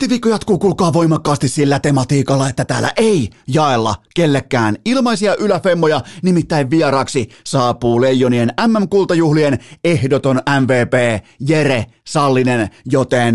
[0.00, 7.28] Keskiviikko jatkuu, kuulkaa voimakkaasti sillä tematiikalla, että täällä ei jaella kellekään ilmaisia yläfemmoja, nimittäin vieraaksi
[7.46, 13.34] saapuu Leijonien MM-kultajuhlien ehdoton MVP Jere Sallinen, joten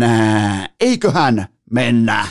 [0.80, 2.28] eiköhän mennä.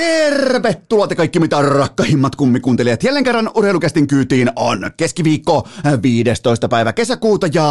[0.00, 3.02] Tervetuloa te kaikki mitä rakkahimmat kummikuuntelijat.
[3.02, 5.68] Jälleen kerran urheilukästin kyytiin on keskiviikko
[6.02, 6.68] 15.
[6.68, 7.66] päivä kesäkuuta ja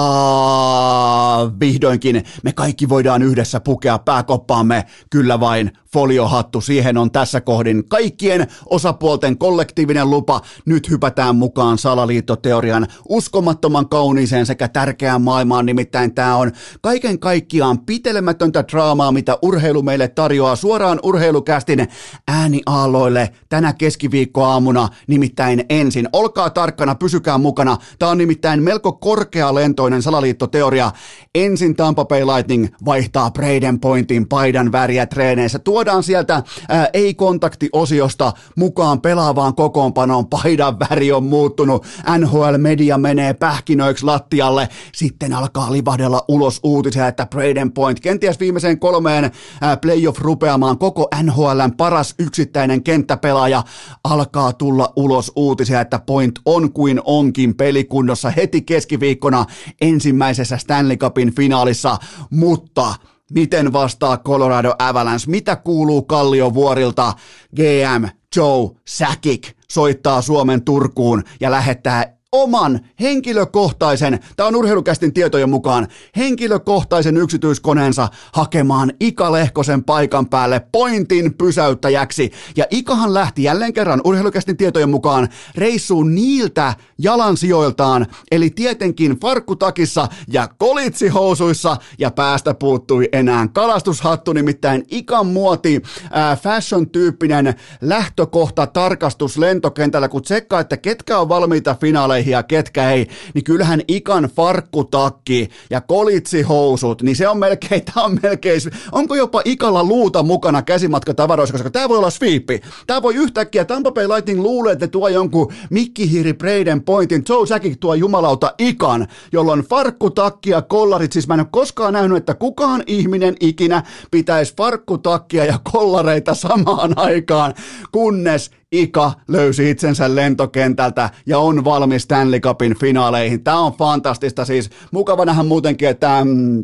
[1.60, 4.86] vihdoinkin me kaikki voidaan yhdessä pukea pääkoppaamme.
[5.10, 10.42] Kyllä vain foliohattu, siihen on tässä kohdin kaikkien osapuolten kollektiivinen lupa.
[10.66, 18.64] Nyt hypätään mukaan salaliittoteorian uskomattoman kauniiseen sekä tärkeään maailmaan, nimittäin tämä on kaiken kaikkiaan pitelemätöntä
[18.72, 21.88] draamaa, mitä urheilu meille tarjoaa suoraan urheilukästin
[22.28, 26.10] ääniaaloille tänä keskiviikkoaamuna, nimittäin ensin.
[26.14, 27.78] Olkaa tarkkana, pysykää mukana.
[28.00, 30.92] Tämä on nimittäin melko korkealentoinen salaliittoteoria.
[31.36, 35.60] Ensin Tampa Bay Lightning vaihtaa Braden Pointin paidan väriä treeneissä.
[35.60, 40.28] Tuodaan sieltä ää, ei-kontaktiosiosta mukaan pelaavaan kokoonpanoon.
[40.28, 41.86] Paidan väri on muuttunut.
[42.18, 44.70] NHL-media menee pähkinöiksi lattialle.
[44.94, 49.32] Sitten alkaa livahdella ulos uutisia, että Braden Point kenties viimeiseen kolmeen
[49.62, 53.64] ää, playoff rupeamaan koko NHLn paras yksittäinen kenttäpelaaja
[54.04, 59.46] alkaa tulla ulos uutisia, että Point on kuin onkin pelikunnossa heti keskiviikkona
[59.82, 61.98] ensimmäisessä Stanley Cupin finaalissa,
[62.30, 62.96] mutta
[63.32, 67.14] miten vastaa Colorado Avalanche, mitä kuuluu Kalliovuorilta,
[67.56, 75.88] GM Joe Sakic soittaa Suomen Turkuun ja lähettää oman henkilökohtaisen, tämä on urheilukästin tietojen mukaan,
[76.18, 82.32] henkilökohtaisen yksityiskoneensa hakemaan Ika Lehkosen paikan päälle pointin pysäyttäjäksi.
[82.58, 90.48] Ja Ikahan lähti jälleen kerran urheilukästin tietojen mukaan reissuun niiltä jalansijoiltaan, eli tietenkin farkkutakissa ja
[90.58, 95.82] kolitsihousuissa, ja päästä puuttui enää kalastushattu, nimittäin Ikan muoti,
[96.18, 101.76] äh, fashion-tyyppinen lähtökohta tarkastus lentokentällä, kun tsekkaa, että ketkä on valmiita
[102.20, 108.06] finaaleihin, ja ketkä ei, niin kyllähän ikan farkkutakki ja kolitsihousut, niin se on melkein, tämä
[108.06, 112.62] on melkein, onko jopa ikalla luuta mukana käsimatkatavaroissa, koska tämä voi olla sweepi.
[112.88, 117.80] Tämä voi yhtäkkiä, Tampa Bay Lightning luulee, että tuo jonkun mikkihiiri Braden Pointin, Joe Sakic
[117.80, 122.84] tuo jumalauta ikan, jolloin farkkutakki ja kollarit, siis mä en ole koskaan nähnyt, että kukaan
[122.88, 127.54] ihminen ikinä pitäisi farkkutakkia ja kollareita samaan aikaan,
[127.92, 133.44] kunnes Ika löysi itsensä lentokentältä ja on valmis Stanley Cupin finaaleihin.
[133.44, 134.70] Tämä on fantastista siis.
[134.92, 136.64] Mukava nähdä muutenkin, että mm,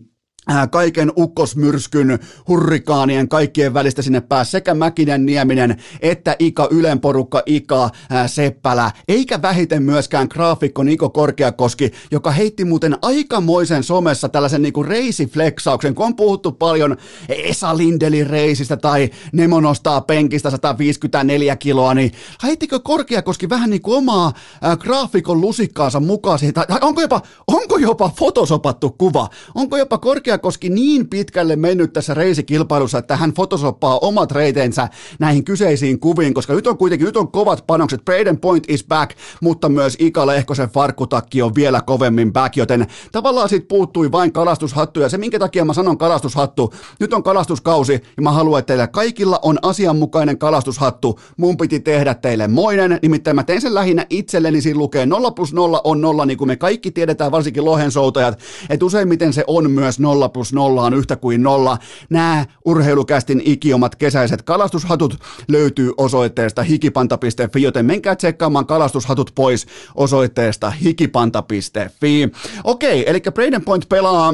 [0.72, 8.28] kaiken ukkosmyrskyn, hurrikaanien, kaikkien välistä sinne pääsi sekä Mäkinen, Nieminen, että Ika, Ylenporukka, Ika, ää,
[8.28, 15.96] Seppälä, eikä vähiten myöskään graafikko Niko Korkeakoski, joka heitti muuten aikamoisen somessa tällaisen niinku reisifleksauksen,
[15.96, 16.98] kun on puhuttu paljon
[17.30, 22.12] Esa Lindelin reisistä tai Nemo nostaa penkistä 154 kiloa, niin
[22.44, 28.12] heittikö Korkeakoski vähän niin kuin omaa ää, graafikon lusikkaansa mukaan tai onko jopa, onko jopa
[28.18, 34.32] fotosopattu kuva, onko jopa Korkeakoski Korkeakoski niin pitkälle mennyt tässä reisikilpailussa, että hän fotosoppaa omat
[34.32, 38.06] reiteensä näihin kyseisiin kuviin, koska nyt on kuitenkin nyt on kovat panokset.
[38.06, 43.50] Braden Point is back, mutta myös Ika Lehkosen farkkutakki on vielä kovemmin back, joten tavallaan
[43.50, 48.24] siitä puuttui vain kalastushattu ja se minkä takia mä sanon kalastushattu, nyt on kalastuskausi ja
[48.24, 51.20] mä haluan, että teillä kaikilla on asianmukainen kalastushattu.
[51.38, 55.54] Mun piti tehdä teille moinen, nimittäin mä tein sen lähinnä itselleni, siinä lukee 0 plus
[55.54, 60.00] 0 on 0, niin kuin me kaikki tiedetään, varsinkin lohensoutajat, että useimmiten se on myös
[60.00, 61.78] 0 nolla plus nolla on yhtä kuin nolla.
[62.10, 72.30] Nämä urheilukästin ikiomat kesäiset kalastushatut löytyy osoitteesta hikipanta.fi, joten menkää tsekkaamaan kalastushatut pois osoitteesta hikipanta.fi.
[72.64, 74.34] Okei, eli Braden Point pelaa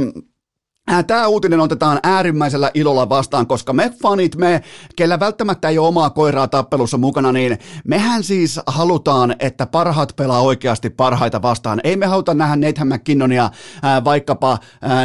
[1.08, 4.64] Tämä uutinen otetaan äärimmäisellä ilolla vastaan, koska me fanit, me,
[4.96, 7.58] kellä välttämättä ei ole omaa koiraa tappelussa mukana, niin
[7.88, 11.80] mehän siis halutaan, että parhaat pelaa oikeasti parhaita vastaan.
[11.84, 13.50] Ei me haluta nähdä Nathan McKinnonia,
[14.04, 14.58] vaikkapa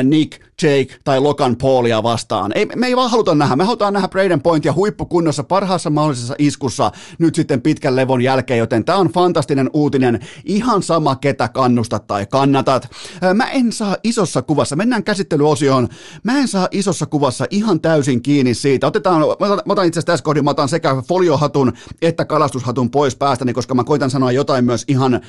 [0.02, 2.52] Nick Jake tai Logan Paulia vastaan.
[2.54, 3.56] Ei, me ei vaan haluta nähdä.
[3.56, 8.84] Me halutaan nähdä Braden Pointia huippukunnossa parhaassa mahdollisessa iskussa nyt sitten pitkän levon jälkeen, joten
[8.84, 10.20] tämä on fantastinen uutinen.
[10.44, 12.88] Ihan sama, ketä kannustat tai kannatat.
[13.34, 15.88] Mä en saa isossa kuvassa, mennään käsittelyosioon,
[16.22, 18.86] mä en saa isossa kuvassa ihan täysin kiinni siitä.
[18.86, 23.16] Otetaan, mä otan, otan itse asiassa tässä kohdin, mä otan sekä foliohatun että kalastushatun pois
[23.16, 25.20] päästäni, koska mä koitan sanoa jotain myös ihan,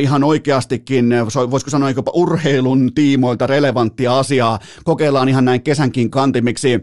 [0.00, 1.14] ihan oikeastikin,
[1.50, 4.45] voisiko sanoa jopa urheilun tiimoilta relevanttia asiaa.
[4.84, 6.82] Kokeillaan ihan näin kesänkin kantimiksi.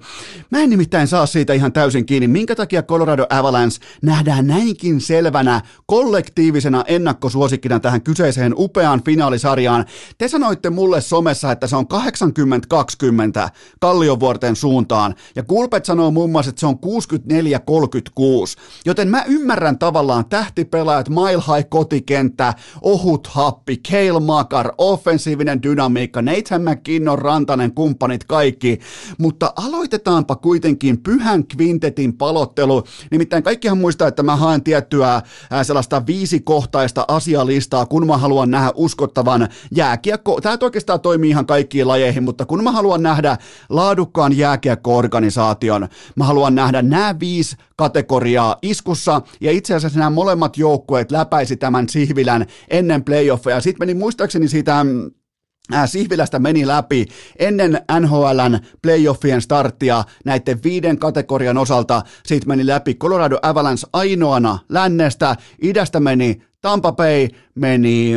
[0.51, 5.61] Mä en nimittäin saa siitä ihan täysin kiinni, minkä takia Colorado Avalanche nähdään näinkin selvänä
[5.85, 9.85] kollektiivisena ennakkosuosikkina tähän kyseiseen upeaan finaalisarjaan.
[10.17, 11.85] Te sanoitte mulle somessa, että se on
[13.45, 13.49] 80-20
[13.79, 20.25] Kalliovuorten suuntaan, ja Kulpet sanoo muun muassa, että se on 64-36, joten mä ymmärrän tavallaan
[20.25, 27.19] tähtipelaajat, Mile High kotikenttä, ohut happi, Kale Makar, offensiivinen dynamiikka, Nathan McKinnon,
[27.53, 28.79] Rantanen, kumppanit kaikki,
[29.17, 35.21] mutta aloitetaanpa kuitenkin pyhän kvintetin palottelu, nimittäin kaikkihan muistaa, että mä haen tiettyä
[35.63, 42.23] sellaista viisikohtaista asialistaa, kun mä haluan nähdä uskottavan jääkiekko, tämä oikeastaan toimii ihan kaikkiin lajeihin,
[42.23, 43.37] mutta kun mä haluan nähdä
[43.69, 51.11] laadukkaan jääkiekko-organisaation, mä haluan nähdä nämä viisi kategoriaa iskussa, ja itse asiassa nämä molemmat joukkueet
[51.11, 53.61] läpäisi tämän Sihvilän ennen playoffeja.
[53.61, 55.11] Sitten meni muistaakseni siitä mm,
[55.85, 57.05] Sihvilästä meni läpi
[57.39, 62.01] ennen NHLn playoffien starttia näiden viiden kategorian osalta.
[62.25, 68.13] Siitä meni läpi Colorado Avalanche ainoana lännestä, idästä meni Tampa Bay meni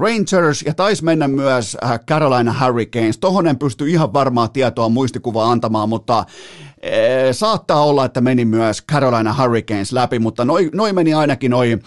[0.00, 1.76] Rangers ja taisi mennä myös
[2.08, 3.18] Carolina Hurricanes.
[3.18, 6.24] Tohon en pysty ihan varmaa tietoa muistikuvaa antamaan, mutta
[7.32, 11.82] saattaa olla, että meni myös Carolina Hurricanes läpi, mutta noin noi meni ainakin noin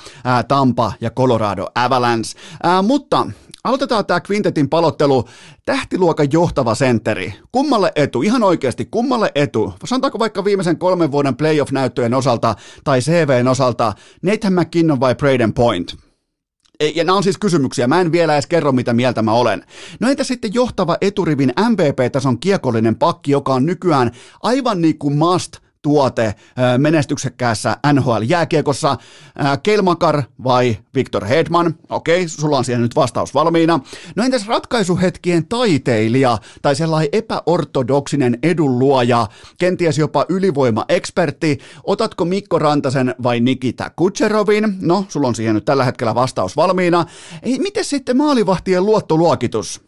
[0.48, 2.40] Tampa ja Colorado Avalanche.
[2.64, 3.28] Ää, mutta
[3.66, 5.26] Aloitetaan tämä Quintetin palottelu.
[5.66, 7.34] Tähtiluokan johtava sentteri.
[7.52, 8.22] Kummalle etu?
[8.22, 9.74] Ihan oikeasti, kummalle etu?
[9.86, 15.96] Sanotaanko vaikka viimeisen kolmen vuoden playoff-näyttöjen osalta tai CVn osalta Nathan McKinnon vai Braden Point?
[16.96, 19.64] Ja nämä on siis kysymyksiä, mä en vielä edes kerro, mitä mieltä mä olen.
[20.00, 24.12] No entä sitten johtava eturivin MVP-tason kiekollinen pakki, joka on nykyään
[24.44, 26.36] aivan niin kuin must tuote
[26.78, 28.98] menestyksekkäässä NHL-jääkiekossa.
[29.64, 31.76] Kelmakar vai Victor Hedman?
[31.90, 33.80] Okei, sulla on siihen nyt vastaus valmiina.
[34.16, 39.28] No entäs ratkaisuhetkien taiteilija tai sellainen epäortodoksinen edunluoja,
[39.58, 41.58] kenties jopa ylivoima-ekspertti?
[41.84, 44.78] Otatko Mikko Rantasen vai Nikita Kutserovin?
[44.82, 47.06] No, sulla on siihen nyt tällä hetkellä vastaus valmiina.
[47.44, 49.82] Ei, miten sitten maalivahtien luottoluokitus?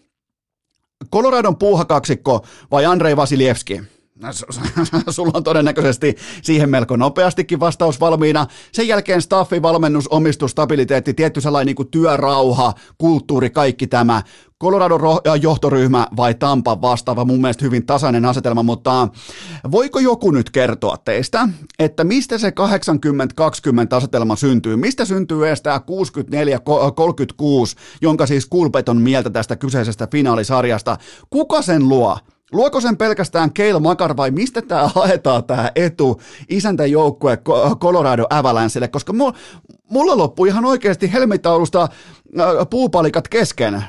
[1.10, 3.82] Koloradon puuhakaksikko vai Andrei Vasilievski?
[5.10, 8.48] Sulla on todennäköisesti siihen melko nopeastikin vastaus valmiina.
[8.72, 14.22] Sen jälkeen staffi, valmennus, omistus, stabiliteetti, tietty sellainen niin työrauha, kulttuuri, kaikki tämä.
[14.64, 14.98] Colorado
[15.42, 19.08] johtoryhmä vai Tampa vastaava, mun mielestä hyvin tasainen asetelma, mutta
[19.72, 21.50] voiko joku nyt kertoa teistä,
[21.80, 22.54] että mistä se 80-20
[23.92, 24.76] asetelma syntyy?
[24.76, 25.82] Mistä syntyy edes tämä 64-36,
[28.02, 30.98] jonka siis Kulpet on mieltä tästä kyseisestä finaalisarjasta?
[31.30, 32.18] Kuka sen luo?
[32.52, 37.38] Luoko sen pelkästään Keil Makar vai mistä tämä haetaan tämä etu isäntäjoukkue
[37.80, 39.14] Colorado Avalanchelle, koska
[39.90, 41.88] mulla loppui ihan oikeasti helmitaulusta
[42.70, 43.84] puupalikat kesken.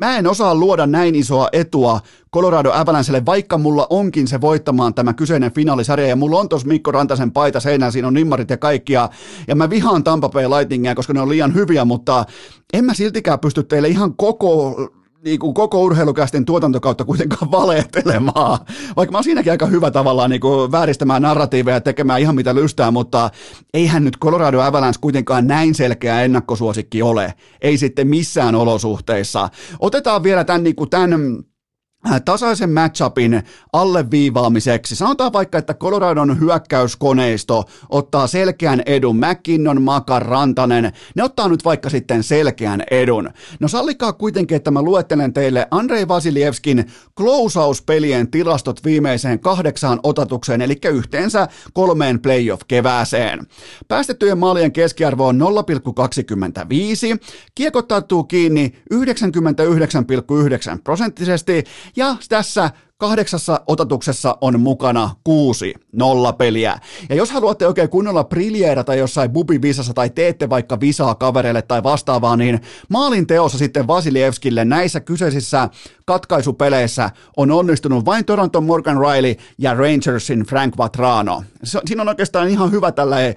[0.00, 2.00] Mä en osaa luoda näin isoa etua
[2.34, 6.92] Colorado Avalanchelle, vaikka mulla onkin se voittamaan tämä kyseinen finaalisarja, ja mulla on tuossa Mikko
[6.92, 9.08] Rantasen paita seinään, siinä on nimmarit ja kaikkia,
[9.48, 12.24] ja mä vihaan Tampa Bay Lightningia, koska ne on liian hyviä, mutta
[12.72, 14.76] en mä siltikään pysty teille ihan koko
[15.24, 18.58] niin kuin koko urheilukästin tuotantokautta kuitenkaan valehtelemaan.
[18.96, 22.54] Vaikka mä oon siinäkin aika hyvä tavallaan niin kuin vääristämään narratiiveja ja tekemään ihan mitä
[22.54, 23.30] lystää, mutta
[23.74, 27.34] eihän nyt Colorado Avalanche kuitenkaan näin selkeä ennakkosuosikki ole.
[27.60, 29.48] Ei sitten missään olosuhteissa.
[29.80, 31.42] Otetaan vielä tämän, niin kuin tämän
[32.24, 33.42] tasaisen matchupin
[33.72, 34.96] alleviivaamiseksi.
[34.96, 39.16] Sanotaan vaikka, että Coloradon hyökkäyskoneisto ottaa selkeän edun.
[39.16, 43.30] McKinnon, Makar, Rantanen, ne ottaa nyt vaikka sitten selkeän edun.
[43.60, 46.84] No sallikaa kuitenkin, että mä luettelen teille Andrei Vasilievskin
[47.16, 53.46] closeauspelien tilastot viimeiseen kahdeksaan otatukseen, eli yhteensä kolmeen playoff-kevääseen.
[53.88, 57.18] Päästettyjen maalien keskiarvo on 0,25,
[57.54, 57.88] kiekot
[58.28, 59.00] kiinni 99,9
[60.84, 61.64] prosenttisesti,
[61.96, 62.70] ja tässä
[63.02, 66.78] kahdeksassa otatuksessa on mukana kuusi nolla peliä.
[67.08, 72.36] Ja jos haluatte oikein kunnolla briljeerata jossain bubi-visassa tai teette vaikka visaa kavereille tai vastaavaa,
[72.36, 75.68] niin maalin teossa sitten Vasilievskille näissä kyseisissä
[76.06, 81.44] katkaisupeleissä on onnistunut vain Toronton Morgan Riley ja Rangersin Frank Vatrano.
[81.64, 83.34] Siinä on oikeastaan ihan hyvä tällainen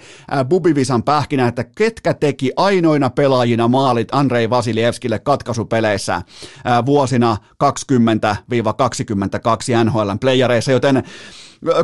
[0.50, 6.22] bubivisan pähkinä, että ketkä teki ainoina pelaajina maalit Andrei Vasilievskille katkaisupeleissä
[6.86, 7.68] vuosina 20-22
[9.84, 11.04] NHLn playareissa, joten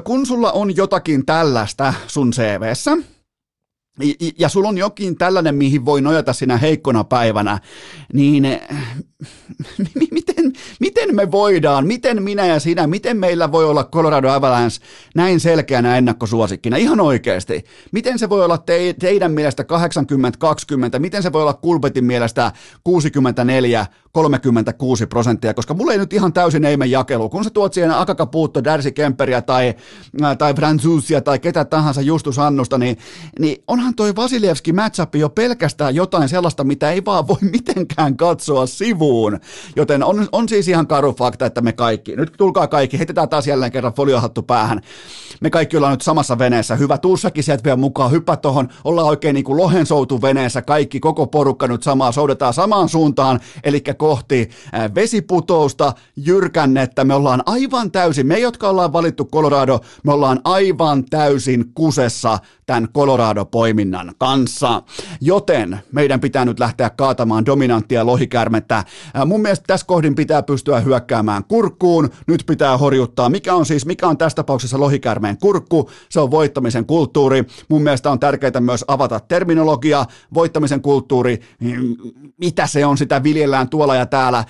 [0.04, 2.98] kun sulla on jotakin tällaista sun CVssä,
[4.40, 7.60] ja sulla on jokin tällainen, mihin voi nojata sinä heikkona päivänä,
[8.14, 8.44] niin
[10.12, 15.40] miten, miten me voidaan, miten minä ja sinä, miten meillä voi olla Colorado Avalanche näin
[15.40, 17.64] selkeänä ennakkosuosikkina, ihan oikeasti.
[17.92, 19.64] Miten se voi olla te, teidän mielestä
[20.96, 22.52] 80-20, miten se voi olla Kulpetin mielestä
[22.84, 27.30] 64 36 prosenttia, koska mulla ei nyt ihan täysin eimen jakelu.
[27.30, 29.74] Kun sä tuot siihen Akakapuutto, Darcy Kemperiä tai,
[30.38, 32.98] tai Franzusia tai ketä tahansa Justus Annusta, niin,
[33.40, 38.66] niin onhan toi Vasilievski matchup jo pelkästään jotain sellaista, mitä ei vaan voi mitenkään katsoa
[38.66, 39.40] sivuun.
[39.76, 43.48] Joten on, on siis ihan karu fakta, että me kaikki, nyt tulkaa kaikki, heitetään taas
[43.48, 44.82] jälleen kerran foliohattu päähän.
[45.42, 46.76] Me kaikki ollaan nyt samassa veneessä.
[46.76, 51.28] Hyvä, tuussakin sieltä vielä mukaan, hyppä tuohon, ollaan oikein niin kuin lohensoutu veneessä, kaikki, koko
[51.28, 54.50] porukka nyt samaa, soudetaan samaan suuntaan, eli kohti
[54.96, 57.04] vesiputousta, jyrkännettä.
[57.04, 62.40] Me ollaan aivan täysin, me jotka ollaan valittu Colorado, me ollaan aivan täysin kusessa
[62.72, 64.82] tämän Colorado-poiminnan kanssa.
[65.22, 68.84] Joten meidän pitää nyt lähteä kaatamaan dominanttia lohikärmettä.
[69.26, 72.10] Mun mielestä tässä kohdin pitää pystyä hyökkäämään kurkkuun.
[72.28, 73.30] Nyt pitää horjuttaa.
[73.30, 75.90] Mikä on siis, mikä on tässä tapauksessa lohikärmeen kurkku?
[76.10, 77.44] Se on voittamisen kulttuuri.
[77.70, 80.06] Mun mielestä on tärkeää myös avata terminologia.
[80.34, 81.42] Voittamisen kulttuuri,
[82.38, 84.44] mitä se on, sitä viljellään tuolla ja täällä.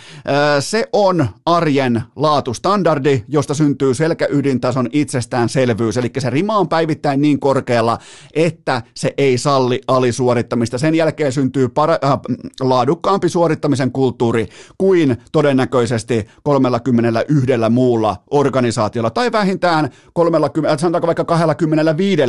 [0.60, 5.98] Se on arjen laatustandardi, josta syntyy selkäydintason itsestäänselvyys.
[5.98, 7.98] Eli se rima on päivittäin niin korkealla,
[8.34, 10.77] että se ei salli alisuorittamista.
[10.77, 12.20] Sen jälkeen syntyy para- äh,
[12.60, 22.22] laadukkaampi suorittamisen kulttuuri kuin todennäköisesti 31 muulla organisaatiolla tai vähintään 30, äh, sanotaanko vaikka 25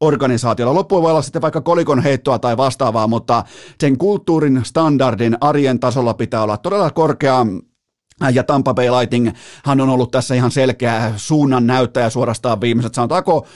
[0.00, 0.74] organisaatiolla.
[0.74, 3.44] Loppuun voi olla sitten vaikka kolikon heittoa tai vastaavaa, mutta
[3.80, 7.46] sen kulttuurin standardin arjen tasolla pitää olla todella korkea
[8.32, 9.30] ja Tampa Bay Lighting
[9.64, 13.46] hän on ollut tässä ihan selkeä suunnan näyttäjä suorastaan viimeiset, sanotaanko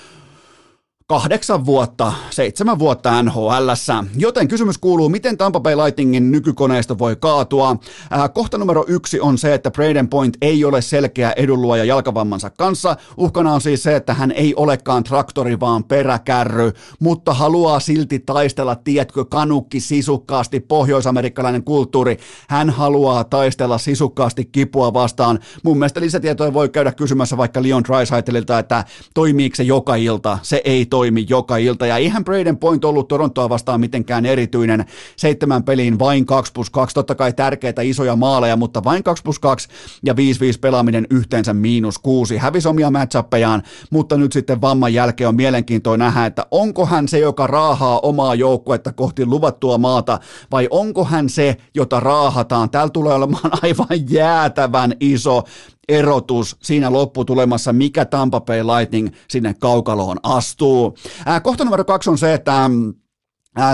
[1.06, 3.70] kahdeksan vuotta, seitsemän vuotta nhl
[4.16, 7.76] Joten kysymys kuuluu, miten Tampa Bay Lightningin nykykoneisto voi kaatua?
[8.10, 12.96] Ää, kohta numero yksi on se, että Braden Point ei ole selkeä edunluoja jalkavammansa kanssa.
[13.16, 18.74] Uhkana on siis se, että hän ei olekaan traktori, vaan peräkärry, mutta haluaa silti taistella,
[18.74, 22.18] tiedätkö, kanukki sisukkaasti, pohjoisamerikkalainen kulttuuri.
[22.48, 25.38] Hän haluaa taistella sisukkaasti kipua vastaan.
[25.64, 28.84] Mun mielestä lisätietoja voi käydä kysymässä vaikka Leon Dreisaitelilta, että
[29.14, 30.38] toimiiko se joka ilta.
[30.42, 31.86] Se ei toimi joka ilta.
[31.86, 34.84] Ja ihan Braden Point ollut Torontoa vastaan mitenkään erityinen.
[35.16, 39.38] Seitsemän peliin vain 2 plus 2, totta kai tärkeitä isoja maaleja, mutta vain 2 plus
[39.38, 39.68] 2
[40.02, 40.16] ja 5-5
[40.60, 42.36] pelaaminen yhteensä miinus 6.
[42.36, 47.18] Hävisi omia matchappejaan, mutta nyt sitten vamman jälkeen on mielenkiintoinen nähdä, että onko hän se,
[47.18, 50.18] joka raahaa omaa joukkuetta kohti luvattua maata,
[50.50, 52.70] vai onko hän se, jota raahataan.
[52.70, 55.42] Täällä tulee olemaan aivan jäätävän iso
[55.88, 60.96] erotus siinä lopputulemassa, mikä Tampa Bay Lightning sinne kaukaloon astuu.
[61.42, 62.70] Kohta numero kaksi on se, että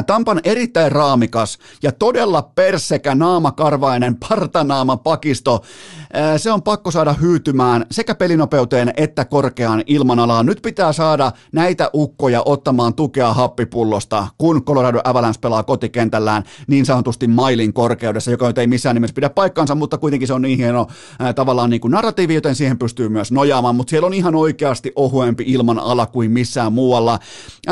[0.07, 5.63] Tampan erittäin raamikas ja todella persekä naamakarvainen partanaama pakisto
[6.37, 10.47] se on pakko saada hyytymään sekä pelinopeuteen että korkeaan ilmanalaan.
[10.47, 17.29] Nyt pitää saada näitä ukkoja ottamaan tukea happipullosta, kun Colorado Avalanche pelaa kotikentällään niin sanotusti
[17.29, 20.87] mailin korkeudessa, joka ei missään nimessä pidä paikkansa, mutta kuitenkin se on niin hieno
[21.35, 25.45] tavallaan niin kuin narratiivi, joten siihen pystyy myös nojaamaan, mutta siellä on ihan oikeasti ohuempi
[25.47, 27.19] ilmanala kuin missään muualla.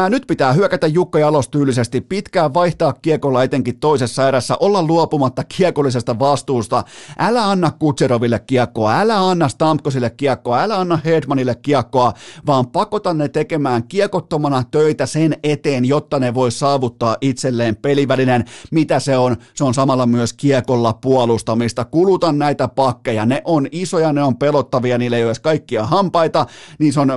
[0.08, 6.18] Nyt pitää hyökätä Jukka Jalos tyylisesti, pitkään vaihtaa kiekolla etenkin toisessa erässä, olla luopumatta kiekollisesta
[6.18, 6.84] vastuusta.
[7.18, 12.12] Älä anna Kutseroville kiekkoa, älä anna Stamkosille kiekkoa, älä anna Hedmanille kiekkoa,
[12.46, 18.44] vaan pakota ne tekemään kiekottomana töitä sen eteen, jotta ne voi saavuttaa itselleen pelivälinen.
[18.70, 19.36] Mitä se on?
[19.54, 21.84] Se on samalla myös kiekolla puolustamista.
[21.84, 26.46] Kuluta näitä pakkeja, ne on isoja, ne on pelottavia, niille ei ole kaikkia hampaita,
[26.78, 27.08] niin se on,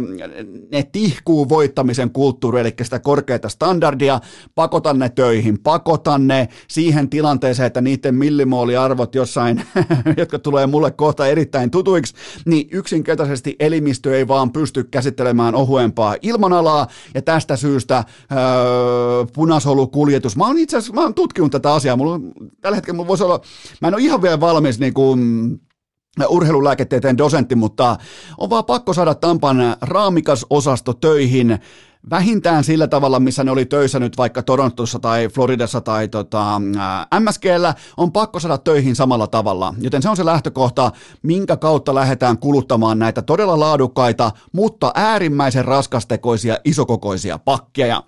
[0.72, 4.20] ne tihkuu voittamisen kulttuuri, eli sitä korkeata standardia,
[4.94, 9.64] ne töihin, pakota ne siihen tilanteeseen, että niiden millimooliarvot jossain,
[10.18, 12.14] jotka tulee mulle kohta erittäin tutuiksi,
[12.46, 18.38] niin yksinkertaisesti elimistö ei vaan pysty käsittelemään ohuempaa ilmanalaa, ja tästä syystä öö,
[19.34, 22.20] punasolukuljetus, mä oon itse asiassa, mä oon tutkinut tätä asiaa, mulla,
[22.62, 23.42] tällä hetkellä mulla voisi olla,
[23.82, 25.20] mä en ole ihan vielä valmis niin kuin,
[26.30, 27.98] urheilulääketieteen dosentti, mutta
[28.38, 31.60] on vaan pakko saada Tampan raamikas osasto töihin
[32.10, 36.62] vähintään sillä tavalla, missä ne oli töissä nyt vaikka Torontossa tai Floridassa tai tota,
[37.20, 39.74] MSGllä, on pakko saada töihin samalla tavalla.
[39.82, 40.92] Joten se on se lähtökohta,
[41.24, 48.04] minkä kautta lähdetään kuluttamaan näitä todella laadukkaita, mutta äärimmäisen raskastekoisia, isokokoisia pakkeja.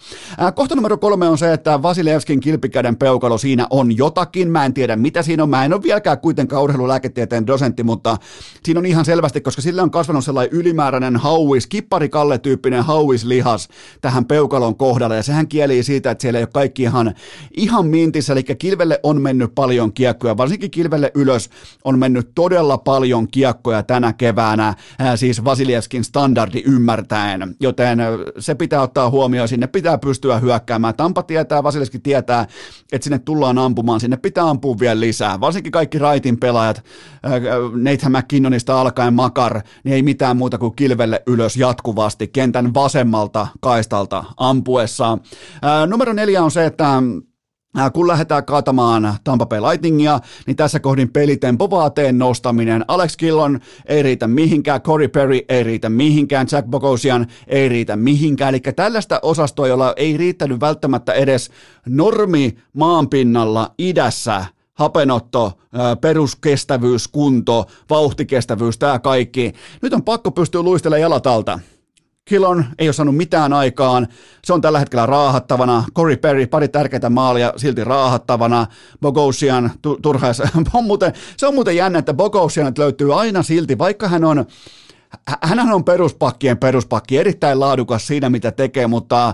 [0.56, 4.96] Kohta numero kolme on se, että Vasilevskin kilpikäden peukalo, siinä on jotakin, mä en tiedä
[4.96, 8.18] mitä siinä on, mä en ole vieläkään kuitenkaan urheilulääketieteen dosentti, mutta
[8.64, 13.70] siinä on ihan selvästi, koska sille on kasvanut sellainen ylimääräinen hauis, kippari-kalle-tyyppinen hauislihas,
[14.02, 17.14] tähän peukalon kohdalle, ja sehän kieli siitä, että siellä ei ole kaikki ihan,
[17.58, 21.50] ihan mintissä, eli kilvelle on mennyt paljon kiekkoja, varsinkin kilvelle ylös
[21.84, 28.00] on mennyt todella paljon kiekkoja tänä keväänä, ää, siis Vasilievskin standardi ymmärtäen, joten
[28.40, 30.96] se pitää ottaa huomioon, sinne pitää pystyä hyökkäämään.
[30.96, 32.48] Tampa tietää, Vasilievski tietää,
[32.92, 36.84] että sinne tullaan ampumaan, sinne pitää ampua vielä lisää, varsinkin kaikki raitin pelaajat,
[37.76, 44.24] Nathan McKinnonista alkaen Makar, niin ei mitään muuta kuin kilvelle ylös jatkuvasti, kentän vasemmalta kaistalta
[44.38, 45.18] ampuessa.
[45.62, 47.04] Ää, numero neljä on se, että
[47.94, 52.86] kun lähdetään kaatamaan Tampa Bay Lightningia, niin tässä kohdin pelitempo vaateen nostaminen.
[52.88, 58.54] Alex Killon ei riitä mihinkään, Corey Perry ei riitä mihinkään, Jack Bogosian ei riitä mihinkään.
[58.54, 61.52] Eli tällaista osastoa, jolla ei riittänyt välttämättä edes
[61.88, 65.52] normi maanpinnalla idässä, hapenotto,
[66.02, 69.54] peruskestävyys, kunto, vauhtikestävyys, tämä kaikki.
[69.82, 71.60] Nyt on pakko pystyä luistelemaan jalat alta.
[72.26, 74.08] Kilon ei ole saanut mitään aikaan.
[74.46, 75.84] Se on tällä hetkellä raahattavana.
[75.96, 78.68] Corey Perry, pari tärkeää maalia silti raahattavana.
[79.02, 80.42] Bogosian tu- turhais.
[80.74, 84.46] on muuten, se on muuten jännä, että Bogosian löytyy aina silti, vaikka hän on
[85.42, 89.34] hän on peruspakkien peruspakki, erittäin laadukas siinä, mitä tekee, mutta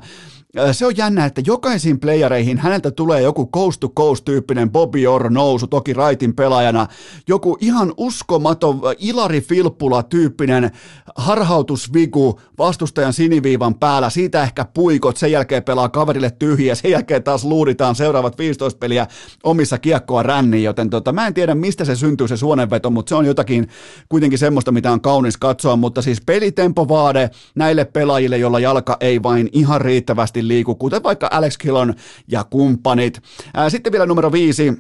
[0.71, 5.29] se on jännä, että jokaisiin playereihin häneltä tulee joku coast to coast tyyppinen Bobby Orr
[5.29, 6.87] nousu, toki raitin pelaajana,
[7.27, 10.71] joku ihan uskomaton Ilari Filppula tyyppinen
[11.15, 17.43] harhautusviku vastustajan siniviivan päällä, siitä ehkä puikot, sen jälkeen pelaa kaverille tyhjiä, sen jälkeen taas
[17.43, 19.07] luuditaan seuraavat 15 peliä
[19.43, 23.15] omissa kiekkoa ränniin, joten tota, mä en tiedä mistä se syntyy se suonenveto, mutta se
[23.15, 23.67] on jotakin
[24.09, 29.49] kuitenkin semmoista, mitä on kaunis katsoa, mutta siis pelitempovaade näille pelaajille, joilla jalka ei vain
[29.51, 31.93] ihan riittävästi nopeasti liiku, kuten vaikka Alex Killon
[32.27, 33.21] ja kumppanit.
[33.69, 34.73] Sitten vielä numero viisi,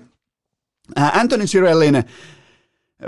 [1.13, 2.03] Anthony Cirellin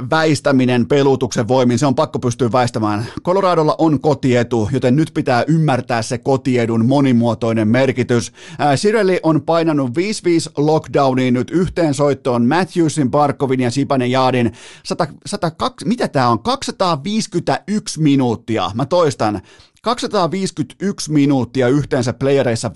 [0.10, 3.05] väistäminen pelutuksen voimin, se on pakko pystyä väistämään.
[3.24, 8.31] Coloradolla on kotietu, joten nyt pitää ymmärtää se kotiedun monimuotoinen merkitys.
[8.75, 9.93] Sirelli on painanut 5-5
[10.58, 14.51] lockdowniin nyt yhteen soittoon Matthewsin, Barkovin ja Sipanen Jaadin
[14.84, 18.72] 100, 102, mitä tämä on, 251 minuuttia.
[18.74, 19.41] Mä toistan,
[19.83, 22.71] 251 minuuttia yhteensä playereissa, 5-5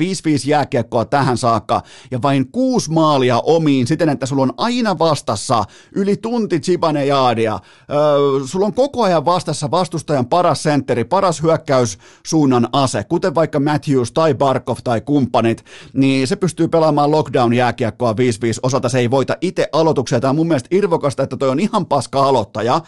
[0.45, 1.81] jääkiekkoa tähän saakka
[2.11, 5.63] ja vain kuusi maalia omiin siten, että sulla on aina vastassa
[5.95, 7.59] yli tunti Chibane Jaadia.
[7.89, 14.11] Öö, sulla on koko ajan vastassa vastustajan paras sentteri, paras hyökkäyssuunnan ase, kuten vaikka Matthews
[14.11, 18.15] tai Barkov tai kumppanit, niin se pystyy pelaamaan lockdown jääkiekkoa 5-5
[18.63, 18.89] osalta.
[18.89, 20.19] Se ei voita itse aloituksia.
[20.19, 22.81] Tämä on mun mielestä irvokasta, että toi on ihan paska aloittaja,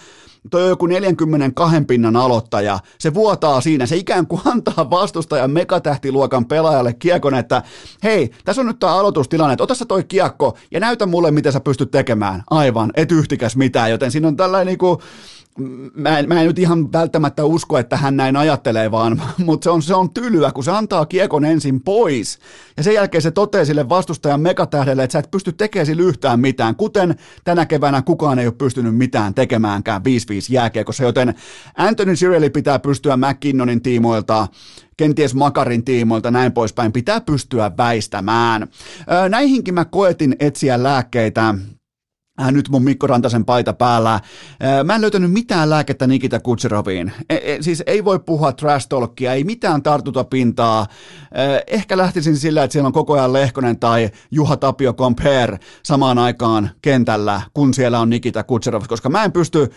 [0.50, 6.46] toi on joku 42 pinnan aloittaja, se vuotaa siinä, se ikään kuin antaa vastustajan megatähtiluokan
[6.46, 7.64] pelaajalle kiekon, että
[8.04, 11.52] hei, tässä on nyt tämä aloitustilanne, että ota sä toi kiekko ja näytä mulle, mitä
[11.52, 12.44] sä pystyt tekemään.
[12.50, 15.00] Aivan, et yhtikäs mitään, joten siinä on tällainen niin kuin,
[15.94, 19.70] mä en, mä en nyt ihan välttämättä usko, että hän näin ajattelee, vaan, mutta se
[19.70, 22.40] on, se on tylyä, kun se antaa kiekon ensin pois,
[22.78, 26.40] ja sen jälkeen se toteaa sille vastustajan megatähdelle, että sä et pysty tekemään sille yhtään
[26.40, 30.04] mitään, kuten tänä keväänä kukaan ei ole pystynyt mitään tekemäänkään 5-5
[30.50, 31.34] jääkiekossa, joten
[31.78, 34.48] Anthony Cirelli pitää pystyä McKinnonin tiimoilta
[34.98, 38.68] kenties Makarin tiimoilta, näin poispäin, pitää pystyä väistämään.
[39.30, 41.56] Näihinkin mä koetin etsiä lääkkeitä
[42.42, 44.14] Äh, nyt mun Mikko Rantasen paita päällä.
[44.14, 44.22] Äh,
[44.84, 47.12] mä en löytänyt mitään lääkettä Nikita Kutseroviin.
[47.30, 50.82] E, e, siis ei voi puhua trash talkia, ei mitään tartuta pintaa.
[50.82, 50.88] Äh,
[51.68, 56.70] ehkä lähtisin sillä, että siellä on koko ajan Lehkonen tai Juha Tapio Compare samaan aikaan
[56.82, 59.72] kentällä, kun siellä on Nikita Kutserov, koska mä en pysty,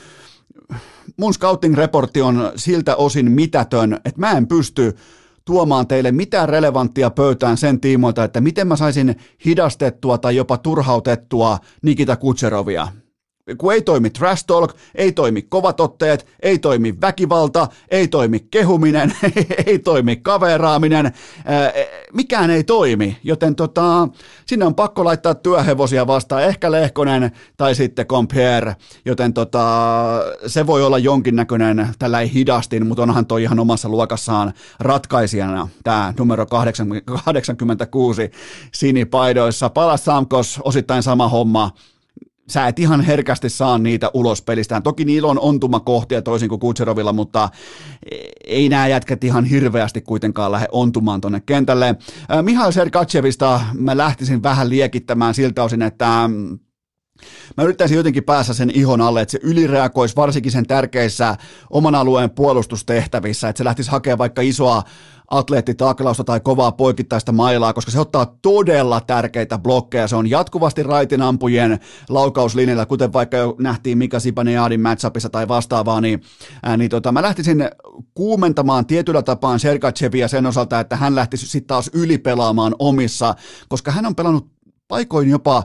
[1.17, 4.97] mun scouting-reportti on siltä osin mitätön, että mä en pysty
[5.45, 11.59] tuomaan teille mitään relevanttia pöytään sen tiimoilta, että miten mä saisin hidastettua tai jopa turhautettua
[11.83, 12.89] Nikita Kutserovia
[13.59, 19.13] kun ei toimi trash talk, ei toimi kovat otteet, ei toimi väkivalta, ei toimi kehuminen,
[19.67, 21.13] ei toimi kaveraaminen,
[22.13, 24.09] mikään ei toimi, joten tota,
[24.47, 29.65] sinne on pakko laittaa työhevosia vastaan, ehkä Lehkonen tai sitten Compare, joten tota,
[30.47, 35.69] se voi olla jonkinnäköinen tällä ei hidastin, mutta onhan toi ihan omassa luokassaan ratkaisijana.
[35.85, 38.31] Tämä numero 86
[38.73, 39.71] sinipaidoissa.
[39.71, 41.71] Palas Samkos, osittain sama homma,
[42.51, 44.83] sä et ihan herkästi saa niitä ulos pelistään.
[44.83, 47.49] Toki niillä on ontumakohtia toisin kuin Kutserovilla, mutta
[48.47, 51.97] ei nämä jätkät ihan hirveästi kuitenkaan lähde ontumaan tuonne kentälle.
[52.43, 56.59] Mihail Sergachevista mä lähtisin vähän liekittämään siltä osin, että mm,
[57.57, 61.37] Mä yrittäisin jotenkin päässä sen ihon alle, että se ylireagoisi varsinkin sen tärkeissä
[61.71, 64.83] oman alueen puolustustehtävissä, että se lähtisi hakemaan vaikka isoa
[65.31, 70.09] atleettitaklausta tai kovaa poikittaista mailaa, koska se ottaa todella tärkeitä blokkeja.
[70.09, 76.01] Se on jatkuvasti raitin ampujen laukauslinjalla, kuten vaikka jo nähtiin Mika Sipaneadin matchupissa tai vastaavaa,
[76.01, 76.23] niin,
[76.63, 77.69] ää, niin tota, mä lähtisin
[78.15, 83.35] kuumentamaan tietyllä tapaan Sergachevia sen osalta, että hän lähtisi sitten taas ylipelaamaan omissa,
[83.69, 84.51] koska hän on pelannut
[84.89, 85.65] paikoin jopa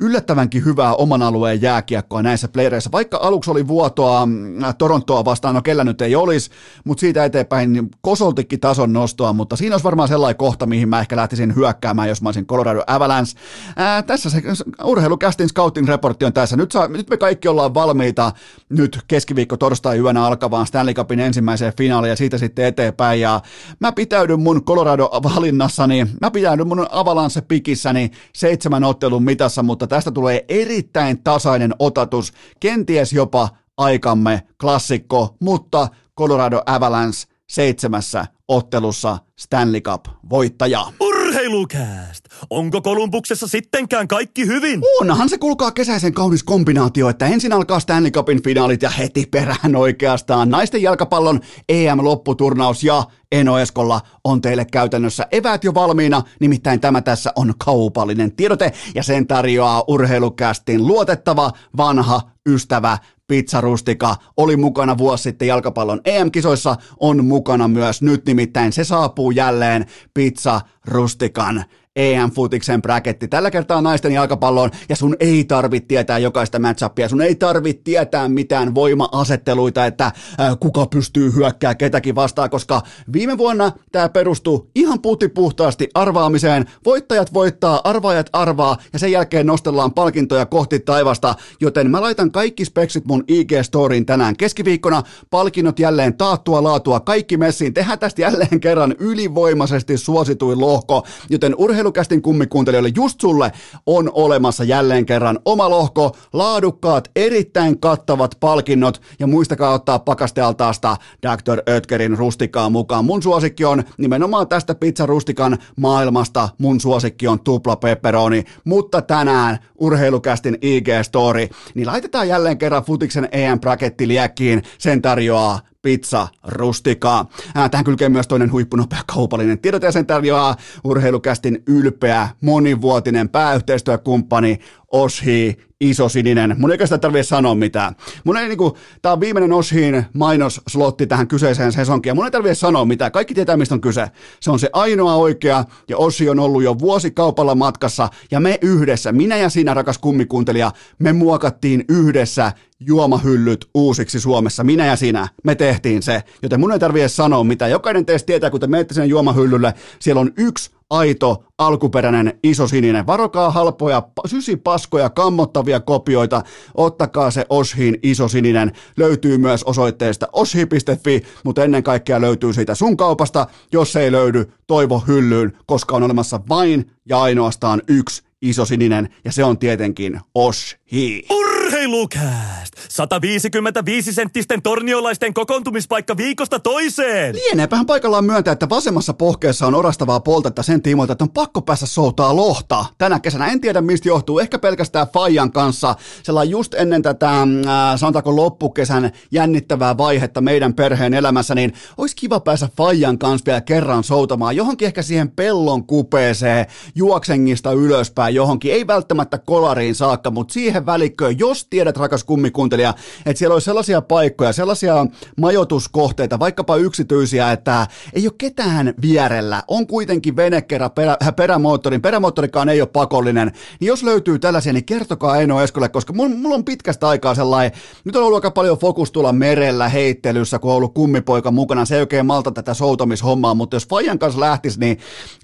[0.00, 2.92] yllättävänkin hyvää oman alueen jääkiekkoa näissä playereissa.
[2.92, 4.34] Vaikka aluksi oli vuotoa mm,
[4.78, 6.50] Torontoa vastaan, no kellä nyt ei olisi,
[6.84, 11.00] mutta siitä eteenpäin niin kosoltikin tason nostoa, mutta siinä olisi varmaan sellainen kohta, mihin mä
[11.00, 13.32] ehkä lähtisin hyökkäämään, jos mä olisin Colorado Avalanche.
[13.76, 14.42] Ää, tässä se
[14.84, 16.56] urheilukästin scouting reportti on tässä.
[16.56, 18.32] Nyt, saa, nyt me kaikki ollaan valmiita
[18.68, 23.20] nyt keskiviikko torstai yönä alkavaan Stanley Cupin ensimmäiseen finaaliin ja siitä sitten eteenpäin.
[23.20, 23.40] Ja
[23.80, 31.22] mä pitäydyn mun Colorado-valinnassani, mä pitäydyn mun Avalanche-pikissäni seitsemän ottelun mitassa, mutta tästä tulee erittäin
[31.22, 40.92] tasainen otatus, kenties jopa aikamme klassikko, mutta Colorado Avalanche seitsemässä ottelussa Stanley Cup-voittaja.
[41.00, 42.27] Urheilukääst!
[42.50, 44.80] Onko Kolumbuksessa sittenkään kaikki hyvin?
[45.00, 49.76] Onhan se kulkaa kesäisen kaunis kombinaatio, että ensin alkaa Stanley Cupin finaalit ja heti perään
[49.76, 50.48] oikeastaan.
[50.48, 57.32] Naisten jalkapallon EM-lopputurnaus ja Eno Eskolla on teille käytännössä eväät jo valmiina, nimittäin tämä tässä
[57.36, 65.22] on kaupallinen tiedote ja sen tarjoaa urheilukästin luotettava vanha ystävä Pizza Rustika oli mukana vuosi
[65.22, 68.26] sitten jalkapallon EM-kisoissa, on mukana myös nyt.
[68.26, 71.64] Nimittäin se saapuu jälleen Pizza Rustikan
[71.98, 73.28] EM-futiksen braketti.
[73.28, 78.28] Tällä kertaa naisten jalkapalloon, ja sun ei tarvitse tietää jokaista matchupia, sun ei tarvitse tietää
[78.28, 80.12] mitään voima-asetteluita, että
[80.60, 82.82] kuka pystyy hyökkää ketäkin vastaan, koska
[83.12, 84.98] viime vuonna tämä perustuu ihan
[85.34, 86.64] puhtaasti arvaamiseen.
[86.84, 92.64] Voittajat voittaa, arvaajat arvaa, ja sen jälkeen nostellaan palkintoja kohti taivasta, joten mä laitan kaikki
[92.64, 98.94] speksit mun IG-storiin tänään keskiviikkona, palkinnot jälleen taattua laatua, kaikki messiin, tehdään tästä jälleen kerran
[98.98, 103.52] ylivoimaisesti suosituin lohko, joten urheilu urheilukästin kummikuuntelijoille, just sulle
[103.86, 111.62] on olemassa jälleen kerran oma lohko, laadukkaat, erittäin kattavat palkinnot ja muistakaa ottaa pakastealtaasta Dr.
[111.68, 113.04] Ötkerin rustikaa mukaan.
[113.04, 120.54] Mun suosikki on nimenomaan tästä pizzarustikan maailmasta, mun suosikki on tupla pepperoni, mutta tänään urheilukästin
[120.54, 127.28] IG-story, niin laitetaan jälleen kerran futiksen EM-braketti liekkiin, sen tarjoaa pizza rustikaa.
[127.70, 134.58] Tähän kylkee myös toinen huippunopea kaupallinen tiedote ja sen tarjoaa urheilukästin ylpeä monivuotinen pääyhteistyökumppani
[134.92, 136.56] Oshi iso sininen.
[136.58, 137.96] Mun ei oikeastaan tarvitse sanoa mitään.
[138.24, 142.84] Mun ei niinku, tää on viimeinen Oshiin mainosslotti tähän kyseiseen sesonkiin, mun ei tarvitse sanoa
[142.84, 143.12] mitään.
[143.12, 144.06] Kaikki tietää, mistä on kyse.
[144.40, 149.12] Se on se ainoa oikea, ja Oshi on ollut jo vuosikaupalla matkassa, ja me yhdessä,
[149.12, 154.64] minä ja sinä, rakas kummikuuntelija, me muokattiin yhdessä juomahyllyt uusiksi Suomessa.
[154.64, 157.70] Minä ja sinä, me tehtiin se, joten mun ei tarvitse sanoa mitään.
[157.70, 163.06] Jokainen teistä tietää, kun te menette sen juomahyllylle, siellä on yksi aito, alkuperäinen, iso sininen.
[163.06, 166.42] Varokaa halpoja, sysipaskoja, kammottavia kopioita.
[166.74, 168.72] Ottakaa se Oshin iso sininen.
[168.96, 173.46] Löytyy myös osoitteesta oshi.fi, mutta ennen kaikkea löytyy siitä sun kaupasta.
[173.72, 179.32] Jos ei löydy, toivo hyllyyn, koska on olemassa vain ja ainoastaan yksi iso sininen, ja
[179.32, 181.26] se on tietenkin Oshi.
[181.68, 182.72] Urheilukääst!
[182.88, 187.34] 155 senttisten torniolaisten kokoontumispaikka viikosta toiseen!
[187.34, 191.86] Lieneepähän paikallaan myöntää, että vasemmassa pohkeessa on orastavaa poltetta sen tiimoilta, että on pakko päässä
[191.86, 192.84] soutaa lohta.
[192.98, 195.94] Tänä kesänä en tiedä mistä johtuu, ehkä pelkästään Fajan kanssa.
[196.22, 197.48] Sellainen just ennen tätä, äh,
[197.96, 204.04] sanotaanko loppukesän jännittävää vaihetta meidän perheen elämässä, niin olisi kiva päässä Fajan kanssa vielä kerran
[204.04, 210.86] soutamaan johonkin ehkä siihen pellon kupeeseen, juoksengista ylöspäin johonkin, ei välttämättä kolariin saakka, mutta siihen
[210.86, 212.94] välikköön, jos tiedät rakas kummikuuntelija,
[213.26, 219.86] että siellä olisi sellaisia paikkoja, sellaisia majoituskohteita, vaikkapa yksityisiä, että ei ole ketään vierellä, on
[219.86, 225.62] kuitenkin venekerä perä, perämoottorin, perämoottorikaan ei ole pakollinen, niin jos löytyy tällaisia, niin kertokaa Eino
[225.62, 229.88] Eskolle, koska mulla, on pitkästä aikaa sellainen, nyt on ollut aika paljon fokus tulla merellä
[229.88, 234.18] heittelyssä, kun on ollut kummipoika mukana, se ei oikein malta tätä soutamishommaa, mutta jos Fajan
[234.18, 234.98] kanssa lähtisi, niin,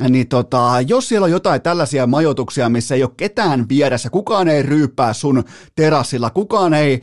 [0.08, 4.62] niin tota, jos siellä on jotain tällaisia majoituksia, missä ei ole ketään vieressä, kukaan ei
[4.62, 5.44] ryyppää sun
[6.04, 7.00] terassilla, kukaan ei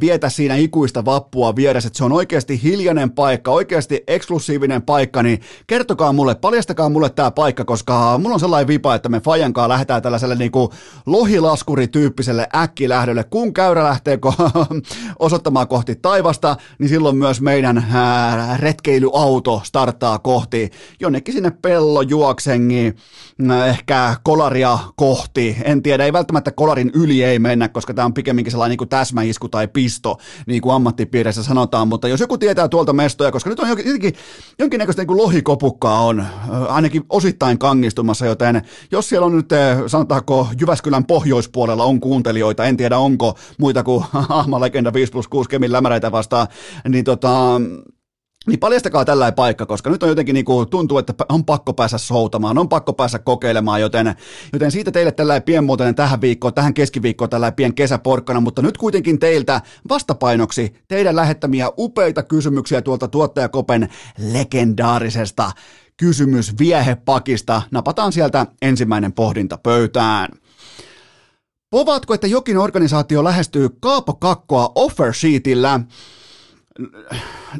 [0.00, 6.12] vietä siinä ikuista vappua vieressä, se on oikeasti hiljainen paikka, oikeasti eksklusiivinen paikka, niin kertokaa
[6.12, 10.34] mulle, paljastakaa mulle tämä paikka, koska mulla on sellainen vipa, että me Fajankaa lähdetään tällaiselle
[10.34, 10.68] niin kuin
[11.06, 13.24] lohilaskurityyppiselle äkkilähdölle.
[13.24, 14.18] Kun käyrä lähtee
[15.18, 17.86] osoittamaan kohti taivasta, niin silloin myös meidän
[18.56, 22.94] retkeilyauto starttaa kohti jonnekin sinne pello juoksengi,
[23.68, 25.56] ehkä kolaria kohti.
[25.64, 29.48] En tiedä, ei välttämättä kolarin yli ei mennä, koska tämä on pikemminkin sellainen niin täsmäisku
[29.48, 33.68] tai pisto, niin kuin ammattipiirissä sanotaan, mutta jos joku tietää tuolta mestoja, koska nyt on
[33.68, 34.14] jotenkin,
[34.58, 36.26] jonkinnäköistä niin kuin lohikopukkaa on
[36.68, 39.48] ainakin osittain kangistumassa, joten jos siellä on nyt,
[39.86, 45.50] sanotaanko Jyväskylän pohjoispuolella on kuuntelijoita, en tiedä onko muita kuin Ahma Legenda 5 plus 6
[45.50, 46.46] Kemin lämäreitä vastaan,
[46.88, 47.60] niin tota,
[48.46, 51.98] niin paljastakaa tällä paikka, koska nyt on jotenkin niin kuin, tuntuu, että on pakko päästä
[51.98, 54.14] soutamaan, on pakko päästä kokeilemaan, joten,
[54.52, 59.18] joten siitä teille tällä pienmuotoinen tähän viikkoon, tähän keskiviikkoon tällä pien kesäporkkana, mutta nyt kuitenkin
[59.18, 63.88] teiltä vastapainoksi teidän lähettämiä upeita kysymyksiä tuolta tuottajakopen
[64.32, 65.50] legendaarisesta
[65.96, 67.62] kysymys viehepakista.
[67.70, 70.28] Napataan sieltä ensimmäinen pohdinta pöytään.
[71.70, 75.80] Povaatko, että jokin organisaatio lähestyy Kaapo Kakkoa offer sheetillä?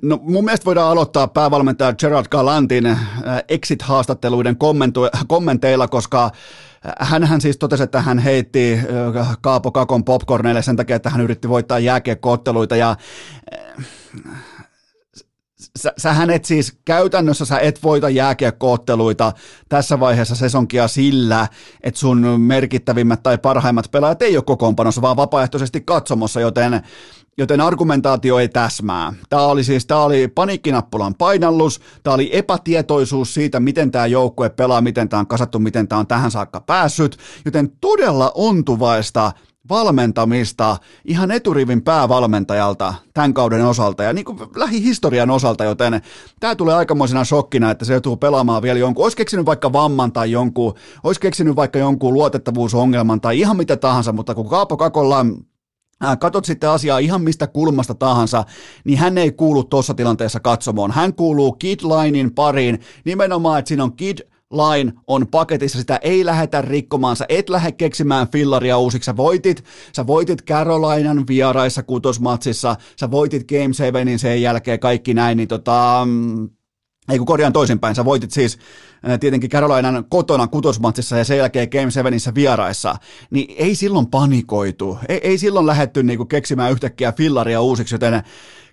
[0.03, 2.99] No mun mielestä voidaan aloittaa päävalmentaja Gerard Galantin äh,
[3.49, 4.57] exit-haastatteluiden
[5.27, 6.31] kommenteilla, koska äh,
[6.99, 11.49] hänhän siis totesi, että hän heitti äh, Kaapo Kakon popcorneille sen takia, että hän yritti
[11.49, 12.97] voittaa jääkiekkootteluita ja
[15.79, 19.33] sä, sähän et siis käytännössä sä et voita jääkiekkootteluita
[19.69, 21.49] tässä vaiheessa sesonkia sillä,
[21.83, 26.83] että sun merkittävimmät tai parhaimmat pelaajat ei ole kokoonpanossa, vaan vapaaehtoisesti katsomossa, joten
[27.39, 29.13] joten argumentaatio ei täsmää.
[29.29, 34.81] Tämä oli siis tämä oli panikkinappulan painallus, tämä oli epätietoisuus siitä, miten tämä joukkue pelaa,
[34.81, 39.33] miten tämä on kasattu, miten tämä on tähän saakka päässyt, joten todella ontuvaista
[39.69, 46.01] valmentamista ihan eturivin päävalmentajalta tämän kauden osalta ja niin kuin lähihistorian osalta, joten
[46.41, 50.31] tämä tulee aikamoisena shokkina, että se joutuu pelaamaan vielä jonkun, olisi keksinyt vaikka vamman tai
[50.31, 55.27] jonkun, olisi keksinyt vaikka jonkun luotettavuusongelman tai ihan mitä tahansa, mutta kun Kaapo Kakolla
[56.19, 58.45] katot sitten asiaa ihan mistä kulmasta tahansa,
[58.85, 60.91] niin hän ei kuulu tuossa tilanteessa katsomoon.
[60.91, 64.19] Hän kuuluu Kid Linein pariin, nimenomaan, että siinä on Kid
[64.53, 69.65] Line on paketissa, sitä ei lähetä rikkomaan, sä et lähde keksimään fillaria uusiksi, sä voitit,
[69.97, 76.03] sä voitit Carolinan vieraissa kutosmatsissa, sä voitit Game 7 sen jälkeen, kaikki näin, niin tota,
[76.05, 76.49] mm,
[77.09, 78.59] ei kun korjaan toisinpäin, sä voitit siis
[79.21, 82.97] tietenkin Carolinan kotona kutosmatsissa ja sen jälkeen Game 7 vieraissa,
[83.31, 88.23] niin ei silloin panikoitu, ei, ei silloin lähetty niinku keksimään yhtäkkiä fillaria uusiksi, joten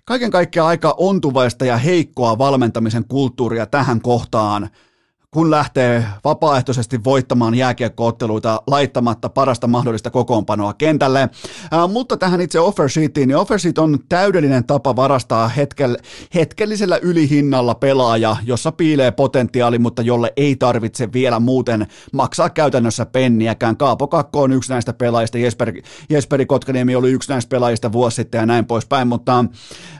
[0.04, 4.70] kaiken kaikkiaan aika ontuvaista ja heikkoa valmentamisen kulttuuria tähän kohtaan
[5.34, 11.28] kun lähtee vapaaehtoisesti voittamaan jääkiekkootteluita laittamatta parasta mahdollista kokoonpanoa kentälle.
[11.70, 15.96] Ää, mutta tähän itse offer sheetiin, niin offer sheet on täydellinen tapa varastaa hetkel,
[16.34, 23.76] hetkellisellä ylihinnalla pelaaja, jossa piilee potentiaali, mutta jolle ei tarvitse vielä muuten maksaa käytännössä penniäkään.
[23.76, 25.72] Kaapo Kakko on yksi näistä pelaajista, Jesper,
[26.10, 29.44] Jesperi Kotkaniemi oli yksi näistä pelaajista vuosi sitten ja näin poispäin, mutta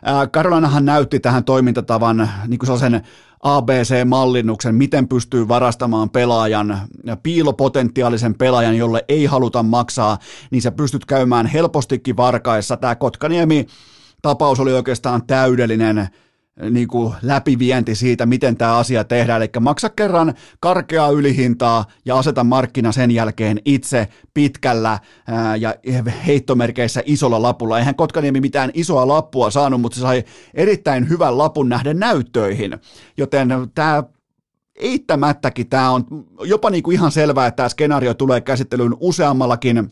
[0.02, 3.02] ää, Karolanahan näytti tähän toimintatavan niin kuin sellaisen
[3.44, 6.80] ABC-mallinnuksen, miten pystyy varastamaan pelaajan,
[7.22, 10.18] piilopotentiaalisen pelaajan, jolle ei haluta maksaa,
[10.50, 12.76] niin sä pystyt käymään helpostikin varkaissa.
[12.76, 13.66] Tämä Kotkaniemi
[14.22, 16.08] tapaus oli oikeastaan täydellinen
[16.70, 19.42] niin kuin läpivienti siitä, miten tämä asia tehdään.
[19.42, 25.74] Eli maksa kerran karkeaa ylihintaa ja aseta markkina sen jälkeen itse pitkällä ää, ja
[26.26, 27.78] heittomerkeissä isolla lapulla.
[27.78, 32.78] Eihän Kotkaniemi mitään isoa lappua saanut, mutta se sai erittäin hyvän lapun nähden näyttöihin.
[33.16, 34.02] Joten tämä
[34.76, 36.04] eittämättäkin tämä on
[36.44, 39.90] jopa niin kuin ihan selvää, että tämä skenaario tulee käsittelyyn useammallakin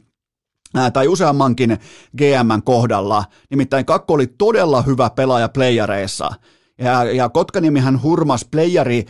[0.93, 1.79] tai useammankin
[2.19, 3.25] GMn kohdalla.
[3.51, 6.31] Nimittäin Kakko oli todella hyvä pelaaja playareissa.
[6.79, 9.05] Ja, ja Kotkaniemihän hurmas playeri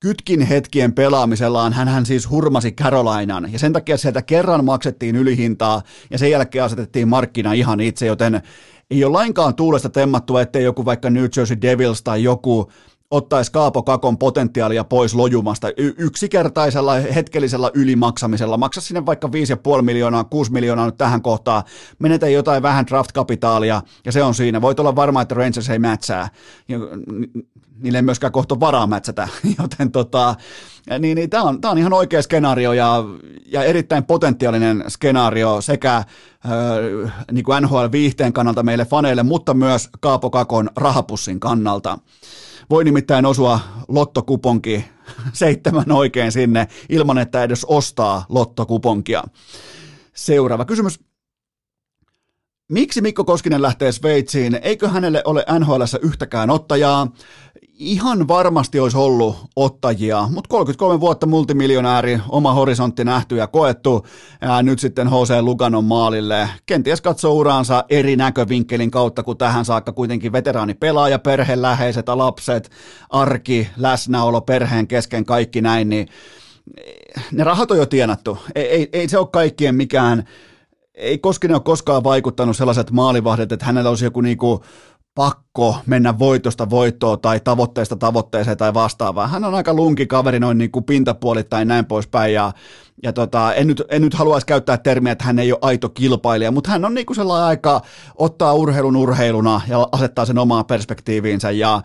[0.00, 5.82] kytkin hetkien pelaamisellaan, hän, hän siis hurmasi Carolinan, ja sen takia sieltä kerran maksettiin ylihintaa,
[6.10, 8.42] ja sen jälkeen asetettiin markkina ihan itse, joten
[8.90, 12.70] ei ole lainkaan tuulesta temmattua, ettei joku vaikka New Jersey Devils tai joku
[13.10, 18.56] ottaisi Kaapo Kakon potentiaalia pois lojumasta y- yksikertaisella hetkellisellä ylimaksamisella.
[18.56, 19.28] Maksa sinne vaikka
[19.76, 21.62] 5,5 miljoonaa, 6 miljoonaa nyt tähän kohtaan.
[21.98, 24.62] Menetä jotain vähän draft-kapitaalia ja se on siinä.
[24.62, 26.28] Voit olla varma, että Rangers ei mätsää.
[27.78, 29.28] Niille ei myöskään kohta varaa mätsätä,
[29.62, 30.34] joten tota,
[30.98, 33.04] niin, niin tämä on, tää on ihan oikea skenaario ja,
[33.46, 40.30] ja erittäin potentiaalinen skenaario sekä ö, niin kuin NHL-viihteen kannalta meille faneille, mutta myös Kaapo
[40.30, 41.98] Kakon rahapussin kannalta.
[42.70, 44.84] Voi nimittäin osua lottokuponki
[45.32, 49.24] seitsemän oikein sinne ilman, että edes ostaa lottokuponkia.
[50.14, 51.00] Seuraava kysymys.
[52.68, 54.58] Miksi Mikko Koskinen lähtee Sveitsiin?
[54.62, 57.12] Eikö hänelle ole NHL yhtäkään ottajaa?
[57.78, 64.06] Ihan varmasti olisi ollut ottajia, mutta 33 vuotta multimiljonääri, oma horisontti nähty ja koettu,
[64.40, 66.48] ja nyt sitten HC Luganon maalille.
[66.66, 72.70] Kenties katsoo uraansa eri näkövinkkelin kautta, kun tähän saakka kuitenkin veteraani pelaaja, perheläheiset, lapset,
[73.10, 76.08] arki, läsnäolo, perheen kesken, kaikki näin, niin
[77.32, 78.38] ne rahat on jo tienattu.
[78.54, 80.24] Ei, ei, ei se ole kaikkien mikään
[80.96, 84.64] ei Koskinen ole koskaan vaikuttanut sellaiset maalivahdet, että hänellä olisi joku niinku
[85.16, 89.26] pakko mennä voitosta voittoon tai tavoitteesta tavoitteeseen tai vastaavaa.
[89.26, 92.52] Hän on aika lunki kaveri noin niin kuin pintapuolittain näin poispäin ja,
[93.02, 96.50] ja tota, en, nyt, en nyt haluaisi käyttää termiä, että hän ei ole aito kilpailija,
[96.50, 97.80] mutta hän on niin kuin sellainen aika
[98.14, 101.82] ottaa urheilun urheiluna ja asettaa sen omaan perspektiiviinsä ja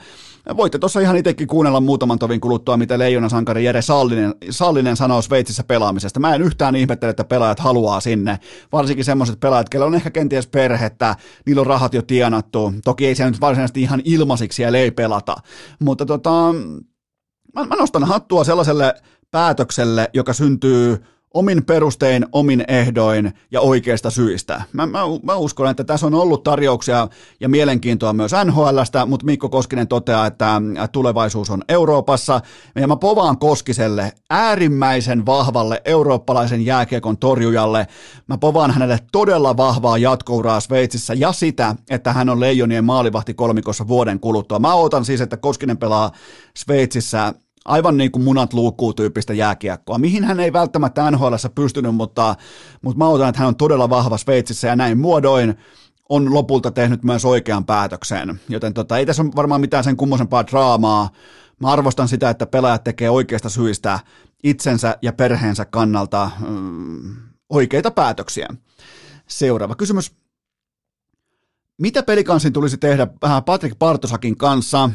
[0.57, 5.21] Voitte tuossa ihan itsekin kuunnella muutaman tovin kuluttua, mitä Leijona sankari Jere Sallinen, Sallinen sanoo
[5.21, 6.19] Sveitsissä pelaamisesta.
[6.19, 8.39] Mä en yhtään ihmettele, että pelaajat haluaa sinne.
[8.71, 12.73] Varsinkin semmoiset pelaajat, joilla on ehkä kenties perhettä, niillä on rahat jo tienattu.
[12.83, 15.35] Toki ei siellä nyt varsinaisesti ihan ilmaisiksi siellä ei pelata.
[15.79, 16.53] Mutta tota,
[17.55, 18.93] mä, mä nostan hattua sellaiselle
[19.31, 20.97] päätökselle, joka syntyy
[21.33, 24.61] omin perustein, omin ehdoin ja oikeista syistä.
[24.73, 27.07] Mä, mä, mä uskon, että tässä on ollut tarjouksia
[27.39, 32.41] ja mielenkiintoa myös NHLstä, mutta Mikko Koskinen toteaa, että tulevaisuus on Euroopassa.
[32.75, 37.87] Ja mä povaan Koskiselle äärimmäisen vahvalle eurooppalaisen jääkiekon torjujalle.
[38.27, 43.87] Mä povaan hänelle todella vahvaa jatkouraa Sveitsissä ja sitä, että hän on Leijonien maalivahti kolmikossa
[43.87, 44.59] vuoden kuluttua.
[44.59, 46.11] Mä odotan siis, että Koskinen pelaa
[46.57, 47.33] Sveitsissä
[47.65, 52.35] aivan niin kuin munat luukkuu tyyppistä jääkiekkoa, mihin hän ei välttämättä NHL pystynyt, mutta,
[52.81, 55.57] mutta mä otan, että hän on todella vahva Sveitsissä ja näin muodoin
[56.09, 58.39] on lopulta tehnyt myös oikean päätöksen.
[58.49, 61.09] Joten tota, ei tässä ole varmaan mitään sen kummosempaa draamaa.
[61.59, 63.99] Mä arvostan sitä, että pelaajat tekee oikeasta syistä
[64.43, 67.15] itsensä ja perheensä kannalta mm,
[67.49, 68.47] oikeita päätöksiä.
[69.27, 70.11] Seuraava kysymys.
[71.81, 73.07] Mitä pelikansin tulisi tehdä
[73.45, 74.89] Patrick Partosakin kanssa?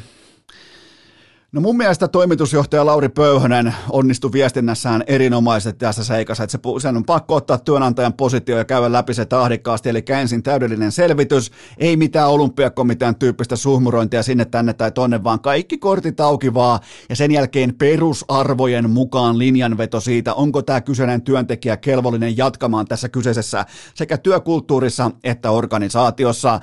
[1.53, 7.05] No mun mielestä toimitusjohtaja Lauri Pöyhönen onnistui viestinnässään erinomaisesti tässä seikassa, että se, sen on
[7.05, 12.29] pakko ottaa työnantajan positio ja käydä läpi se tahdikkaasti, eli ensin täydellinen selvitys, ei mitään
[12.29, 17.75] olympiakomitean tyyppistä suhmurointia sinne tänne tai tonne, vaan kaikki kortit auki vaan, ja sen jälkeen
[17.75, 25.51] perusarvojen mukaan linjanveto siitä, onko tämä kyseinen työntekijä kelvollinen jatkamaan tässä kyseisessä sekä työkulttuurissa että
[25.51, 26.61] organisaatiossa.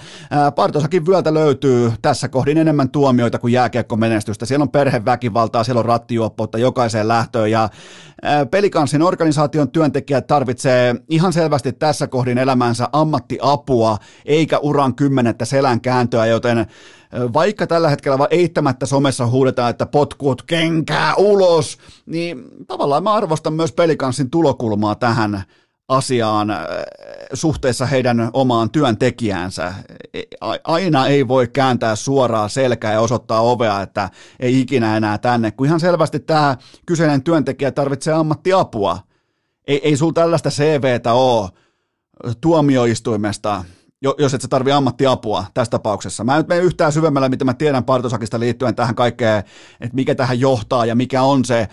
[0.55, 4.45] Partosakin vyöltä löytyy tässä kohdin enemmän tuomioita kuin jääkiekkomenestystä.
[4.45, 7.51] Siellä on perheväkivaltaa, siellä on rattijuoppoutta jokaiseen lähtöön.
[7.51, 7.69] Ja
[8.51, 16.25] Pelikanssin organisaation työntekijät tarvitsee ihan selvästi tässä kohdin elämänsä ammattiapua eikä uran kymmenettä selän kääntöä,
[16.25, 16.65] joten
[17.33, 23.71] vaikka tällä hetkellä eittämättä somessa huudetaan, että potkut kenkää ulos, niin tavallaan mä arvostan myös
[23.71, 25.43] pelikanssin tulokulmaa tähän
[25.87, 26.57] asiaan äh,
[27.33, 29.73] suhteessa heidän omaan työntekijäänsä.
[30.13, 30.21] E,
[30.63, 35.67] aina ei voi kääntää suoraa selkää ja osoittaa ovea, että ei ikinä enää tänne, kun
[35.67, 38.99] ihan selvästi tämä kyseinen työntekijä tarvitsee ammattiapua.
[39.67, 41.49] Ei, ei sulla tällaista CVtä ole
[42.41, 43.63] tuomioistuimesta,
[44.17, 46.23] jos et sä tarvi ammattiapua tässä tapauksessa.
[46.23, 49.39] Mä en nyt mene yhtään syvemmällä, mitä mä tiedän Partosakista liittyen tähän kaikkeen,
[49.81, 51.67] että mikä tähän johtaa ja mikä on se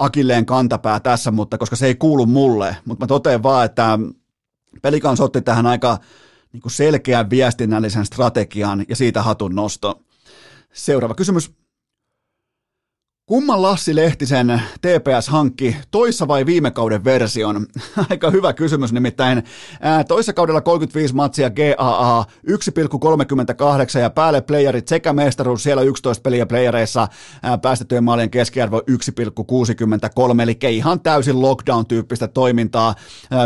[0.00, 3.98] akilleen kantapää tässä, mutta koska se ei kuulu mulle, mutta mä totean vaan, että
[4.82, 5.98] Pelikans otti tähän aika
[6.52, 10.02] niin selkeän viestinnällisen strategian ja siitä hatun nosto.
[10.72, 11.59] Seuraava kysymys.
[13.30, 17.66] Kumman Lassi Lehtisen TPS hankki toissa vai viime kauden version?
[18.10, 19.42] Aika hyvä kysymys nimittäin.
[20.08, 27.08] toissa kaudella 35 matsia GAA 1,38 ja päälle playerit sekä mestaruus siellä 11 peliä playereissa
[27.62, 32.94] päästettyjen maalien keskiarvo 1,63 eli ihan täysin lockdown-tyyppistä toimintaa.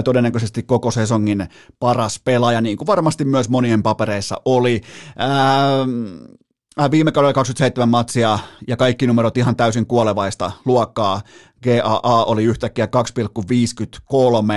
[0.04, 4.80] todennäköisesti koko sesongin paras pelaaja niin kuin varmasti myös monien papereissa oli.
[5.20, 6.43] Äh,
[6.90, 11.20] viime kaudella 27 matsia ja kaikki numerot ihan täysin kuolevaista luokkaa.
[11.62, 12.88] GAA oli yhtäkkiä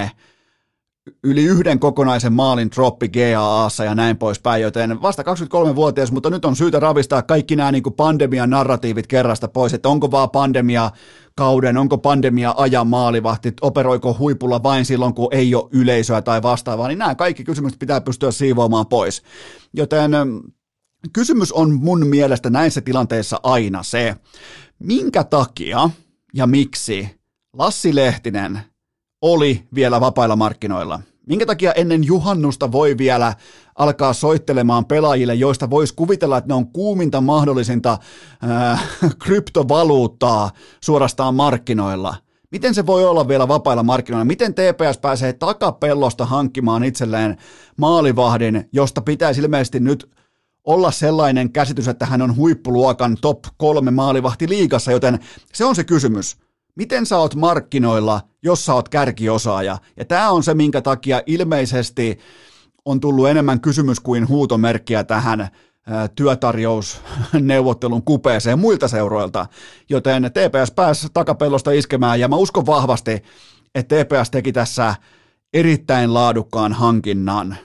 [0.06, 0.10] 2,53
[1.24, 6.56] yli yhden kokonaisen maalin droppi GAAssa ja näin poispäin, joten vasta 23-vuotias, mutta nyt on
[6.56, 10.92] syytä ravistaa kaikki nämä niin pandemian narratiivit kerrasta pois, että onko vaan pandemia
[11.36, 16.88] kauden, onko pandemia ajan maalivahti, operoiko huipulla vain silloin, kun ei ole yleisöä tai vastaavaa,
[16.88, 19.24] niin nämä kaikki kysymykset pitää pystyä siivoamaan pois.
[19.74, 20.12] Joten
[21.14, 24.16] kysymys on mun mielestä näissä tilanteissa aina se,
[24.80, 25.90] minkä takia
[26.34, 27.18] ja miksi
[27.54, 28.60] Lassi Lehtinen
[29.22, 31.00] oli vielä vapailla markkinoilla.
[31.28, 33.34] Minkä takia ennen juhannusta voi vielä
[33.76, 37.98] alkaa soittelemaan pelaajille, joista voisi kuvitella, että ne on kuuminta mahdollisinta
[38.50, 38.88] äh,
[39.24, 40.52] kryptovaluuttaa
[40.84, 42.16] suorastaan markkinoilla.
[42.52, 44.26] Miten se voi olla vielä vapailla markkinoilla?
[44.26, 47.38] Miten TPS pääsee takapellosta hankkimaan itselleen
[47.78, 50.17] maalivahdin, josta pitäisi ilmeisesti nyt
[50.68, 55.20] olla sellainen käsitys, että hän on huippuluokan top kolme maalivahti liigassa, joten
[55.54, 56.38] se on se kysymys.
[56.76, 59.78] Miten sä oot markkinoilla, jos sä oot kärkiosaaja?
[59.98, 62.20] Ja tämä on se, minkä takia ilmeisesti
[62.86, 65.48] on tullut enemmän kysymys kuin huutomerkkiä tähän
[66.16, 69.46] työtarjousneuvottelun kupeeseen muilta seuroilta,
[69.90, 73.24] joten TPS pääsi takapellosta iskemään ja mä uskon vahvasti,
[73.76, 74.96] että TPS teki tässä
[75.54, 77.58] erittäin laadukkaan hankinnan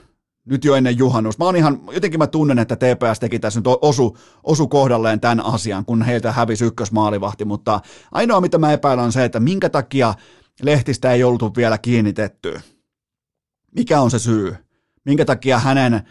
[0.45, 1.43] nyt jo ennen juhannusta.
[1.43, 5.45] Mä oon ihan, jotenkin mä tunnen, että TPS teki tässä nyt osu, osu kohdalleen tämän
[5.45, 7.81] asian, kun heiltä hävisi ykkösmaalivahti, mutta
[8.11, 10.13] ainoa mitä mä epäilen on se, että minkä takia
[10.61, 12.59] lehtistä ei oltu vielä kiinnitetty.
[13.75, 14.55] Mikä on se syy?
[15.05, 16.01] Minkä takia hänen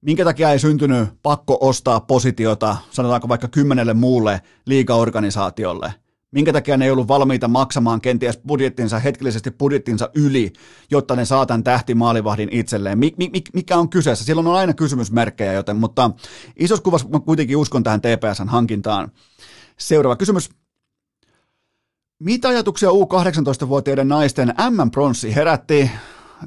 [0.00, 5.94] minkä takia ei syntynyt pakko ostaa positiota, sanotaanko vaikka kymmenelle muulle liigaorganisaatiolle?
[6.30, 10.52] Minkä takia ne ei ollut valmiita maksamaan kenties budjettinsa, hetkellisesti budjettinsa yli,
[10.90, 12.98] jotta ne saa tämän tähtimaalivahdin itselleen?
[12.98, 14.24] Mik, mik, mikä on kyseessä?
[14.24, 16.10] Silloin on aina kysymysmerkkejä, joten, mutta
[16.56, 19.12] isossa kuvassa mä kuitenkin uskon tähän TPSn hankintaan.
[19.78, 20.50] Seuraava kysymys.
[22.18, 25.90] Mitä ajatuksia U18-vuotiaiden naisten M-pronssi herätti?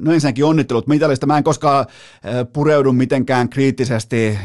[0.00, 1.26] no ensinnäkin onnittelut mitalista.
[1.26, 1.86] Mä en koskaan
[2.52, 4.38] pureudu mitenkään kriittisesti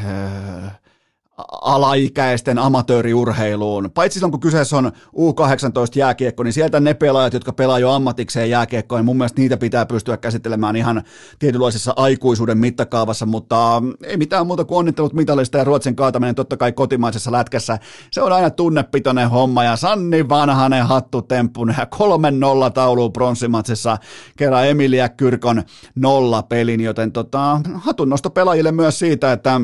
[1.62, 3.92] alaikäisten amatööriurheiluun.
[3.94, 8.98] Paitsi silloin, kun kyseessä on U18-jääkiekko, niin sieltä ne pelaajat, jotka pelaa jo ammatikseen jääkiekkoa,
[8.98, 11.04] niin mun mielestä niitä pitää pystyä käsittelemään ihan
[11.40, 16.72] tietynlaisessa aikuisuuden mittakaavassa, mutta ei mitään muuta kuin onnittelut mitallista ja Ruotsin kaataminen totta kai
[16.72, 17.80] kotimaisessa lätkässä.
[18.12, 23.98] Se on aina tunnepitoinen homma ja Sanni Vanhanen hattutempun ja kolmen nolla taulu pronssimatsissa
[24.38, 25.64] kerran Emilia Kyrkon
[25.96, 29.62] nolla pelin, joten tota, hatunnosto pelaajille myös siitä, että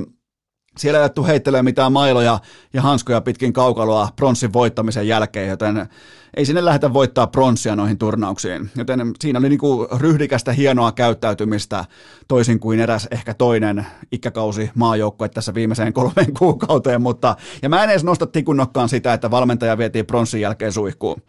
[0.78, 2.39] siellä ei alettu heittelemään mitään mailoja
[2.74, 5.89] ja hanskoja pitkin kaukaloa pronssin voittamisen jälkeen, joten
[6.34, 8.69] ei sinne lähdetä voittaa pronssia noihin turnauksiin.
[8.76, 11.86] Joten siinä oli niinku ryhdikästä hienoa käyttäytymistä
[12.28, 17.89] toisin kuin eräs ehkä toinen ikäkausi maajoukkue tässä viimeiseen kolmeen kuukauteen, mutta ja mä en
[17.89, 21.21] edes nosta tikunnokkaan sitä, että valmentaja vietiin pronssin jälkeen suihkuun.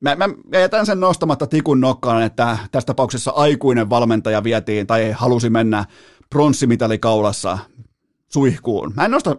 [0.00, 5.50] Mä, mä jätän sen nostamatta tikun nokkaan, että tässä tapauksessa aikuinen valmentaja vietiin tai halusi
[5.50, 5.84] mennä
[6.30, 7.58] pronssimitali kaulassa
[8.32, 8.92] suihkuun.
[8.96, 9.36] Mä en nosta,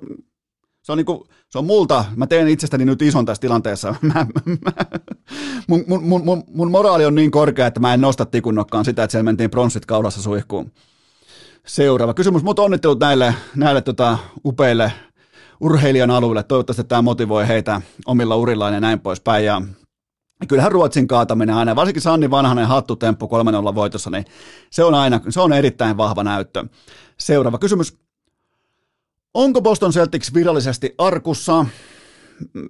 [0.82, 3.96] se on, niinku, se on multa, mä teen itsestäni nyt ison tässä tilanteessa.
[4.02, 4.26] Mä,
[4.66, 4.72] mä,
[5.68, 9.12] mun, mun, mun, mun, moraali on niin korkea, että mä en nosta tikunnokkaan sitä, että
[9.12, 10.72] siellä mentiin pronssit kaulassa suihkuun.
[11.66, 14.92] Seuraava kysymys, mutta onnittelut näille, näille tota, upeille
[15.60, 16.44] urheilijan alueille.
[16.44, 19.46] Toivottavasti tämä motivoi heitä omilla urillaan ja näin poispäin.
[19.46, 19.62] Ja
[20.48, 23.30] kyllähän Ruotsin kaataminen aina, varsinkin Sanni Vanhanen hattutemppu
[23.72, 24.26] 3-0 voitossa, niin
[24.70, 26.66] se on aina, se on erittäin vahva näyttö.
[27.18, 27.98] Seuraava kysymys.
[29.34, 31.66] Onko Boston Celtics virallisesti arkussa?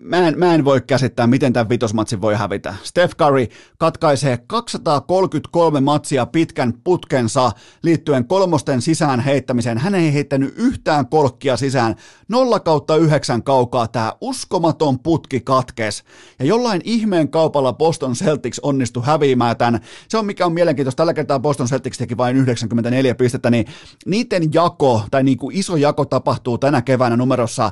[0.02, 2.76] Mä en, mä en voi käsittää, miten tämän vitosmatsin voi hävitä.
[2.84, 3.48] Steph Curry
[3.78, 7.52] katkaisee 233 matsia pitkän putkensa
[7.84, 9.78] liittyen kolmosten sisään heittämiseen.
[9.78, 11.96] Hän ei heittänyt yhtään kolkkia sisään.
[12.28, 16.04] 0 kautta 9 kaukaa tämä uskomaton putki katkes.
[16.40, 19.80] Ja jollain ihmeen kaupalla Boston Celtics onnistui häviämään tämän.
[20.10, 20.98] Se on mikä on mielenkiintoista.
[20.98, 23.66] Tällä kertaa Boston Celtics teki vain 94 pistettä, niin
[24.06, 27.72] niiden jako, tai niin kuin iso jako tapahtuu tänä keväänä numerossa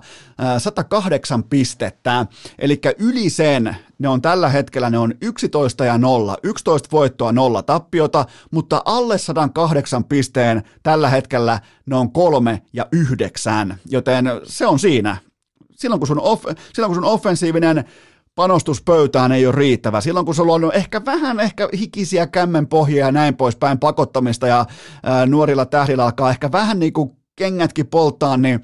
[0.57, 2.25] 108 pistettä että
[2.59, 7.63] Eli yli sen ne on tällä hetkellä, ne on 11 ja 0, 11 voittoa, 0
[7.63, 14.79] tappiota, mutta alle 108 pisteen tällä hetkellä ne on 3 ja 9, joten se on
[14.79, 15.17] siinä.
[15.71, 17.85] Silloin kun sun, off, silloin kun sun offensiivinen
[18.35, 20.01] panostus pöytään ei ole riittävä.
[20.01, 24.65] Silloin kun sulla on ehkä vähän ehkä hikisiä kämmenpohjia ja näin poispäin pakottamista ja
[25.03, 28.59] ää, nuorilla tähdillä alkaa ehkä vähän niin kuin kengätkin polttaa, niin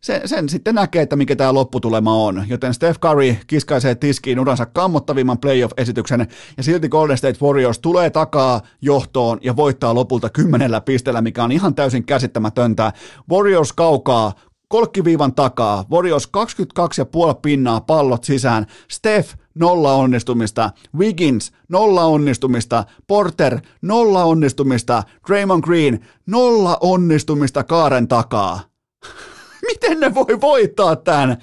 [0.00, 2.44] sen, sen sitten näkee, että mikä tämä lopputulema on.
[2.48, 8.60] Joten Steph Curry kiskaisee tiskiin uransa kammottavimman playoff-esityksen, ja silti Golden State Warriors tulee takaa
[8.82, 12.92] johtoon ja voittaa lopulta kymmenellä pisteellä, mikä on ihan täysin käsittämätöntä.
[13.30, 14.32] Warriors kaukaa
[14.68, 16.28] kolkkiviivan takaa, Warriors
[17.34, 26.00] 22,5 pinnaa pallot sisään, Steph nolla onnistumista, Wiggins nolla onnistumista, Porter nolla onnistumista, Draymond Green
[26.26, 28.60] nolla onnistumista kaaren takaa.
[29.66, 31.36] Miten ne voi voittaa tämän?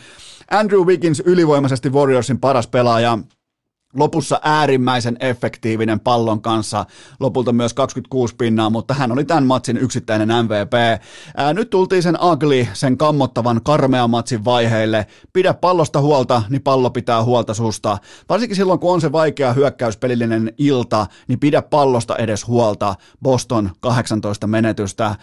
[0.51, 3.17] Andrew Wiggins ylivoimaisesti Warriorsin paras pelaaja,
[3.93, 6.85] lopussa äärimmäisen efektiivinen pallon kanssa,
[7.19, 11.01] lopulta myös 26 pinnaa, mutta hän oli tämän matsin yksittäinen MVP.
[11.37, 15.07] Ää, nyt tultiin sen ugly, sen kammottavan karmea matsin vaiheille.
[15.33, 17.97] Pidä pallosta huolta, niin pallo pitää huolta susta.
[18.29, 22.95] Varsinkin silloin, kun on se vaikea hyökkäyspelillinen ilta, niin pidä pallosta edes huolta.
[23.23, 25.15] Boston 18 menetystä.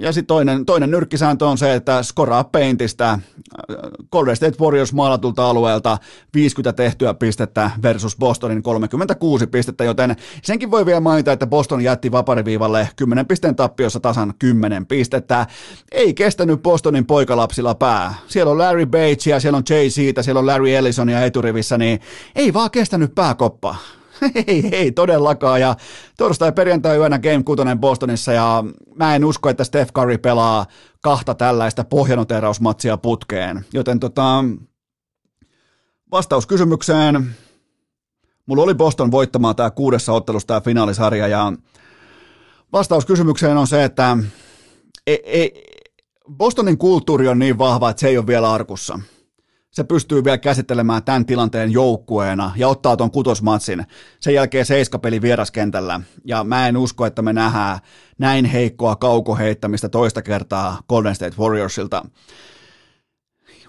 [0.00, 3.18] Ja sitten toinen, toinen nyrkkisääntö on se, että skoraa peintistä.
[4.12, 5.98] Golden State Warriors maalatulta alueelta
[6.34, 12.12] 50 tehtyä pistettä versus Bostonin 36 pistettä, joten senkin voi vielä mainita, että Boston jätti
[12.12, 15.46] vapariviivalle 10 pisteen tappiossa tasan 10 pistettä.
[15.92, 18.14] Ei kestänyt Bostonin poikalapsilla pää.
[18.26, 18.86] Siellä on Larry
[19.26, 22.00] ja siellä on Jay siitä, siellä on Larry Ellisonia eturivissä, niin
[22.34, 23.76] ei vaan kestänyt pääkoppa.
[24.46, 25.60] ei, ei todellakaan.
[25.60, 25.76] Ja
[26.18, 28.64] torstai perjantai yönä Game 6 Bostonissa ja
[28.94, 30.66] mä en usko, että Steph Curry pelaa
[31.02, 33.64] kahta tällaista pohjanoterausmatsia putkeen.
[33.72, 34.44] Joten tota,
[36.10, 37.34] vastaus kysymykseen.
[38.46, 41.52] Mulla oli Boston voittamaan tämä kuudessa ottelussa tämä finaalisarja ja
[42.72, 44.16] vastaus kysymykseen on se, että
[45.06, 45.64] ei, ei,
[46.36, 48.98] Bostonin kulttuuri on niin vahva, että se ei ole vielä arkussa
[49.72, 53.86] se pystyy vielä käsittelemään tämän tilanteen joukkueena ja ottaa tuon kutosmatsin.
[54.20, 56.00] Sen jälkeen seiskapeli vieraskentällä.
[56.24, 57.78] Ja mä en usko, että me nähdään
[58.18, 62.04] näin heikkoa kaukoheittämistä toista kertaa Golden State Warriorsilta.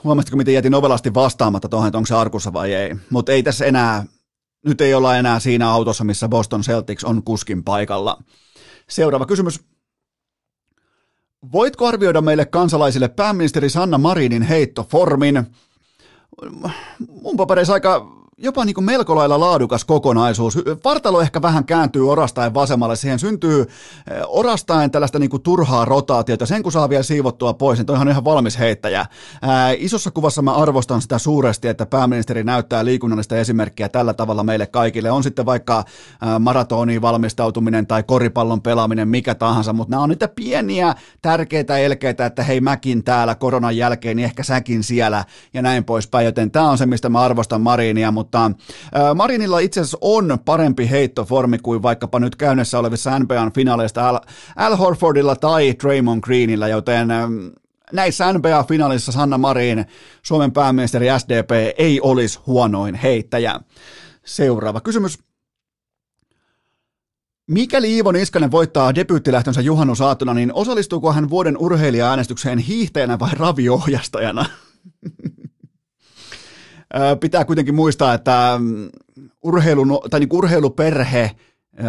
[0.03, 2.95] Huomasitko, miten jätin ovelasti vastaamatta tuohon, että onko se arkussa vai ei.
[3.09, 4.05] Mutta ei tässä enää,
[4.65, 8.23] nyt ei olla enää siinä autossa, missä Boston Celtics on kuskin paikalla.
[8.89, 9.59] Seuraava kysymys.
[11.51, 15.45] Voitko arvioida meille kansalaisille pääministeri Sanna Marinin heittoformin?
[17.21, 20.57] mun papereissa aika jopa niin kuin melko lailla laadukas kokonaisuus.
[20.83, 23.67] Vartalo ehkä vähän kääntyy orastaen vasemmalle, siihen syntyy eh,
[24.27, 26.45] orastaen tällaista niin kuin turhaa rotaatiota.
[26.45, 29.05] Sen kun saa vielä siivottua pois, niin toihan on ihan valmis heittäjä.
[29.41, 34.67] Ää, isossa kuvassa mä arvostan sitä suuresti, että pääministeri näyttää liikunnallista esimerkkiä tällä tavalla meille
[34.67, 35.11] kaikille.
[35.11, 35.83] On sitten vaikka
[36.39, 42.43] maratoniin valmistautuminen tai koripallon pelaaminen, mikä tahansa, mutta nämä on niitä pieniä, tärkeitä elkeitä, että
[42.43, 46.25] hei mäkin täällä koronan jälkeen, niin ehkä säkin siellä ja näin poispäin.
[46.25, 48.51] Joten tämä on se, mistä mä arvostan Marinia, mutta mutta
[49.15, 54.19] Marinilla itse asiassa on parempi heittoformi kuin vaikkapa nyt käynnissä olevissa NBAn finaaleista Al,
[54.55, 57.07] Al Horfordilla tai Draymond Greenillä, joten
[57.91, 59.85] näissä NBA-finaalissa Sanna Marin,
[60.21, 63.59] Suomen pääministeri SDP, ei olisi huonoin heittäjä.
[64.25, 65.19] Seuraava kysymys.
[67.47, 74.45] Mikäli Iivo Niskanen voittaa debyyttilähtönsä juhannusaattona, niin osallistuuko hän vuoden urheilija-äänestykseen hiihtäjänä vai raviohjastajana?
[77.19, 78.89] pitää kuitenkin muistaa, että mm,
[79.43, 81.31] urheilu, tai niin urheiluperhe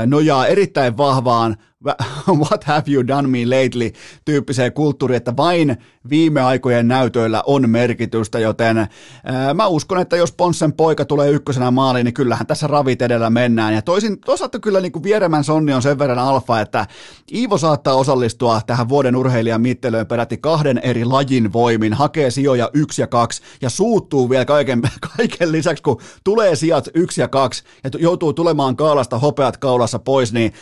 [0.07, 1.57] nojaa erittäin vahvaan
[2.51, 3.93] what have you done me lately
[4.25, 5.77] tyyppiseen kulttuuriin, että vain
[6.11, 11.71] viime aikojen näytöillä on merkitystä, joten ää, mä uskon, että jos Ponssen poika tulee ykkösenä
[11.71, 13.75] maaliin, niin kyllähän tässä ravit edellä mennään.
[13.75, 16.87] Ja toisin, toisaalta kyllä niin kuin Vieremän Sonni on sen verran alfa, että
[17.33, 23.03] Iivo saattaa osallistua tähän vuoden urheilijan mittelöön peräti kahden eri lajin voimin, hakee sijoja yksi
[23.03, 24.83] ja kaksi ja suuttuu vielä kaiken,
[25.17, 30.33] kaiken lisäksi, kun tulee sijat yksi ja kaksi ja joutuu tulemaan kaalasta hopeat kaulassa pois,
[30.33, 30.53] niin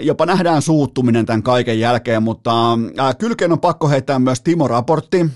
[0.00, 5.26] jopa nähdään suuttuminen tämän kaiken jälkeen, mutta äh, kylkeen on pakko heittää myös Timo Raportti,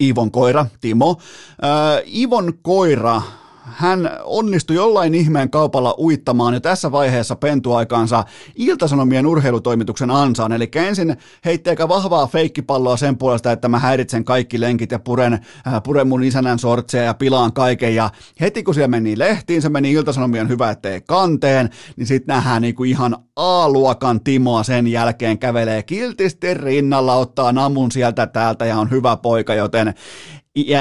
[0.00, 1.16] Ivon koira, Timo.
[1.64, 3.22] Äh, Ivon koira
[3.64, 8.24] hän onnistui jollain ihmeen kaupalla uittamaan jo tässä vaiheessa pentuaikaansa
[8.56, 10.52] Iltasanomien urheilutoimituksen ansaan.
[10.52, 15.32] Eli ensin heitti aika vahvaa feikkipalloa sen puolesta, että mä häiritsen kaikki lenkit ja puren,
[15.32, 17.94] äh, puren mun isänän sortseja ja pilaan kaiken.
[17.94, 18.10] Ja
[18.40, 22.84] heti kun siellä meni lehtiin, se meni Iltasanomien hyvä ettei kanteen, niin sitten nähdään niinku
[22.84, 29.16] ihan A-luokan Timoa sen jälkeen kävelee kiltisti rinnalla, ottaa namun sieltä täältä ja on hyvä
[29.16, 29.94] poika, joten
[30.56, 30.80] ja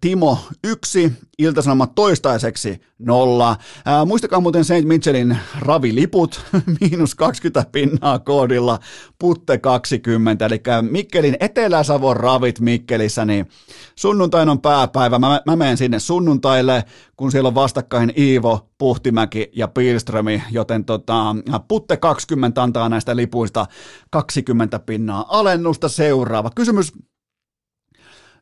[0.00, 3.56] Timo yksi, Iltasanomat toistaiseksi nolla.
[3.84, 4.84] Ää, muistakaa muuten St.
[4.84, 6.40] Mitchellin raviliput,
[6.80, 8.78] miinus 20 pinnaa koodilla,
[9.18, 13.48] putte 20, eli Mikkelin Etelä-Savon ravit Mikkelissä, niin
[13.96, 15.18] sunnuntain on pääpäivä.
[15.18, 16.84] Mä, mä menen sinne sunnuntaille,
[17.16, 21.36] kun siellä on vastakkain Iivo, Puhtimäki ja Pilströmi, joten tota,
[21.68, 23.66] putte 20 antaa näistä lipuista
[24.10, 25.88] 20 pinnaa alennusta.
[25.88, 26.92] Seuraava kysymys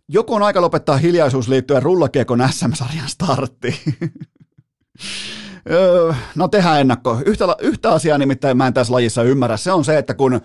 [0.09, 3.95] Joko on aika lopettaa hiljaisuus liittyen rullakiekon SM-sarjan starttiin?
[6.35, 7.19] no tehdään ennakko.
[7.27, 9.57] Yhtä, yhtä asiaa nimittäin mä en tässä lajissa ymmärrä.
[9.57, 10.41] Se on se, että kun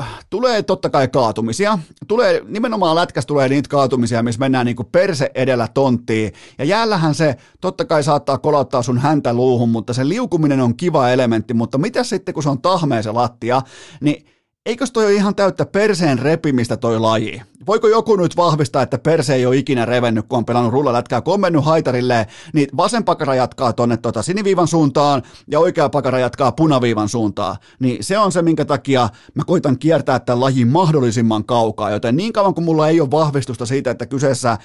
[0.00, 1.78] äh, tulee totta kai kaatumisia.
[2.08, 6.32] Tulee, nimenomaan lätkästä tulee niitä kaatumisia, missä mennään niin perse edellä tonttiin.
[6.58, 11.10] Ja jäällähän se totta kai saattaa kolauttaa sun häntä luuhun, mutta se liukuminen on kiva
[11.10, 11.54] elementti.
[11.54, 13.62] Mutta mitä sitten, kun se on tahmea se lattia,
[14.00, 14.26] niin
[14.66, 17.42] eikös toi ole ihan täyttä perseen repimistä toi laji?
[17.66, 21.34] Voiko joku nyt vahvistaa, että perse ei ole ikinä revennyt, kun on pelannut rullalätkää, kun
[21.34, 26.52] on mennyt haitarille, niin vasen pakara jatkaa tonne tota siniviivan suuntaan ja oikea pakara jatkaa
[26.52, 27.56] punaviivan suuntaan.
[27.78, 32.32] Niin se on se, minkä takia mä koitan kiertää tämän lajin mahdollisimman kaukaa, joten niin
[32.32, 34.58] kauan kuin mulla ei ole vahvistusta siitä, että kyseessä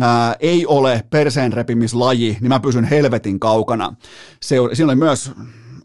[0.00, 3.94] ää, ei ole perseen repimislaji, niin mä pysyn helvetin kaukana.
[4.42, 5.32] Se, siinä oli myös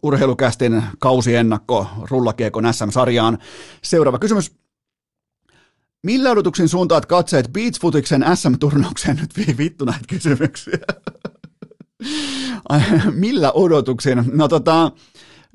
[0.05, 3.37] urheilukästin kausiennakko rullakiekon SM-sarjaan.
[3.83, 4.55] Seuraava kysymys.
[6.03, 9.17] Millä odotuksin suuntaat katseet Beachfootiksen SM-turnaukseen?
[9.21, 10.77] Nyt vittu näitä kysymyksiä.
[13.11, 14.23] Millä odotuksin?
[14.33, 14.91] No tota,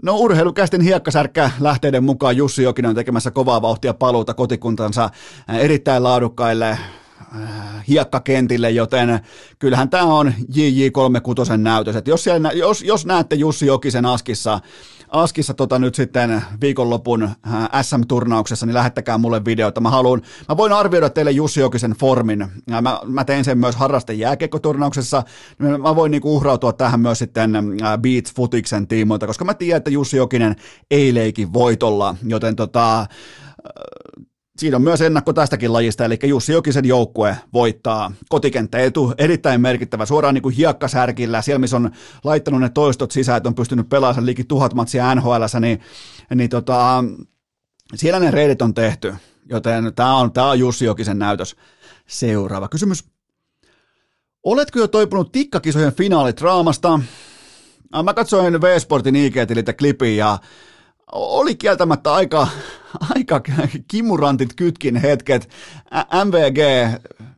[0.02, 5.10] No urheilukästin hiekkasärkkä lähteiden mukaan Jussi Jokinen on tekemässä kovaa vauhtia paluuta kotikuntansa
[5.58, 6.78] erittäin laadukkaille
[7.88, 9.20] hiekkakentille, joten
[9.58, 11.96] kyllähän tämä on JJ36 näytös.
[11.96, 14.60] Et jos, siellä, jos, jos näette Jussi Jokisen askissa
[15.10, 19.80] Askissa tota nyt sitten viikonlopun äh, SM-turnauksessa, niin lähettäkää mulle videota.
[19.80, 22.46] Mä haluan, mä voin arvioida teille Jussi Jokisen formin.
[22.82, 25.22] Mä, mä tein sen myös harrasten jääkiekkoturnauksessa.
[25.58, 29.90] Mä voin niinku uhrautua tähän myös sitten äh, Beats Futiksen tiimoilta, koska mä tiedän, että
[29.90, 30.56] Jussi Jokinen
[30.90, 33.06] ei leiki voitolla, joten tota,
[34.60, 40.34] Siinä on myös ennakko tästäkin lajista, eli Jussi Jokisen joukkue voittaa kotikenttäetu, erittäin merkittävä, suoraan
[40.34, 41.90] niin kuin hiekkasärkillä, siellä missä on
[42.24, 45.80] laittanut ne toistot sisään, että on pystynyt pelaamaan liikin tuhat matsia nhl niin,
[46.34, 47.04] niin tota,
[47.94, 49.14] siellä ne reidit on tehty,
[49.50, 51.56] joten tämä on, tämä on Jussi Jokisen näytös.
[52.06, 53.04] Seuraava kysymys.
[54.44, 57.00] Oletko jo toipunut tikkakisojen finaalitraamasta?
[58.04, 60.38] Mä katsoin V-Sportin IG-tililtä klipin ja
[61.12, 62.48] oli kieltämättä aika,
[63.14, 63.40] aika
[63.88, 65.48] kimurantit kytkin hetket.
[66.24, 66.58] MVG,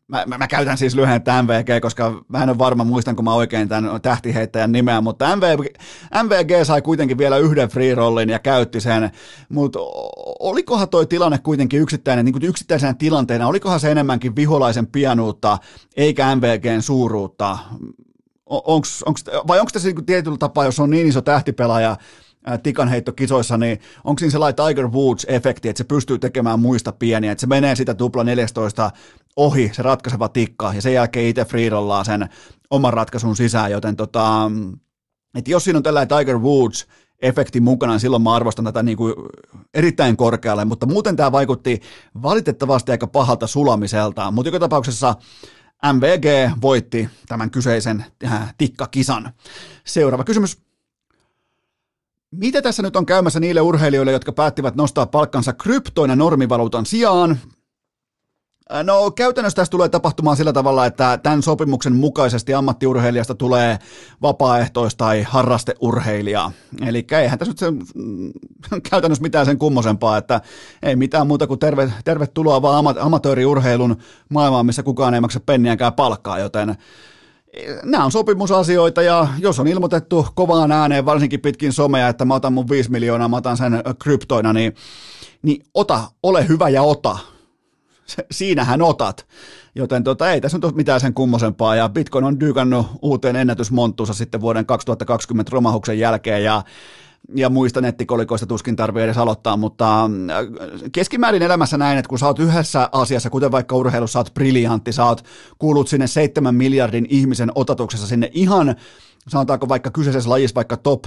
[0.08, 3.68] mä, mä, mä käytän siis lyhennettä MVG, koska mä en ole varma, muistanko mä oikein
[3.68, 5.66] tämän tähtiheittäjän nimeä, mutta MVG,
[6.22, 9.10] MVG sai kuitenkin vielä yhden free rollin ja käytti sen,
[9.48, 9.78] mutta
[10.40, 15.58] olikohan toi tilanne kuitenkin yksittäinen, niin kuin yksittäisenä tilanteena, olikohan se enemmänkin viholaisen pianuutta
[15.96, 17.58] eikä MVGn suuruutta?
[18.46, 21.96] Onks, onks, vai onko tässä niin tietyllä tapaa, jos on niin iso tähtipelaaja,
[22.62, 27.47] tikanheittokisoissa, niin onko siinä sellainen Tiger Woods-efekti, että se pystyy tekemään muista pieniä, että se
[27.47, 28.90] menee sitä tupla 14
[29.36, 32.28] ohi, se ratkaiseva tikka, ja sen jälkeen itse freerollaan sen
[32.70, 34.51] oman ratkaisun sisään, joten tota,
[35.34, 36.86] että jos siinä on tällainen Tiger Woods,
[37.22, 39.14] efekti mukana, niin silloin mä arvostan tätä niin kuin
[39.74, 41.80] erittäin korkealle, mutta muuten tämä vaikutti
[42.22, 45.14] valitettavasti aika pahalta sulamiseltaan, mutta joka tapauksessa
[45.93, 49.32] MVG voitti tämän kyseisen äh, tikkakisan.
[49.84, 50.59] Seuraava kysymys.
[52.33, 57.39] Mitä tässä nyt on käymässä niille urheilijoille, jotka päättivät nostaa palkkansa kryptoina normivaluutan sijaan?
[58.74, 63.78] Äh, no käytännössä tässä tulee tapahtumaan sillä tavalla, että tämän sopimuksen mukaisesti ammattiurheilijasta tulee
[64.22, 66.51] vapaaehtois- tai harrasteurheilija.
[66.87, 68.33] Eli eihän tässä nyt se, mm,
[68.91, 70.41] käytännössä mitään sen kummosempaa, että
[70.83, 73.97] ei mitään muuta kuin terve, tervetuloa vaan amatööriurheilun
[74.28, 76.76] maailmaan, missä kukaan ei maksa penniäkään palkkaa, joten
[77.82, 82.53] nämä on sopimusasioita ja jos on ilmoitettu kovaan ääneen, varsinkin pitkin somea, että mä otan
[82.53, 84.74] mun 5 miljoonaa, mä otan sen kryptoina, niin,
[85.42, 87.18] niin ota, ole hyvä ja ota.
[88.30, 89.26] Siinähän otat.
[89.74, 94.14] Joten tota, ei tässä nyt ole mitään sen kummosempaa ja Bitcoin on dykannut uuteen ennätysmonttuunsa
[94.14, 96.62] sitten vuoden 2020 romahuksen jälkeen ja
[97.34, 100.10] ja muista nettikolikoista tuskin tarvii edes aloittaa, mutta äh,
[100.92, 104.92] keskimäärin elämässä näin, että kun sä oot yhdessä asiassa, kuten vaikka urheilussa, sä oot briljantti,
[104.92, 105.24] sä oot
[105.58, 108.76] kuulut sinne seitsemän miljardin ihmisen otatuksessa sinne ihan,
[109.28, 111.04] sanotaanko vaikka kyseisessä lajissa vaikka top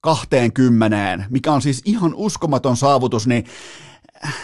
[0.00, 3.44] 20, mikä on siis ihan uskomaton saavutus, niin
[4.24, 4.34] äh,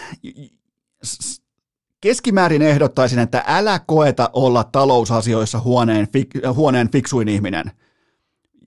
[2.00, 6.08] keskimäärin ehdottaisin, että älä koeta olla talousasioissa huoneen,
[6.54, 7.70] huoneen fiksuin ihminen–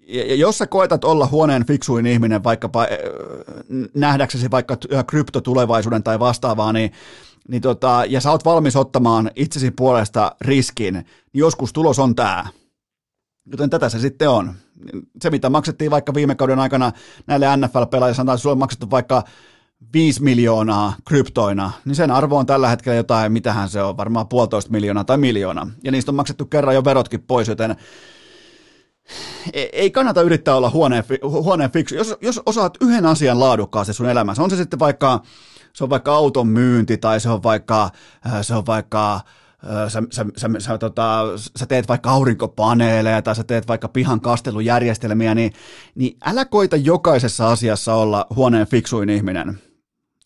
[0.09, 2.87] ja jos sä koetat olla huoneen fiksuin ihminen, vaikkapa äh,
[3.95, 6.91] nähdäksesi vaikka kryptotulevaisuuden tai vastaavaa, niin,
[7.47, 12.45] niin tota, ja sä oot valmis ottamaan itsesi puolesta riskin, niin joskus tulos on tämä.
[13.51, 14.53] Joten tätä se sitten on.
[15.21, 16.91] Se, mitä maksettiin vaikka viime kauden aikana
[17.27, 19.23] näille NFL-pelaajille, sanotaan, että sulle on maksettu vaikka
[19.93, 24.71] 5 miljoonaa kryptoina, niin sen arvo on tällä hetkellä jotain, mitähän se on, varmaan puolitoista
[24.71, 25.67] miljoonaa tai miljoona.
[25.83, 27.75] Ja niistä on maksettu kerran jo verotkin pois, joten
[29.53, 31.95] ei kannata yrittää olla huoneen, huoneen fiksu.
[31.95, 35.21] Jos, jos osaat yhden asian laadukkaasti sun elämässä, on se sitten vaikka,
[35.73, 37.89] se on vaikka auton myynti tai se on vaikka,
[38.25, 39.21] äh, se on vaikka äh,
[39.87, 41.23] Sä, sä, sä, sä, tota,
[41.55, 45.53] sä teet vaikka aurinkopaneeleja tai sä teet vaikka pihan kastelujärjestelmiä, niin,
[45.95, 49.68] niin älä koita jokaisessa asiassa olla huoneen fiksuin ihminen.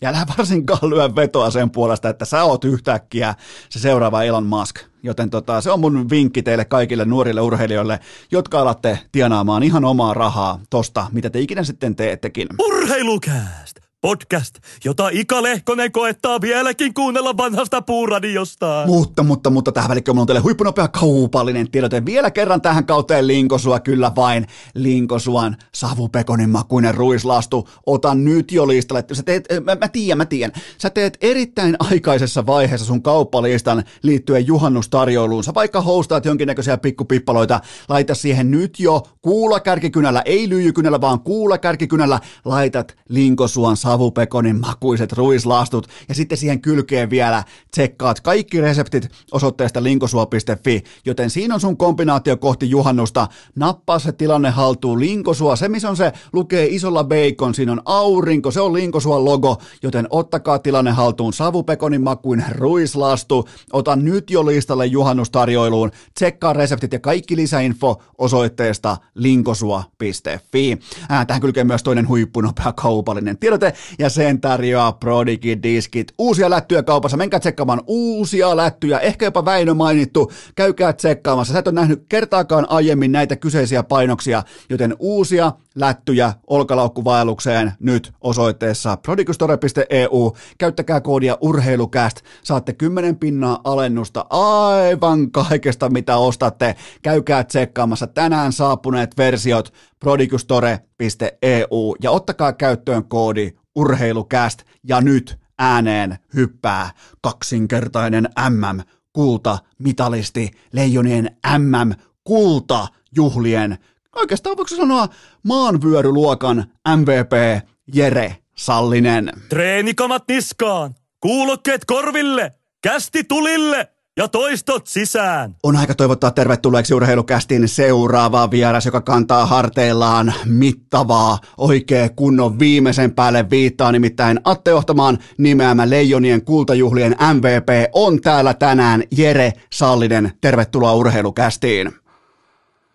[0.04, 3.36] Ja älä varsinkaan lyö vetoa sen puolesta, että sä oot yhtäkkiä
[3.70, 4.80] se seuraava Elon Musk.
[5.04, 7.99] Joten tota, se on mun vinkki teille kaikille nuorille urheilijoille,
[8.32, 12.47] jotka alatte tienaamaan ihan omaa rahaa tosta, mitä te ikinä sitten teettekin.
[12.60, 13.83] Urheilukääst!
[14.04, 18.84] Podcast, jota Ika Lehkonen koettaa vieläkin kuunnella vanhasta puuradiosta.
[18.88, 22.06] Mutta, mutta, mutta tähän välikköön on teille huippunopea kaupallinen tiedote.
[22.06, 27.70] Vielä kerran tähän kauteen Linkosua, kyllä vain Linkosuan savupekonin makuinen ruislastu.
[27.86, 29.04] Ota nyt jo listalle.
[29.14, 30.62] Sä teet, mä, mä tiedän, mä tiedän.
[30.78, 35.43] Sä teet erittäin aikaisessa vaiheessa sun kauppalistan liittyen juhannustarjouluun.
[35.43, 37.60] Sä vaikka hostaat jonkinnäköisiä pikkupippaloita.
[37.89, 42.20] Laita siihen nyt jo kuulakärkikynällä, ei lyijykynällä, vaan kuulakärkikynällä.
[42.45, 49.84] Laitat Linkosuan savupekonin savupekonin makuiset ruislastut ja sitten siihen kylkeen vielä tsekkaat kaikki reseptit osoitteesta
[49.84, 53.28] linkosua.fi, joten siinä on sun kombinaatio kohti juhannusta.
[53.56, 58.52] Nappaa se tilanne haltuun linkosua, se missä on se lukee isolla bacon, siinä on aurinko,
[58.52, 61.34] se on linkosuon logo, joten ottakaa tilanne haltuun.
[61.34, 70.78] Savupekonin makuin ruislastu, ota nyt jo listalle juhannustarjoiluun, tsekkaa reseptit ja kaikki lisäinfo osoitteesta linkosua.fi.
[71.12, 73.38] Äh, tähän kylkee myös toinen huippunopea kaupallinen.
[73.38, 76.14] Tiedote ja sen tarjoaa Prodigy Diskit.
[76.18, 81.54] Uusia lättyjä kaupassa, menkää tsekkaamaan uusia lättyjä, ehkä jopa Väinö mainittu, käykää tsekkaamassa.
[81.54, 88.98] Sä et ole nähnyt kertaakaan aiemmin näitä kyseisiä painoksia, joten uusia lättyjä olkalaukkuvaellukseen nyt osoitteessa
[88.98, 90.36] prodigustore.eu.
[90.58, 96.76] Käyttäkää koodia urheilukäst, saatte 10 pinnaa alennusta aivan kaikesta mitä ostatte.
[97.02, 99.74] Käykää tsekkaamassa tänään saapuneet versiot
[100.04, 106.89] prodigustore.eu ja ottakaa käyttöön koodi urheilukäst ja nyt ääneen hyppää
[107.22, 108.82] kaksinkertainen MM
[109.14, 111.91] kulta mitalisti leijonien MM
[112.24, 113.78] kulta juhlien
[114.16, 115.08] oikeastaan voiko sanoa
[115.43, 119.32] maanvyöryluokan MVP Jere Sallinen.
[119.49, 125.55] Treenikamat niskaan, kuulokkeet korville, kästi tulille ja toistot sisään.
[125.64, 133.49] On aika toivottaa tervetulleeksi urheilukästin seuraava vieras, joka kantaa harteillaan mittavaa, oikea kunnon viimeisen päälle
[133.49, 140.32] viittaa, nimittäin Atte Ohtamaan nimeämä Leijonien kultajuhlien MVP on täällä tänään Jere Sallinen.
[140.41, 141.91] Tervetuloa urheilukästiin.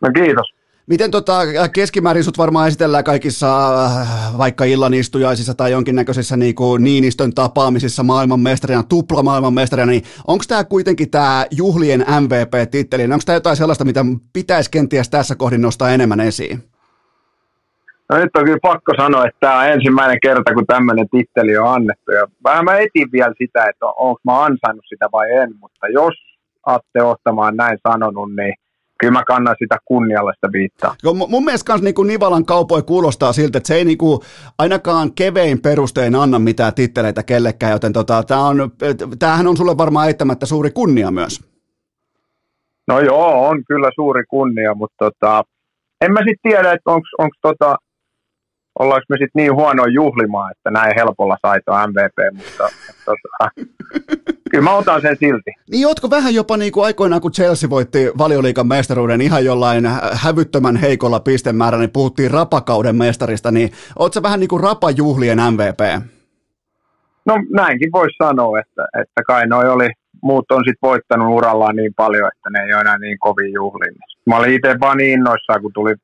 [0.01, 0.58] No kiitos.
[0.89, 1.41] Miten tota,
[1.73, 3.47] keskimäärin sut varmaan esitellään kaikissa
[3.85, 10.65] äh, vaikka illanistujaisissa tai jonkinnäköisissä niin kuin Niinistön tapaamisissa maailmanmestarina, tupla maailmanmestarina, niin onko tämä
[10.65, 16.21] kuitenkin tämä juhlien MVP-titteli, onko tämä jotain sellaista, mitä pitäisi kenties tässä kohdin nostaa enemmän
[16.21, 16.59] esiin?
[18.11, 21.69] No nyt on kyllä pakko sanoa, että tämä on ensimmäinen kerta, kun tämmöinen titteli on
[21.69, 22.13] annettu.
[22.13, 26.15] Ja vähän mä etin vielä sitä, että onko mä ansainnut sitä vai en, mutta jos
[26.67, 28.55] Atte Ohtamaan näin sanonut, niin–
[28.99, 30.95] kyllä mä kannan sitä kunnialla sitä viittaa.
[31.03, 34.23] Joo, mun mielestä kans niinku Nivalan kaupoi kuulostaa siltä, että se ei niinku
[34.59, 38.71] ainakaan kevein perustein anna mitään titteleitä kellekään, joten tota, tää on,
[39.19, 41.49] tämähän on sulle varmaan eittämättä suuri kunnia myös.
[42.89, 45.43] No joo, on kyllä suuri kunnia, mutta tota,
[46.01, 47.77] en mä sitten tiedä, että onko tota,
[48.79, 52.69] ollaanko me sitten niin huono juhlimaan, että näin helpolla saito MVP, mutta
[53.05, 53.51] tota,
[54.51, 55.51] kyllä mä otan sen silti.
[55.71, 60.77] Niin ootko vähän jopa niin kuin aikoinaan, kun Chelsea voitti valioliikan mestaruuden ihan jollain hävyttömän
[60.77, 66.09] heikolla pistemäärällä, niin puhuttiin rapakauden mestarista, niin oot sä vähän niin kuin rapajuhlien MVP?
[67.27, 69.89] No näinkin voisi sanoa, että, että kai noi oli,
[70.23, 73.95] muut on sitten voittanut urallaan niin paljon, että ne ei ole enää niin kovin juhliin.
[74.27, 75.95] Mä olin itse vaan niin innoissaan, kun tuli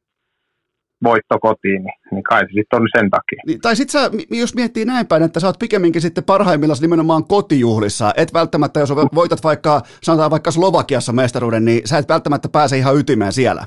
[1.05, 3.43] voitto kotiin, niin, niin kai se sitten on sen takia.
[3.47, 4.01] Niin, tai sitten
[4.31, 8.95] jos miettii näin päin, että sä oot pikemminkin sitten parhaimmillaan nimenomaan kotijuhlissa, et välttämättä, jos
[9.15, 13.67] voitat vaikka, sanotaan vaikka Slovakiassa mestaruuden, niin sä et välttämättä pääse ihan ytimeen siellä.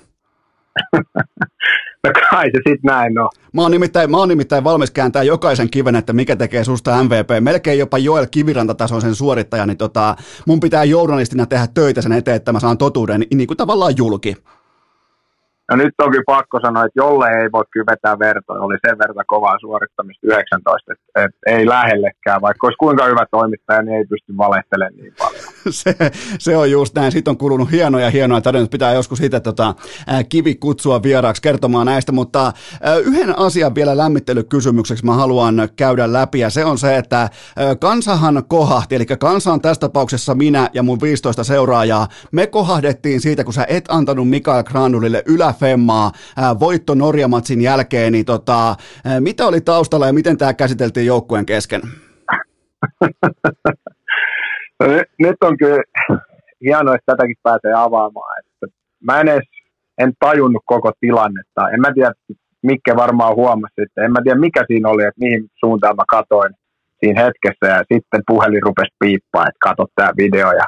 [2.04, 3.30] no kai se sitten näin on.
[3.54, 7.30] Mä oon, nimittäin, mä oon nimittäin valmis kääntää jokaisen kiven, että mikä tekee susta MVP.
[7.40, 10.16] Melkein jopa Joel Kiviranta-tasoisen suorittaja, niin tota,
[10.48, 14.36] mun pitää journalistina tehdä töitä sen eteen, että mä saan totuuden niin kuin tavallaan julki.
[15.70, 19.26] No nyt onkin pakko sanoa, että jolle ei voi kyllä vetää vertoja, oli sen verran
[19.28, 24.38] kovaa suorittamista 19, että, että ei lähellekään, vaikka olisi kuinka hyvä toimittaja, niin ei pysty
[24.38, 25.44] valehtelemaan niin paljon.
[25.82, 25.96] se,
[26.40, 29.76] se on just näin, siitä on kulunut hienoja hienoja tarinoita, pitää joskus siitä tota,
[30.30, 32.54] kivi kutsua vieraaksi kertomaan näistä, mutta
[33.06, 37.30] yhden asian vielä lämmittelykysymykseksi mä haluan käydä läpi, ja se on se, että
[37.80, 43.44] kansahan kohahti, eli kansa on tässä tapauksessa minä ja mun 15 seuraajaa, me kohahdettiin siitä,
[43.44, 46.12] kun sä et antanut Mikael Granulille ylä femmaa
[46.60, 48.76] voitto Norjamatsin jälkeen, niin tota,
[49.20, 51.82] mitä oli taustalla ja miten tämä käsiteltiin joukkueen kesken?
[54.80, 54.86] no,
[55.20, 55.84] nyt on kyllä
[56.62, 58.40] hienoa, että tätäkin pääsee avaamaan.
[58.40, 58.68] Että
[59.04, 59.48] mä en edes
[59.98, 61.70] en tajunnut koko tilannetta.
[61.74, 62.12] En mä tiedä,
[62.62, 66.54] mikä varmaan huomasi, että en mä tiedä mikä siinä oli, että mihin suuntaan mä katoin
[67.00, 70.66] siinä hetkessä ja sitten puhelin rupesi piippaa, että katso tämä video ja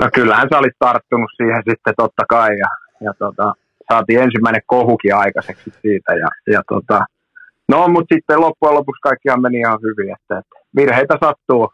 [0.00, 2.68] no kyllähän sä olit tarttunut siihen sitten totta kai ja,
[3.00, 3.52] ja tota,
[3.92, 6.12] saatiin ensimmäinen kohukin aikaiseksi siitä.
[6.14, 7.04] Ja, ja tota,
[7.68, 11.72] no, mutta sitten loppujen lopuksi kaikkihan meni ihan hyvin, että, että virheitä sattuu.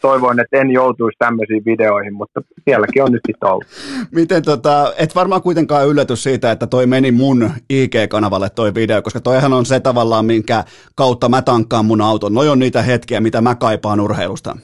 [0.00, 3.66] Toivoin, että en joutuisi tämmöisiin videoihin, mutta sielläkin on nyt sitten ollut.
[4.10, 9.20] Miten tota, et varmaan kuitenkaan yllätys siitä, että toi meni mun IG-kanavalle toi video, koska
[9.20, 12.34] toihan on se tavallaan, minkä kautta mä tankkaan mun auton.
[12.34, 14.56] Noi on niitä hetkiä, mitä mä kaipaan urheilusta.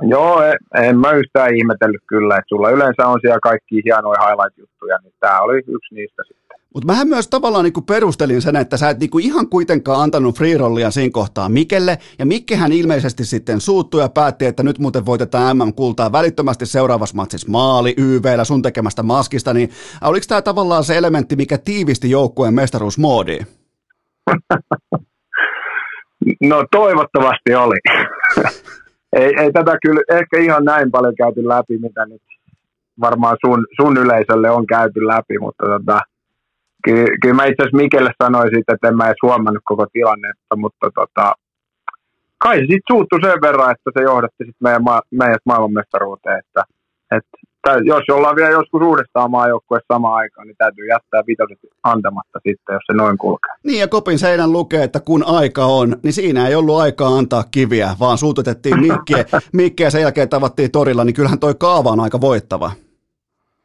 [0.00, 4.98] Joo, en, en mä yhtään ihmetellyt kyllä, että sulla yleensä on siellä kaikki hienoja highlight-juttuja,
[5.02, 6.42] niin tämä oli yksi niistä sitten.
[6.74, 10.56] Mutta mähän myös tavallaan niinku perustelin sen, että sä et niinku ihan kuitenkaan antanut free
[10.90, 16.12] siinä kohtaa Mikelle, ja Mikkehän ilmeisesti sitten suuttui ja päätti, että nyt muuten voitetaan MM-kultaa
[16.12, 19.70] välittömästi seuraavassa matsissa maali YVllä sun tekemästä maskista, niin
[20.02, 23.46] oliko tämä tavallaan se elementti, mikä tiivisti joukkueen mestaruusmoodiin?
[26.50, 27.76] no toivottavasti oli.
[29.12, 32.22] Ei, ei tätä kyllä ehkä ihan näin paljon käyty läpi, mitä nyt
[33.00, 36.00] varmaan sun, sun yleisölle on käyty läpi, mutta tota,
[36.84, 40.90] kyllä, kyllä mä itse asiassa Mikelle sanoisin, että en mä edes huomannut koko tilannetta, mutta
[40.94, 41.34] tota,
[42.38, 46.62] kai se sitten suuttui sen verran, että se johdatti sit meidän, ma- meidät maailmanmestaruuteen, että,
[47.16, 47.51] että
[47.84, 52.82] jos ollaan vielä joskus uudestaan maajoukkueessa samaan aikaan, niin täytyy jättää vitoset antamatta sitten, jos
[52.86, 53.52] se noin kulkee.
[53.64, 57.44] Niin ja kopin seinän lukee, että kun aika on, niin siinä ei ollut aikaa antaa
[57.50, 62.20] kiviä, vaan suututettiin mikkiä, mikkiä sen jälkeen tavattiin torilla, niin kyllähän toi kaava on aika
[62.20, 62.70] voittava.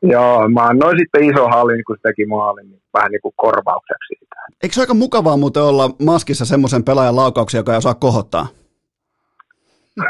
[0.01, 4.07] Joo, mä annoin sitten iso hallin, kun se teki maalin, niin vähän niin kuin korvaukseksi
[4.07, 4.35] siitä.
[4.63, 8.47] Eikö se aika mukavaa muuten olla maskissa semmoisen pelaajan laukauksia, joka ei osaa kohottaa?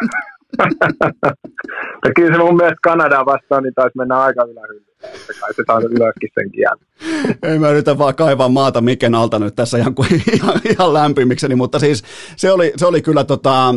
[2.07, 4.96] ja kyllä se mun mielestä Kanadaa vastaan niin taisi mennä aika ylähyllyyn.
[5.67, 6.87] Saa ylöskin sen kieltä.
[7.51, 11.55] Ei mä yritä vaan kaivaa maata Miken alta nyt tässä ihan, kuin, ihan, ihan lämpimikseni,
[11.55, 12.03] mutta siis
[12.35, 13.75] se oli, se oli kyllä tota,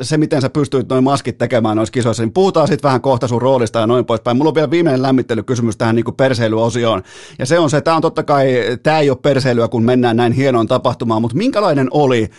[0.00, 3.42] se, miten sä pystyit noin maskit tekemään noissa kisoissa, niin puhutaan sitten vähän kohta sun
[3.42, 4.36] roolista ja noin poispäin.
[4.36, 7.02] Mulla on vielä viimeinen lämmittelykysymys tähän niin kuin perseilyosioon,
[7.38, 10.32] ja se on se, tämä on totta kai, tämä ei ole perseilyä, kun mennään näin
[10.32, 12.30] hienoon tapahtumaan, mutta minkälainen oli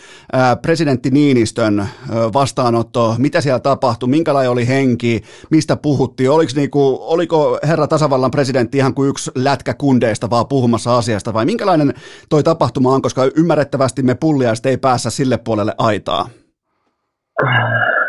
[0.62, 1.88] presidentti Niinistön
[2.32, 8.78] vastaanotto, mitä siellä tapahtui, minkälainen oli henki, mistä puhuttiin, oliko, niinku, oliko herra tasavallan presidentti
[8.78, 11.94] ihan kuin yksi lätkä kundeista vaan puhumassa asiasta, vai minkälainen
[12.28, 16.28] toi tapahtuma on, koska ymmärrettävästi me pulliaiset ei päässä sille puolelle aitaa?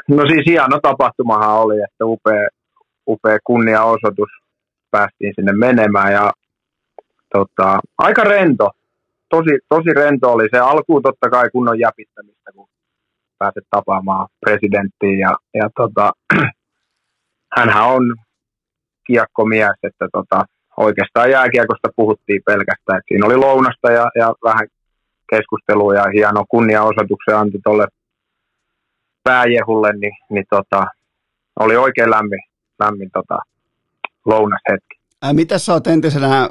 [0.08, 2.48] No siis hieno tapahtumahan oli, että upea,
[3.08, 4.30] upea kunniaosoitus
[4.92, 6.32] päästiin sinne menemään ja
[7.34, 8.70] tota, aika rento,
[9.30, 12.68] tosi, tosi rento oli se alkuun totta kai kunnon jäpittämistä, kun
[13.38, 16.12] pääset tapaamaan presidenttiin ja, ja tota,
[17.58, 18.16] hänhän on
[19.10, 20.46] kiekkomies, että tota,
[20.78, 22.98] oikeastaan jääkiekosta puhuttiin pelkästään.
[23.00, 24.68] Et siinä oli lounasta ja, ja vähän
[25.32, 27.88] keskustelua ja hieno kunniaosoituksen anti tuolle
[29.24, 30.86] pääjehulle, niin, niin tota,
[31.60, 32.44] oli oikein lämmin,
[32.80, 33.38] lämmin tota,
[34.26, 35.00] lounashetki.
[35.34, 36.50] Mitä sä oot entisenä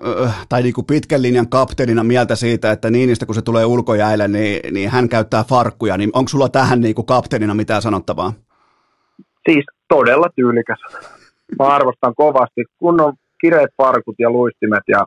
[0.48, 4.90] tai niinku pitkän linjan kapteenina mieltä siitä, että Niinistä kun se tulee ulkojäille, niin, niin
[4.90, 8.32] hän käyttää farkkuja, niin onko sulla tähän niinku kapteenina mitään sanottavaa?
[9.50, 10.78] Siis todella tyylikäs.
[11.58, 12.64] Mä arvostan kovasti.
[12.78, 15.06] Kun on kireet farkut ja luistimet ja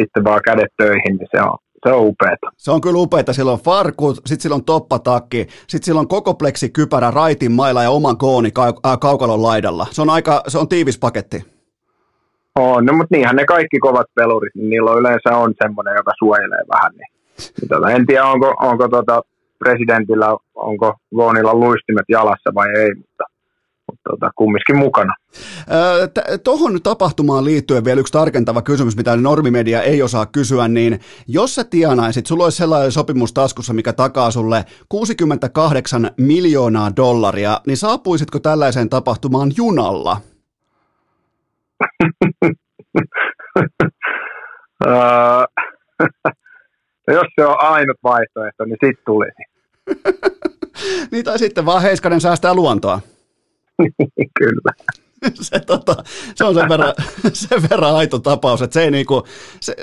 [0.00, 2.50] sitten vaan kädet töihin, niin se on, se on upeeta.
[2.56, 3.32] Se on kyllä upeeta.
[3.32, 7.82] Sillä on farkut, sitten sillä on toppatakki, sitten sillä on koko pleksi kypärä, raitin mailla
[7.82, 9.86] ja oman kooni kau- äh, kaukalon laidalla.
[9.90, 11.44] Se on aika, se on tiivis paketti.
[12.56, 16.12] On, no, mutta niinhän ne kaikki kovat pelurit, niin niillä on yleensä on semmoinen, joka
[16.18, 16.92] suojelee vähän.
[16.92, 17.10] Niin,
[17.60, 19.22] niin tota, en tiedä, onko, onko tota
[19.58, 23.24] presidentillä, onko Goonilla luistimet jalassa vai ei, mutta
[24.10, 25.14] tota, kumminkin mukana.
[26.44, 31.64] Tuohon tapahtumaan liittyen vielä yksi tarkentava kysymys, mitä normimedia ei osaa kysyä, niin jos sä
[31.64, 38.88] tienaisit, sulla olisi sellainen sopimus taskussa, mikä takaa sulle 68 miljoonaa dollaria, niin saapuisitko tällaiseen
[38.88, 40.20] tapahtumaan junalla?
[47.08, 49.42] jos se on ainut vaihtoehto, niin sitten tulisi.
[51.12, 53.00] niin tai sitten vaan Heiskanen säästää luontoa.
[54.38, 54.72] Kyllä.
[55.34, 55.96] se, tota,
[56.34, 56.94] se on sen verran,
[57.32, 59.22] sen verran aito tapaus, että se ei niinku,
[59.60, 59.76] se,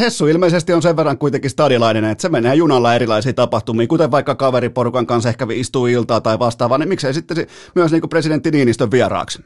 [0.00, 4.34] Hessu ilmeisesti on sen verran kuitenkin stadilainen, että se menee junalla erilaisiin tapahtumiin, kuten vaikka
[4.34, 9.44] kaveriporukan kanssa ehkä istuu iltaa tai vastaavaa, niin miksei sitten myös niinku presidentti Niinistön vieraaksi?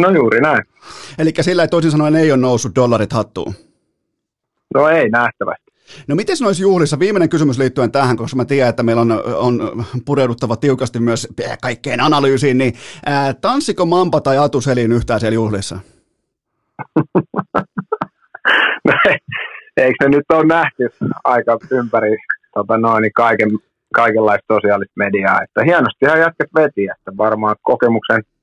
[0.00, 0.62] No juuri näin.
[1.18, 3.54] Eli sillä ei toisin sanoen ei ole noussut dollarit hattuun?
[4.74, 5.65] No ei nähtävästi.
[6.08, 9.84] No miten noissa juhlissa, viimeinen kysymys liittyen tähän, koska mä tiedän, että meillä on, on
[10.04, 11.28] pureuduttava tiukasti myös
[11.62, 12.74] kaikkeen analyysiin, niin
[13.06, 15.78] ää, tanssiko Mampa tai Atu Selin yhtään siellä juhlissa?
[18.86, 18.92] no,
[19.76, 20.88] eikö se nyt ole nähty
[21.24, 22.16] aika ympäri
[22.54, 23.50] tota noin, niin kaiken,
[23.94, 28.22] kaikenlaista sosiaalista mediaa, että hienosti ihan jätkät veti, että varmaan kokemuksen–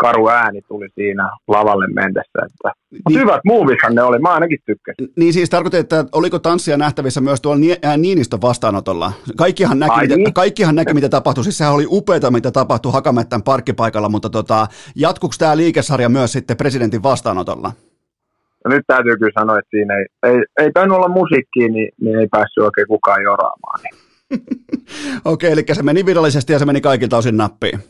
[0.00, 2.38] karu ääni tuli siinä lavalle mennessä.
[2.46, 2.72] Että,
[3.08, 5.12] niin, hyvät muuvithan ne oli, mä ainakin tykkäsin.
[5.16, 7.60] Niin siis tarkoitin, että oliko tanssia nähtävissä myös tuolla
[7.96, 9.12] Niinistön vastaanotolla?
[9.36, 10.34] Kaikkihan näki, Ai, mitä, niin?
[10.34, 15.34] kaikkihan näki mitä tapahtui, siis sehän oli upeata, mitä tapahtui Hakamettän parkkipaikalla, mutta tota, jatkuuko
[15.38, 17.72] tämä liikesarja myös sitten presidentin vastaanotolla?
[18.64, 22.18] No nyt täytyy kyllä sanoa, että siinä ei, ei, ei tainnut olla musiikkia, niin, niin
[22.18, 23.80] ei päässyt oikein kukaan joraamaan.
[23.82, 24.00] Niin.
[25.24, 27.80] Okei, eli se meni virallisesti ja se meni kaikilta osin nappiin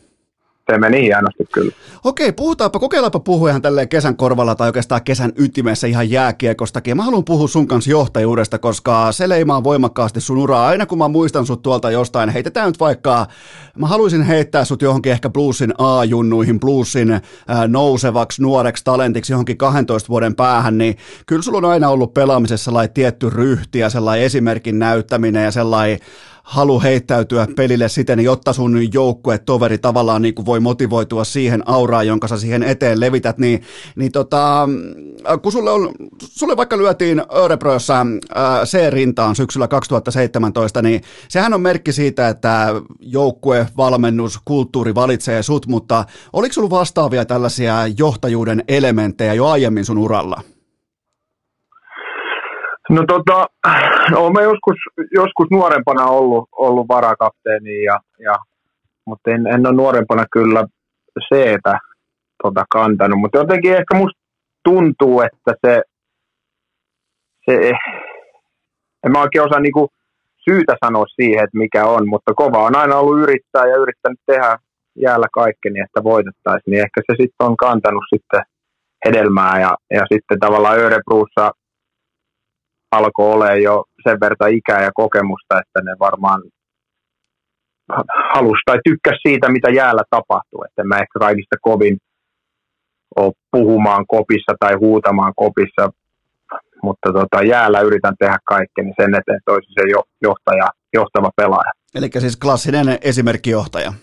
[0.71, 1.71] se meni hienosti kyllä.
[2.03, 6.97] Okei, puhutaanpa, kokeillaanpa puhua ihan tälleen kesän korvalla tai oikeastaan kesän ytimessä ihan jääkiekostakin.
[6.97, 10.67] Mä haluan puhua sun kanssa johtajuudesta, koska se leimaa voimakkaasti sun uraa.
[10.67, 13.27] Aina kun mä muistan sut tuolta jostain, heitetään nyt vaikka,
[13.77, 17.21] mä haluaisin heittää sut johonkin ehkä bluesin A-junnuihin, bluesin äh,
[17.67, 22.93] nousevaksi nuoreksi talentiksi johonkin 12 vuoden päähän, niin kyllä sulla on aina ollut pelaamisessa sellainen
[22.93, 25.99] tietty ryhti ja sellainen esimerkin näyttäminen ja sellainen
[26.43, 32.07] halu heittäytyä pelille siten, jotta sun joukkue, toveri tavallaan niin kuin voi motivoitua siihen auraan,
[32.07, 33.61] jonka sä siihen eteen levität, niin,
[33.95, 34.69] niin tota,
[35.41, 38.05] kun sulle, on, sulle vaikka lyötiin Örebroissa
[38.65, 42.67] C-rintaan syksyllä 2017, niin sehän on merkki siitä, että
[42.99, 49.97] joukkue, valmennus, kulttuuri valitsee sut, mutta oliko sulla vastaavia tällaisia johtajuuden elementtejä jo aiemmin sun
[49.97, 50.41] uralla?
[52.89, 53.47] No tota,
[54.11, 54.75] no, mä joskus,
[55.11, 58.35] joskus nuorempana ollut, ollut varakapteeni, ja, ja,
[59.05, 60.65] mutta en, en ole nuorempana kyllä
[61.33, 61.79] seetä
[62.43, 63.19] tota, kantanut.
[63.19, 64.21] Mutta jotenkin ehkä musta
[64.63, 65.81] tuntuu, että se,
[67.45, 67.71] se
[69.05, 69.89] en mä oikein osaa niinku
[70.49, 74.57] syytä sanoa siihen, että mikä on, mutta kova on aina ollut yrittää ja yrittänyt tehdä
[74.95, 78.41] jäällä kaikkeni, että voitettaisiin, niin ehkä se sitten on kantanut sitten
[79.05, 81.51] hedelmää ja, ja sitten tavallaan Örebruussa
[82.91, 86.41] alkoi olla jo sen verran ikää ja kokemusta, että ne varmaan
[88.33, 90.63] halusi tai tykkäsi siitä, mitä jäällä tapahtuu.
[90.69, 91.97] Että mä ehkä kaikista kovin
[93.15, 95.89] ole puhumaan kopissa tai huutamaan kopissa,
[96.83, 99.83] mutta tota, jäällä yritän tehdä kaikkeni sen eteen, että se
[100.21, 101.71] johtaja, johtava pelaaja.
[101.95, 103.93] Eli siis klassinen esimerkkijohtaja.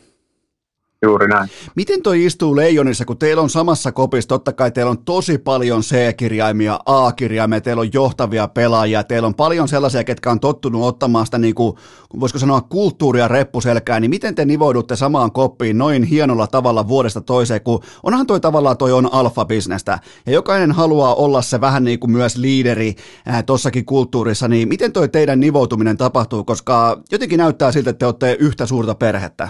[1.03, 1.49] Juuri näin.
[1.77, 5.83] Miten toi istuu Leijonissa, kun teillä on samassa kopissa, totta kai teillä on tosi paljon
[5.83, 11.39] C-kirjaimia, A-kirjaimia, teillä on johtavia pelaajia, teillä on paljon sellaisia, ketkä on tottunut ottamaan sitä,
[11.39, 11.77] niin kuin,
[12.21, 17.61] voisiko sanoa, kulttuuria reppuselkään, niin miten te nivoudutte samaan koppiin noin hienolla tavalla vuodesta toiseen,
[17.61, 22.11] kun onhan toi tavallaan toi on alfa-bisnestä, ja jokainen haluaa olla se vähän niin kuin
[22.11, 22.95] myös liideri
[23.29, 28.07] äh, tossakin kulttuurissa, niin miten toi teidän nivoutuminen tapahtuu, koska jotenkin näyttää siltä, että te
[28.07, 29.49] olette yhtä suurta perhettä?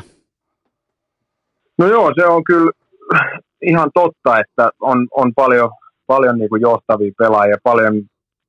[1.78, 2.70] No joo, se on kyllä
[3.70, 5.70] ihan totta, että on, on paljon,
[6.06, 8.02] paljon niin kuin johtavia pelaajia, paljon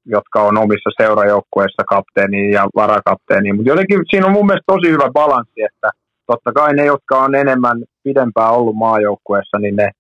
[0.06, 5.10] jotka on omissa seurajoukkueissa kapteeni ja varakapteeni, mutta jotenkin siinä on mun mielestä tosi hyvä
[5.14, 5.90] balanssi, että
[6.28, 9.92] totta kai ne, jotka on enemmän pidempään ollut maajoukkueessa, niin ne,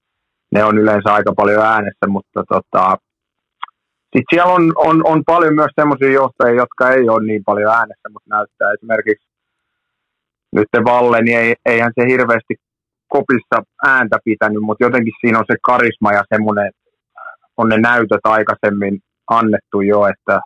[0.51, 2.97] ne on yleensä aika paljon äänessä, mutta tota,
[4.01, 8.09] sitten siellä on, on, on paljon myös sellaisia johtajia, jotka ei ole niin paljon äänessä,
[8.13, 9.27] mutta näyttää esimerkiksi
[10.55, 12.55] nyt Valle, niin ei, eihän se hirveästi
[13.09, 13.57] kopissa
[13.87, 16.71] ääntä pitänyt, mutta jotenkin siinä on se karisma ja semmoinen,
[17.57, 18.99] on ne näytöt aikaisemmin
[19.29, 20.39] annettu jo, että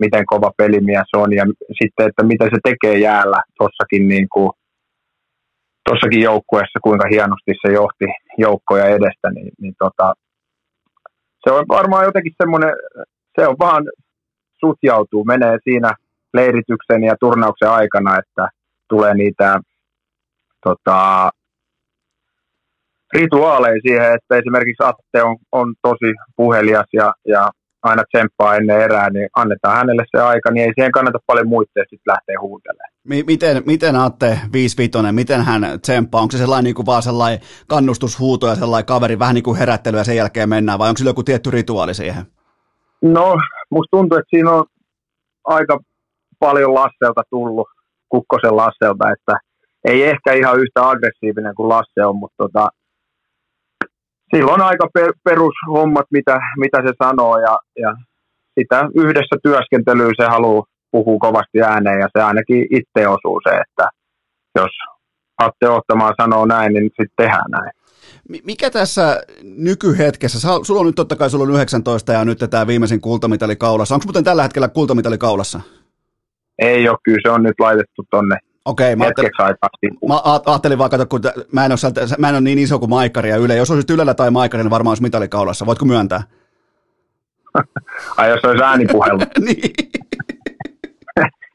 [0.00, 1.44] miten kova pelimies on ja
[1.82, 4.50] sitten, että miten se tekee jäällä tuossakin niin kuin,
[5.90, 8.04] tossakin joukkueessa, kuinka hienosti se johti
[8.38, 10.14] joukkoja edestä, niin, niin tota,
[11.44, 12.72] se on varmaan jotenkin semmoinen,
[13.40, 13.84] se on vaan
[14.60, 15.94] sutjautuu, menee siinä
[16.34, 18.48] leirityksen ja turnauksen aikana, että
[18.88, 19.60] tulee niitä
[20.64, 21.30] tota,
[23.12, 27.50] rituaaleja siihen, että esimerkiksi Atte on, on tosi puhelias ja, ja
[27.82, 31.84] aina tsemppaa ennen erää, niin annetaan hänelle se aika, niin ei siihen kannata paljon muitteja
[31.90, 32.90] sitten lähteä huutelemaan.
[33.26, 36.20] Miten, miten Atte 55, miten hän tsemppaa?
[36.20, 39.96] Onko se sellainen niin kuin vaan sellainen kannustushuuto ja sellainen kaveri, vähän niin kuin herättely
[39.96, 42.24] ja sen jälkeen mennään, vai onko sillä joku tietty rituaali siihen?
[43.02, 43.36] No,
[43.70, 44.64] musta tuntuu, että siinä on
[45.44, 45.78] aika
[46.38, 47.68] paljon Lasselta tullut,
[48.08, 49.32] Kukkosen Lasselta, että
[49.84, 52.68] ei ehkä ihan yhtä aggressiivinen kuin Lasse on, mutta tota,
[54.34, 57.96] silloin aika per, perushommat, mitä, mitä se sanoo ja, ja
[58.60, 63.88] sitä yhdessä työskentelyä se haluaa puhua kovasti ääneen ja se ainakin itse osuu se, että
[64.54, 64.70] jos
[65.38, 67.70] Atte Ohtamaan sanoo näin, niin sitten tehdään näin.
[68.44, 73.00] Mikä tässä nykyhetkessä, sulla on nyt totta kai sulla on 19 ja nyt tämä viimeisin
[73.00, 73.94] kultamitali kaulassa.
[73.94, 75.60] Onko muuten tällä hetkellä kultamitali kaulassa?
[76.58, 78.36] Ei ole, kyllä se on nyt laitettu tonne
[78.68, 79.30] Okei, mä ajattelin,
[80.08, 81.20] mä ajattelin vaan, kun
[81.52, 83.56] mä en, ole sieltä, mä en ole niin iso kuin Maikkari ja Yle.
[83.56, 85.66] Jos olisit Ylellä tai Maikkari, niin varmaan olisi mitalikaulassa.
[85.66, 86.22] Voitko myöntää?
[88.16, 89.18] Ai jos olisi äänipuhelu.
[89.46, 89.72] niin.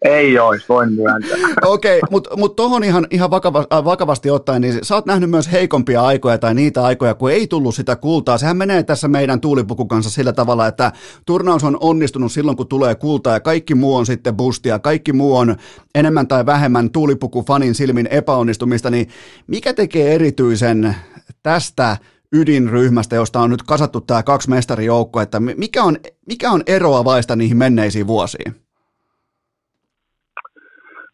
[0.03, 1.37] Ei olisi, voin myöntää.
[1.65, 5.29] Okei, okay, mutta mut tuohon ihan, ihan vakava, äh, vakavasti ottaen, niin sä oot nähnyt
[5.29, 8.37] myös heikompia aikoja tai niitä aikoja, kun ei tullut sitä kultaa.
[8.37, 10.91] Sehän menee tässä meidän tuulipukun kanssa sillä tavalla, että
[11.25, 15.35] turnaus on onnistunut silloin, kun tulee kultaa ja kaikki muu on sitten bustia, kaikki muu
[15.35, 15.55] on
[15.95, 19.07] enemmän tai vähemmän tuulipuku fanin silmin epäonnistumista, niin
[19.47, 20.95] mikä tekee erityisen
[21.43, 21.97] tästä
[22.33, 25.97] ydinryhmästä, josta on nyt kasattu tämä kaksi mestarijoukkoa, että mikä on,
[26.27, 28.62] mikä on eroavaista niihin menneisiin vuosiin?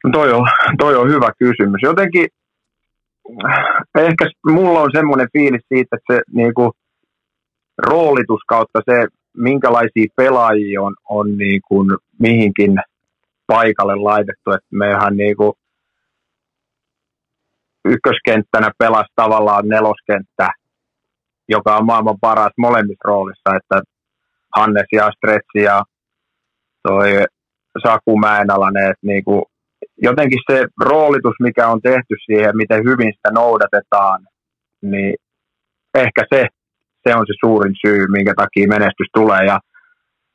[0.03, 0.47] No toi on,
[0.77, 1.81] toi on hyvä kysymys.
[1.81, 2.27] Jotenkin
[3.97, 6.71] ehkä mulla on semmoinen fiilis siitä, että se niin kuin,
[7.77, 11.89] roolitus kautta se, minkälaisia pelaajia on, on niin kuin,
[12.19, 12.79] mihinkin
[13.47, 15.53] paikalle laitettu, että mehän niin kuin,
[17.85, 20.49] ykköskenttänä pelasi tavallaan neloskenttä,
[21.49, 23.81] joka on maailman paras molemmissa roolissa, että
[24.55, 25.83] Hannes ja Stretsi ja
[26.83, 27.25] toi
[27.87, 29.43] Saku Mäenalainen, että niin kuin,
[30.01, 34.19] jotenkin se roolitus, mikä on tehty siihen, miten hyvin sitä noudatetaan,
[34.81, 35.15] niin
[35.95, 36.47] ehkä se,
[37.07, 39.45] se on se suurin syy, minkä takia menestys tulee.
[39.45, 39.59] Ja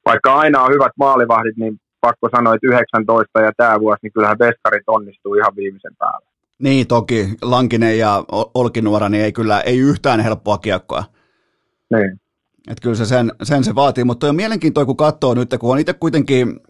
[0.06, 4.38] vaikka aina on hyvät maalivahdit, niin pakko sanoa, että 19 ja tämä vuosi, niin kyllähän
[4.38, 6.26] veskarit onnistuu ihan viimeisen päällä.
[6.58, 11.04] Niin toki, Lankinen ja Olkinuora, niin ei kyllä, ei yhtään helppoa kiekkoa.
[11.90, 12.20] Niin.
[12.70, 15.78] Että kyllä se sen, sen se vaatii, mutta on mielenkiintoista, kun katsoo nyt, kun on
[15.78, 16.60] itse kuitenkin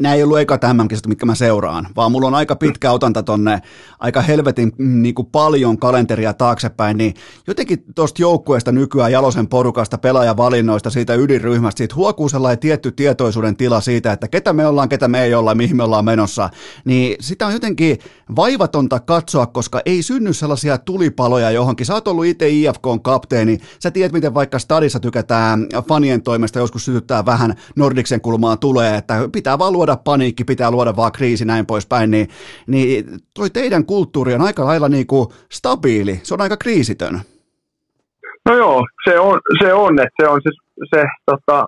[0.00, 3.22] nämä ei ollut eka tämän kisat, mitkä mä seuraan, vaan mulla on aika pitkä otanta
[3.22, 3.62] tonne,
[3.98, 7.14] aika helvetin mm, niin kuin paljon kalenteria taaksepäin, niin
[7.46, 13.80] jotenkin tuosta joukkueesta nykyään Jalosen porukasta, pelaajavalinnoista, siitä ydinryhmästä, siitä huokuu sellainen tietty tietoisuuden tila
[13.80, 16.50] siitä, että ketä me ollaan, ketä me ei olla, mihin me ollaan menossa,
[16.84, 17.98] niin sitä on jotenkin
[18.36, 21.86] vaivatonta katsoa, koska ei synny sellaisia tulipaloja johonkin.
[21.86, 26.84] Sä oot ollut itse IFKn kapteeni, sä tiedät, miten vaikka stadissa tykätään fanien toimesta joskus
[26.84, 31.66] sytyttää vähän Nordiksen kulmaa tulee, että pitää vaan luoda paniikki, pitää luoda vaan kriisi, näin
[31.66, 32.28] poispäin, niin,
[32.66, 33.04] niin
[33.34, 37.20] toi teidän kulttuuri on aika lailla niin kuin stabiili, se on aika kriisitön.
[38.48, 40.50] No joo, se on, se on että se on se,
[40.96, 41.66] se tota,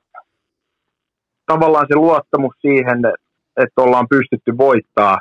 [1.47, 2.99] tavallaan se luottamus siihen,
[3.57, 5.19] että ollaan pystytty voittaa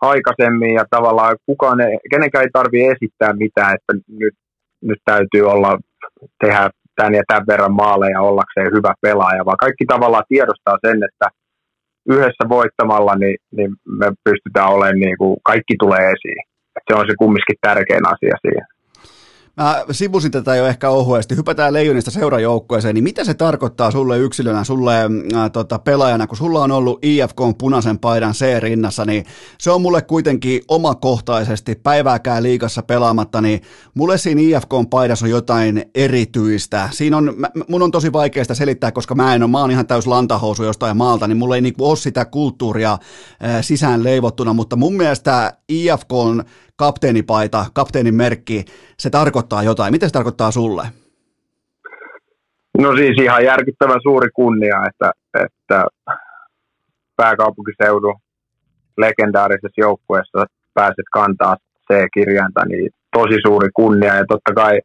[0.00, 4.34] aikaisemmin ja tavallaan kukaan ei, kenenkään ei tarvitse esittää mitään, että nyt,
[4.80, 5.78] nyt täytyy olla,
[6.44, 11.26] tehdä tämän ja tämän verran maaleja ollakseen hyvä pelaaja, vaan kaikki tavallaan tiedostaa sen, että
[12.08, 16.42] yhdessä voittamalla niin, niin me pystytään olemaan, niin kuin, kaikki tulee esiin.
[16.88, 18.66] Se on se kumminkin tärkein asia siihen.
[19.56, 21.36] Mä sivusin tätä jo ehkä ohuesti.
[21.36, 24.94] Hypätään Leijonista seurajoukkueeseen, niin mitä se tarkoittaa sulle yksilönä, sulle
[25.34, 29.24] ää, tota, pelaajana, kun sulla on ollut IFK punaisen paidan C-rinnassa, niin
[29.58, 33.60] se on mulle kuitenkin omakohtaisesti päivääkään liikassa pelaamatta, niin
[33.94, 36.88] mulle siinä IFK paidassa on jotain erityistä.
[36.92, 39.70] Siinä on, mä, mun on tosi vaikea sitä selittää, koska mä en ole, mä oon
[39.70, 42.98] ihan täys lantahousu jostain maalta, niin mulla ei niinku ole sitä kulttuuria
[43.40, 46.44] ää, sisään leivottuna, mutta mun mielestä IFK on
[46.76, 48.64] kapteenipaita, kapteenin merkki,
[48.98, 49.92] se tarkoittaa jotain.
[49.92, 50.82] Mitä se tarkoittaa sulle?
[52.78, 55.12] No siis ihan järkyttävän suuri kunnia, että,
[55.44, 55.84] että
[57.16, 58.14] pääkaupunkiseudun
[58.96, 61.56] legendaarisessa joukkueessa pääset kantaa
[61.92, 64.80] C-kirjainta, niin tosi suuri kunnia ja totta kai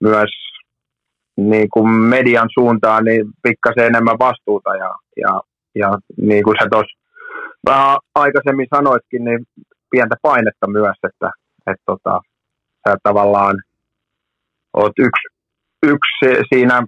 [0.00, 0.30] myös
[1.36, 5.40] niin kuin median suuntaan niin pikkasen enemmän vastuuta ja, ja,
[5.74, 6.98] ja niin kuin sä tuossa
[7.66, 9.46] vähän aikaisemmin sanoitkin, niin
[9.96, 11.30] pientä painetta myös, että,
[11.70, 12.20] että tota,
[12.82, 13.56] sä tavallaan
[14.76, 15.26] oot yksi,
[15.82, 16.82] yksi siinä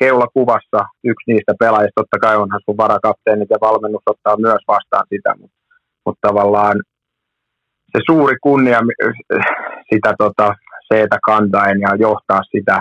[0.00, 5.30] keulakuvassa, yksi niistä pelaajista, totta kai onhan sun varakapteenit ja valmennus ottaa myös vastaan sitä,
[5.40, 5.58] mutta,
[6.06, 6.76] mutta tavallaan
[7.92, 8.80] se suuri kunnia
[9.90, 10.54] sitä tota,
[10.92, 12.80] seetä kantaen ja johtaa sitä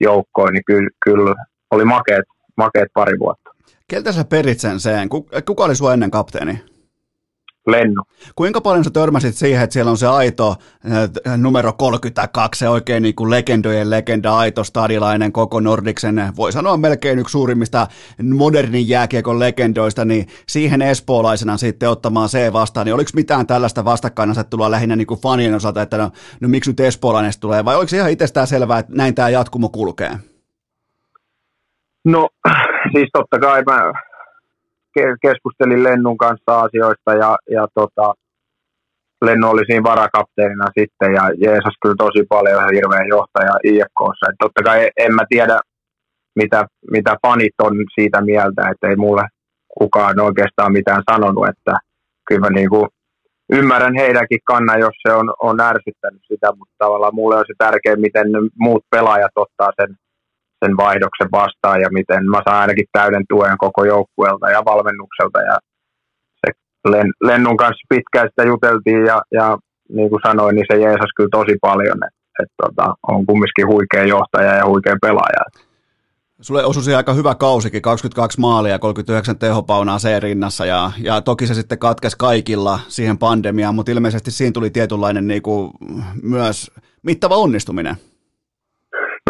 [0.00, 1.34] joukkoa, niin kyllä, kyllä
[1.70, 2.24] oli makeet,
[2.56, 3.50] makeet pari vuotta.
[3.88, 5.08] Keltä sä perit sen sen?
[5.46, 6.73] Kuka oli sua ennen kapteeni?
[7.66, 8.02] Lennu.
[8.34, 10.56] Kuinka paljon sä törmäsit siihen, että siellä on se aito
[11.26, 16.76] äh, numero 32, se oikein niin kuin legendojen legenda, aito stadilainen koko Nordiksen, voi sanoa
[16.76, 17.86] melkein yksi suurimmista
[18.34, 24.70] modernin jääkiekon legendoista, niin siihen espoolaisena sitten ottamaan se vastaan, niin oliko mitään tällaista vastakkainasettelua
[24.70, 26.10] lähinnä niin kuin fanien osalta, että no,
[26.40, 29.68] no miksi nyt espoolainen tulee, vai oliko se ihan itsestään selvää, että näin tämä jatkumo
[29.68, 30.10] kulkee?
[32.04, 32.28] No
[32.94, 33.92] siis totta kai mä
[35.22, 38.14] keskustelin Lennun kanssa asioista ja, ja tota,
[39.24, 44.28] Lennu oli siinä varakapteenina sitten ja Jeesus kyllä tosi paljon hirveän johtaja IFKssa.
[44.28, 45.58] Et totta kai en mä tiedä,
[46.36, 49.22] mitä, mitä fanit on siitä mieltä, että ei mulle
[49.78, 51.72] kukaan oikeastaan mitään sanonut, että
[52.28, 52.88] kyllä mä niin kuin
[53.52, 57.96] ymmärrän heidänkin kannan, jos se on, on ärsyttänyt sitä, mutta tavallaan mulle on se tärkeä,
[57.96, 58.26] miten
[58.58, 59.96] muut pelaajat ottaa sen
[60.64, 65.56] sen vaihdoksen vastaan ja miten mä saan ainakin täyden tuen koko joukkueelta ja valmennukselta ja
[66.40, 66.48] se
[66.92, 69.58] Len, Lennun kanssa pitkään sitä juteltiin ja, ja
[69.88, 74.04] niin kuin sanoin, niin se jeesas kyllä tosi paljon, että et, tota, on kumminkin huikea
[74.04, 75.44] johtaja ja huikea pelaaja.
[76.40, 81.54] Sulle osui aika hyvä kausikin, 22 maalia ja 39 tehopaunaa C-rinnassa ja, ja toki se
[81.54, 85.70] sitten katkesi kaikilla siihen pandemiaan, mutta ilmeisesti siinä tuli tietynlainen niin kuin,
[86.22, 86.70] myös
[87.02, 87.96] mittava onnistuminen.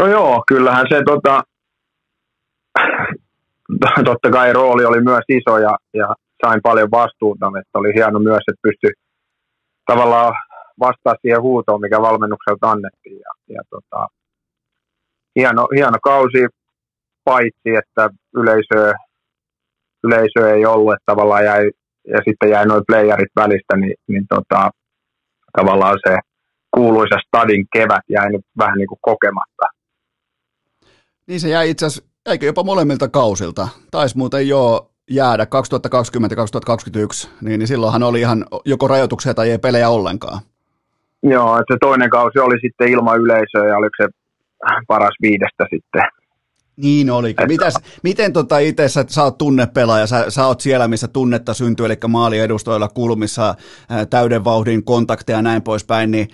[0.05, 1.43] No joo, kyllähän se tota,
[4.09, 8.43] totta kai rooli oli myös iso ja, ja sain paljon vastuuta, että oli hieno myös,
[8.47, 8.89] että pystyi
[9.85, 10.33] tavallaan
[10.79, 13.19] vastaa siihen huutoon, mikä valmennukselta annettiin.
[13.19, 14.07] Ja, ja tota,
[15.35, 16.47] hieno, hieno kausi,
[17.23, 18.93] paitsi että yleisö,
[20.03, 21.71] yleisö ei ollut, että tavallaan jäi,
[22.07, 24.69] ja sitten jäi noin playerit välistä, niin, niin tota,
[25.57, 26.17] tavallaan se
[26.71, 29.65] kuuluisa stadin kevät jäi nyt vähän niin kuin kokematta.
[31.27, 33.67] Niin se jäi itse asiassa, eikö jopa molemmilta kausilta?
[33.91, 39.57] Taisi muuten jo jäädä 2020 2021, niin, niin silloinhan oli ihan joko rajoituksia tai ei
[39.57, 40.39] pelejä ollenkaan.
[41.23, 44.07] Joo, että se toinen kausi oli sitten ilman yleisöä ja oliko se
[44.87, 46.01] paras viidestä sitten.
[46.77, 47.47] Niin olikin.
[47.47, 47.73] Mitäs,
[48.03, 51.97] miten tota itse sä, sä oot tunnepelaaja, sä, sä oot siellä, missä tunnetta syntyy, eli
[52.07, 53.55] maaliedustoilla kulmissa,
[54.09, 56.27] täyden vauhdin kontakteja ja näin poispäin, niin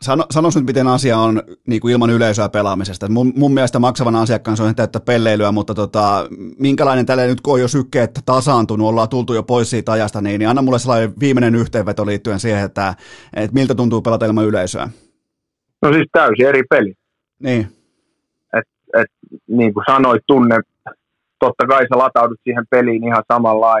[0.00, 3.08] sano, sanois nyt, miten asia on niin kuin ilman yleisöä pelaamisesta.
[3.08, 6.26] Mun, mun mielestä maksavan asiakkaan se on täyttä pelleilyä, mutta tota,
[6.58, 10.38] minkälainen tälle nyt, kun on jo sykkeet tasaantunut, ollaan tultu jo pois siitä ajasta, niin,
[10.38, 12.94] niin anna mulle sellainen viimeinen yhteenveto liittyen siihen, että,
[13.36, 14.88] että miltä tuntuu pelata ilman yleisöä.
[15.82, 16.94] No siis täysin eri peli.
[17.38, 17.68] Niin.
[18.58, 19.06] Et, et,
[19.48, 20.56] niin kuin sanoit, tunne,
[21.38, 23.74] totta kai sä lataudut siihen peliin ihan samalla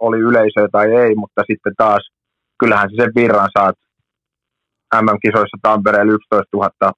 [0.00, 2.10] oli yleisö tai ei, mutta sitten taas
[2.58, 3.76] kyllähän se sen virran saat
[4.94, 6.92] MM-kisoissa Tampereella 11 000,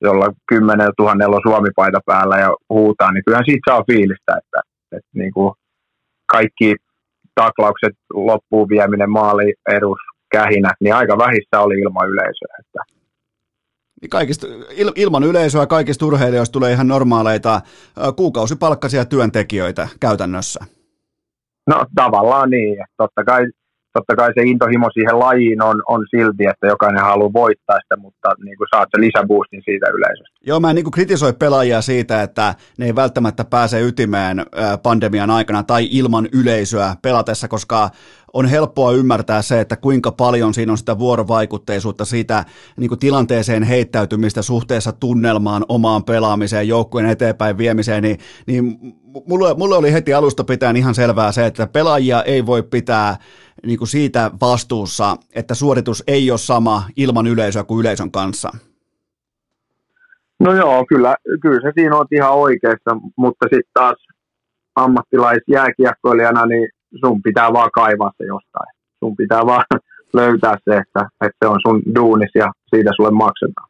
[0.00, 4.60] jolla 10 000 on Suomi-paita päällä ja huutaa, niin kyllähän siitä saa fiilistä, että,
[4.96, 5.52] että niin kuin
[6.26, 6.76] kaikki
[7.34, 9.98] taklaukset, loppuun vieminen, maali, edus,
[10.30, 12.56] kähinät, niin aika vähissä oli ilman yleisöä.
[12.60, 12.94] Että.
[14.00, 17.60] Niin kaikista, il, ilman yleisöä kaikista urheilijoista tulee ihan normaaleita
[18.16, 20.64] kuukausipalkkaisia työntekijöitä käytännössä.
[21.66, 22.76] No tavallaan niin.
[22.96, 23.46] Totta kai
[23.94, 28.28] totta kai se intohimo siihen lajiin on, on silti, että jokainen haluaa voittaa sitä, mutta
[28.44, 30.38] niin kuin saat lisäboostin siitä yleisöstä.
[30.46, 34.46] Joo, mä en niin kuin kritisoi pelaajia siitä, että ne ei välttämättä pääse ytimeen
[34.82, 37.90] pandemian aikana tai ilman yleisöä pelatessa, koska
[38.32, 42.44] on helppoa ymmärtää se, että kuinka paljon siinä on sitä vuorovaikutteisuutta, siitä
[42.76, 48.78] niin kuin tilanteeseen heittäytymistä suhteessa tunnelmaan, omaan pelaamiseen, joukkueen eteenpäin viemiseen, niin, niin
[49.26, 53.16] mulle, mulle oli heti alusta pitäen ihan selvää se, että pelaajia ei voi pitää
[53.64, 58.50] niin kuin siitä vastuussa, että suoritus ei ole sama ilman yleisöä kuin yleisön kanssa.
[60.40, 64.06] No joo, kyllä, kyllä se siinä on ihan oikeassa, mutta sitten taas
[64.76, 66.68] ammattilaisjääkiekkoilijana, niin
[67.00, 68.74] sun pitää vaan kaivaa se jostain.
[68.98, 69.64] Sun pitää vaan
[70.20, 73.68] löytää se, että, että se on sun duunis ja siitä sulle maksetaan.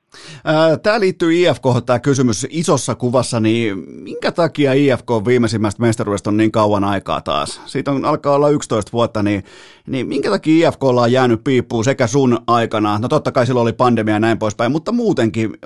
[0.82, 6.52] Tämä liittyy IFK, tämä kysymys isossa kuvassa, niin minkä takia IFK viimeisimmästä mestaruudesta on niin
[6.52, 7.60] kauan aikaa taas?
[7.66, 9.44] Siitä on, alkaa olla 11 vuotta, niin,
[9.86, 13.72] niin minkä takia IFK on jäänyt piippuun sekä sun aikana, no totta kai silloin oli
[13.72, 15.56] pandemia ja näin poispäin, mutta muutenkin,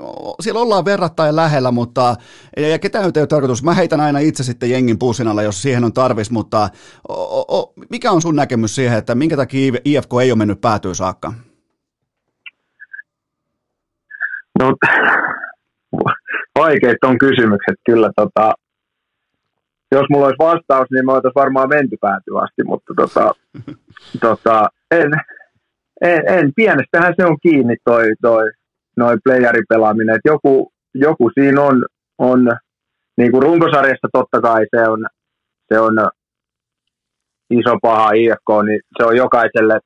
[0.41, 2.17] siellä ollaan verrattain lähellä, mutta
[2.57, 5.63] ja ketään nyt ei ole tarkoitus, mä heitän aina itse sitten jengin puusin alla, jos
[5.63, 6.71] siihen on tarvis, mutta
[7.09, 10.95] o, o, mikä on sun näkemys siihen, että minkä takia IFK ei ole mennyt päätyyn
[10.95, 11.33] saakka?
[14.59, 14.75] No,
[16.59, 18.11] vaikeat on kysymykset kyllä.
[18.17, 18.53] Tota,
[19.93, 21.97] jos mulla olisi vastaus, niin me oltaisiin varmaan menty
[22.43, 23.35] asti, mutta tota,
[24.27, 25.13] tota, en,
[26.01, 28.51] en, en, pienestähän se on kiinni toi, toi
[28.97, 30.15] noin playeripelaaminen.
[30.15, 31.85] Et joku, joku siinä on,
[32.19, 32.49] on
[33.17, 35.07] niin kuin runkosarjassa totta kai se on,
[35.69, 35.93] se on
[37.51, 39.81] iso paha IFK, niin se on jokaiselle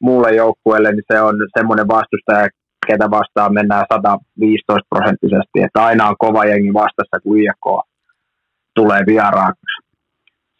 [0.00, 2.48] muulle joukkueelle, niin se on semmoinen vastustaja,
[2.86, 7.66] ketä vastaan mennään 115 prosenttisesti, että aina on kova jengi vastassa, kun IFK
[8.74, 9.72] tulee vieraaksi.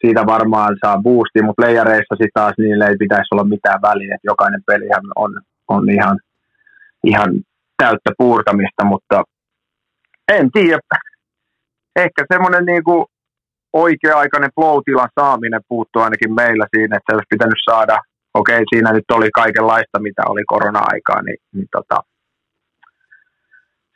[0.01, 4.31] Siitä varmaan saa boosti, mutta leijareissa sitten taas niille ei pitäisi olla mitään väliä, että
[4.31, 4.85] jokainen peli
[5.15, 5.31] on,
[5.67, 6.19] on ihan,
[7.03, 7.29] ihan
[7.77, 9.23] täyttä puurtamista, mutta
[10.31, 10.79] en tiedä.
[11.95, 13.05] Ehkä semmoinen niinku
[13.73, 14.81] oikea-aikainen flow
[15.19, 17.97] saaminen puuttuu ainakin meillä siinä, että se olisi pitänyt saada,
[18.33, 21.97] okei siinä nyt oli kaikenlaista, mitä oli korona-aikaa, niin, niin tota,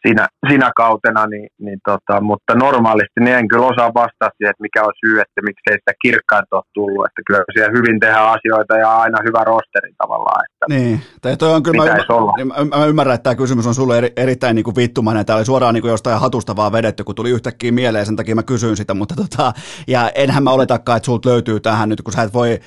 [0.07, 4.68] siinä, siinä kautena, niin, niin tota, mutta normaalisti niin en kyllä osaa vastata siihen, että
[4.68, 8.78] mikä on syy, että miksei sitä kirkkainta ole tullut, että kyllä siellä hyvin tehdään asioita
[8.78, 10.41] ja aina hyvä rosteri tavallaan.
[10.45, 12.34] Että niin, tai toi on kyllä, mä, olla.
[12.45, 15.45] Mä, mä, ymmärrän, että tämä kysymys on sulle eri, erittäin niin kuin vittumainen, tämä oli
[15.45, 18.78] suoraan niin kuin jostain hatusta vaan vedetty, kun tuli yhtäkkiä mieleen, sen takia mä kysyin
[18.78, 19.53] sitä, mutta tota,
[19.88, 22.60] ja enhän mä oletakaan, että sulta löytyy tähän nyt, kun sä et voi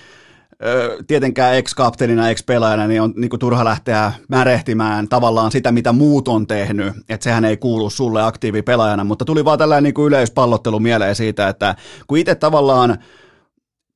[1.06, 6.46] tietenkään ex-kapteenina, ex-pelaajana, niin on niin kuin turha lähteä märehtimään tavallaan sitä, mitä muut on
[6.46, 11.14] tehnyt, että sehän ei kuulu sulle aktiivipelaajana, mutta tuli vaan tällainen niin kuin yleispallottelu mieleen
[11.14, 11.74] siitä, että
[12.06, 12.98] kun itse tavallaan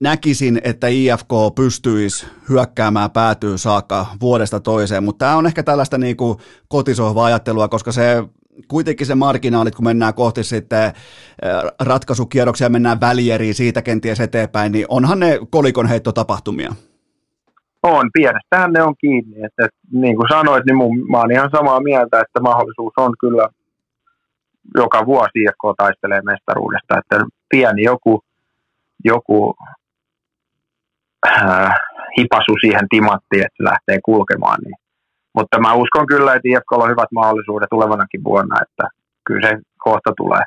[0.00, 6.16] näkisin, että IFK pystyisi hyökkäämään päätyy saakka vuodesta toiseen, mutta tämä on ehkä tällaista niin
[6.16, 8.24] kuin kotisohva-ajattelua, koska se
[8.68, 10.92] kuitenkin se marginaalit, kun mennään kohti sitten äh,
[11.80, 16.72] ratkaisukierroksia, mennään välieriin siitä kenties eteenpäin, niin onhan ne kolikon heittotapahtumia.
[17.82, 19.36] On, pienestähän ne on kiinni.
[19.44, 23.14] Et, et, niin kuin sanoit, niin mun, mä oon ihan samaa mieltä, että mahdollisuus on
[23.20, 23.48] kyllä
[24.74, 26.98] joka vuosi IFK taistelee mestaruudesta.
[26.98, 28.22] Että pieni joku,
[29.04, 29.56] joku
[31.26, 31.70] äh,
[32.18, 34.58] hipasu siihen timanttiin, että lähtee kulkemaan.
[34.64, 34.87] Niin.
[35.38, 38.88] Mutta mä uskon kyllä, että IFK on hyvät mahdollisuudet tulevanakin vuonna, että
[39.26, 40.42] kyllä se kohta tulee.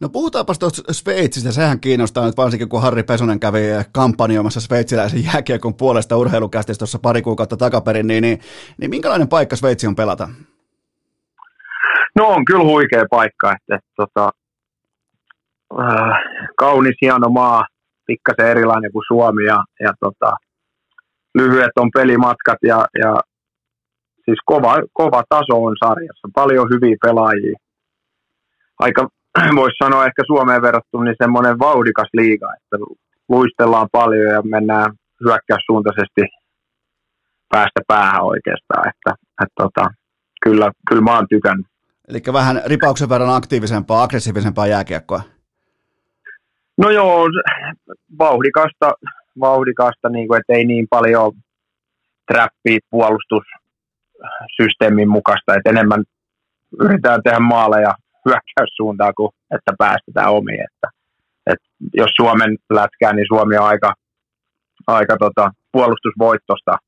[0.00, 3.60] No puhutaanpa tuosta Sveitsistä, sehän kiinnostaa nyt varsinkin kun Harri Pesonen kävi
[3.92, 8.38] kampanjoimassa sveitsiläisen jääkiekon puolesta urheilukästissä tuossa pari kuukautta takaperin, niin, niin,
[8.80, 10.28] niin minkälainen paikka Sveitsi on pelata?
[12.16, 14.30] No on kyllä huikea paikka, että, että tota,
[15.80, 16.18] äh,
[16.58, 17.66] kaunis hieno maa,
[18.06, 20.32] pikkasen erilainen kuin Suomi ja, ja tota,
[21.34, 23.14] lyhyet on pelimatkat ja, ja
[24.26, 27.56] siis kova, kova taso on sarjassa, paljon hyviä pelaajia.
[28.78, 29.08] Aika
[29.60, 32.76] voisi sanoa ehkä Suomeen verrattuna, niin semmoinen vauhdikas liiga, että
[33.28, 34.92] luistellaan paljon ja mennään
[35.24, 36.22] hyökkäyssuuntaisesti
[37.48, 39.10] päästä päähän oikeastaan, että,
[39.42, 39.86] että tota,
[40.42, 41.66] kyllä, kyllä mä oon tykännyt.
[42.08, 45.20] Eli vähän ripauksen verran aktiivisempaa, aggressiivisempaa jääkiekkoa.
[46.78, 47.26] No joo,
[48.18, 48.92] vauhdikasta,
[49.40, 51.32] vauhdikasta niin kuin, että ei niin paljon
[52.32, 52.78] trappi
[54.18, 56.04] puolustussysteemin mukaista, että enemmän
[56.80, 57.92] yritetään tehdä maaleja
[58.24, 60.60] hyökkäyssuuntaan kuin että päästetään omiin.
[60.60, 60.88] Että,
[61.46, 63.94] että jos Suomen lätkää, niin Suomi on aika,
[64.86, 66.78] aika tota, puolustusvoittosta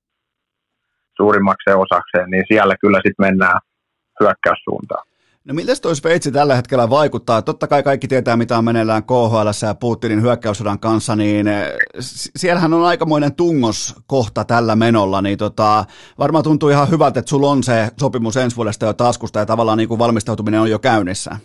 [1.17, 3.61] suurimmakseen osakseen, niin siellä kyllä sitten mennään
[4.21, 5.05] hyökkäyssuuntaan.
[5.49, 7.43] No miltä toi Sveitsi tällä hetkellä vaikuttaa?
[7.43, 11.73] Totta kai kaikki tietää, mitä on meneillään KHL ja Putinin hyökkäyssodan kanssa, niin eh,
[12.37, 15.85] siellähän on aikamoinen tungos kohta tällä menolla, niin tota,
[16.19, 19.79] varmaan tuntuu ihan hyvältä, että sulla on se sopimus ensi vuodesta jo taskusta ja tavallaan
[19.79, 21.37] niin kuin valmistautuminen on jo käynnissä.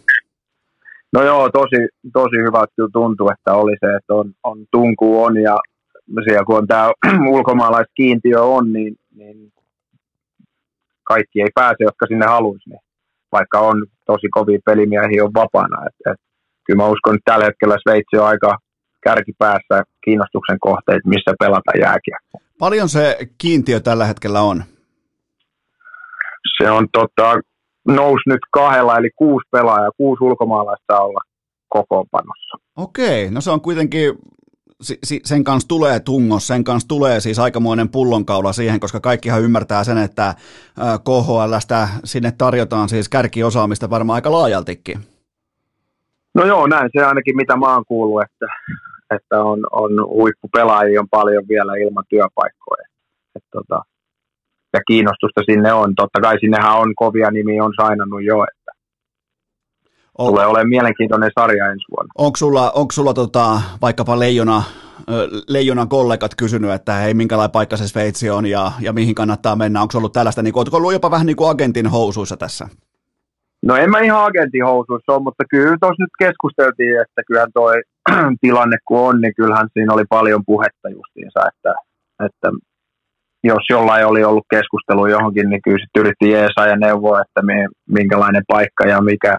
[1.13, 5.41] No joo, tosi, tosi hyvä kyllä tuntuu, että oli se, että on, on tunku on
[5.41, 5.57] ja
[6.23, 6.91] siellä kun on tämä
[7.35, 9.53] ulkomaalaiskiintiö on, niin, niin
[11.03, 12.80] kaikki ei pääse, jotka sinne haluaisi, niin
[13.31, 15.85] vaikka on tosi kovia pelimiehiä on vapaana.
[15.88, 16.19] Et, et,
[16.65, 18.57] kyllä mä uskon, että tällä hetkellä Sveitsi on aika
[19.03, 22.41] kärkipäässä kiinnostuksen kohteet, missä pelata jääkiekkoa.
[22.59, 24.63] Paljon se kiintiö tällä hetkellä on?
[26.57, 27.39] Se on tota,
[27.88, 31.21] nousi nyt kahdella, eli kuusi pelaajaa, kuusi ulkomaalaista olla
[31.69, 32.57] kokoonpanossa.
[32.77, 34.13] Okei, no se on kuitenkin
[35.23, 39.97] sen kanssa tulee tungos, sen kanssa tulee siis aikamoinen pullonkaula siihen, koska kaikkihan ymmärtää sen,
[39.97, 40.35] että
[41.03, 44.99] KHLstä sinne tarjotaan siis kärkiosaamista varmaan aika laajaltikin.
[46.35, 48.45] No joo, näin se ainakin mitä mä oon kuullut, että,
[49.15, 52.87] että on, on huippupelaajia on paljon vielä ilman työpaikkoja.
[53.35, 53.81] Et tota,
[54.73, 55.95] ja kiinnostusta sinne on.
[55.95, 58.62] Totta kai sinnehän on kovia nimiä, on sainannut jo, että
[60.18, 60.27] on.
[60.27, 62.11] tulee olemaan mielenkiintoinen sarja ensi vuonna.
[62.18, 64.64] Onko sulla, onko sulla tota, vaikkapa Leijona,
[65.48, 69.81] Leijonan kollegat kysynyt, että hei, minkälainen paikka se Sveitsi on ja, ja mihin kannattaa mennä?
[69.81, 72.68] Onko ollut tällaista, niin kuin, ollut jopa vähän niin kuin agentin housuissa tässä?
[73.64, 77.73] No en mä ihan agentin housuissa ole, mutta kyllä tuossa nyt keskusteltiin, että kyllähän toi
[78.41, 81.73] tilanne kun on, niin kyllähän siinä oli paljon puhetta justiinsa, että,
[82.26, 82.49] että
[83.44, 87.41] jos jollain oli ollut keskustelu johonkin, niin kyllä sitten yritti jeesaa ja neuvoa, että
[87.90, 89.38] minkälainen paikka ja mikä,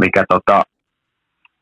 [0.00, 0.62] mikä tota,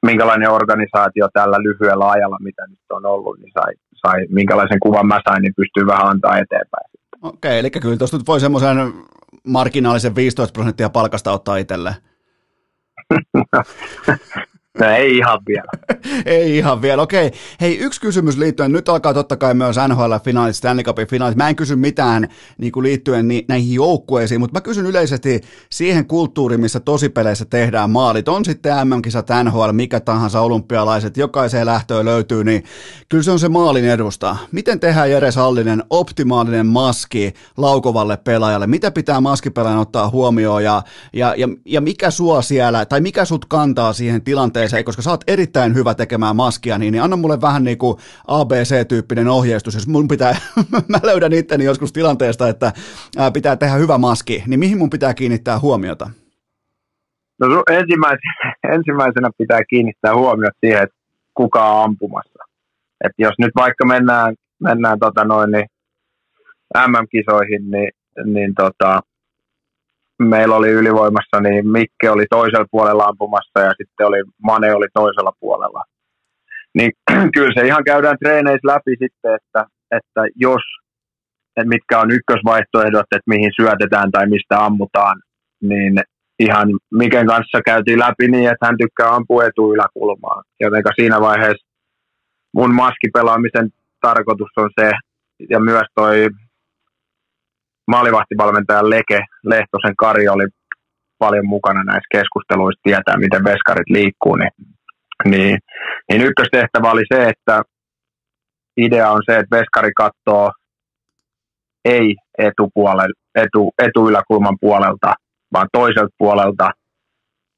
[0.07, 5.21] minkälainen organisaatio tällä lyhyellä ajalla, mitä nyt on ollut, niin sai, sai minkälaisen kuvan mä
[5.29, 6.91] sain, niin pystyy vähän antaa eteenpäin.
[7.23, 8.93] Okei, eli kyllä tuosta voi semmoisen
[9.47, 11.95] marginaalisen 15 prosenttia palkasta ottaa itselle.
[14.81, 15.71] No ei ihan vielä.
[16.27, 17.31] ei ihan vielä, okei.
[17.61, 21.37] Hei, yksi kysymys liittyen, nyt alkaa totta kai myös NHL-finaalit, Stanley Cupin finaalit.
[21.37, 22.29] Mä en kysy mitään
[22.59, 25.41] niin kuin liittyen ni- näihin joukkueisiin, mutta mä kysyn yleisesti
[25.71, 28.29] siihen kulttuuriin, missä tosipeleissä tehdään maalit.
[28.29, 32.65] On sitten MM-kisat, NHL, mikä tahansa olympialaiset, jokaiseen lähtöön löytyy, niin
[33.09, 34.37] kyllä se on se maalin edusta.
[34.53, 38.67] Miten tehdään Jere Sallinen optimaalinen maski laukovalle pelaajalle?
[38.67, 40.83] Mitä pitää maskipelaajan ottaa huomioon ja,
[41.13, 45.11] ja, ja, ja mikä sua siellä, tai mikä sut kantaa siihen tilanteeseen, tilanteeseen, koska sä
[45.11, 47.97] oot erittäin hyvä tekemään maskia, niin, niin anna mulle vähän niin kuin
[48.29, 50.37] ABC-tyyppinen ohjeistus, jos mun pitää,
[50.93, 52.73] mä löydän itteni joskus tilanteesta, että
[53.33, 56.11] pitää tehdä hyvä maski, niin mihin mun pitää kiinnittää huomiota?
[57.41, 60.97] No ensimmäisenä, ensimmäisenä pitää kiinnittää huomiota siihen, että
[61.35, 62.45] kuka on ampumassa.
[63.05, 65.67] Et jos nyt vaikka mennään, mennään tota noin, niin
[66.89, 67.91] MM-kisoihin, niin,
[68.25, 69.01] niin tota,
[70.19, 75.33] meillä oli ylivoimassa, niin Mikke oli toisella puolella ampumassa ja sitten oli Mane oli toisella
[75.41, 75.83] puolella.
[76.75, 76.93] Niin
[77.35, 80.63] kyllä se ihan käydään treeneissä läpi sitten, että, että jos,
[81.57, 85.17] että mitkä on ykkösvaihtoehdot, että mihin syötetään tai mistä ammutaan,
[85.63, 86.01] niin
[86.39, 90.43] ihan Miken kanssa käytiin läpi niin, että hän tykkää ampua etuyläkulmaa.
[90.61, 91.67] Joten siinä vaiheessa
[92.55, 93.69] mun maskipelaamisen
[94.01, 94.91] tarkoitus on se,
[95.51, 96.29] ja myös toi
[97.89, 100.47] maalivahtivalmentaja Leke Lehtosen Kari oli
[101.19, 104.51] paljon mukana näissä keskusteluissa, tietää miten veskarit liikkuu, niin,
[105.25, 105.59] niin,
[106.09, 107.63] niin ykköstehtävä oli se, että
[108.77, 110.53] idea on se, että veskari katsoo
[111.85, 115.15] ei etupuolel, etu, etuyläkulman puolelta,
[115.53, 116.71] vaan toiselta puolelta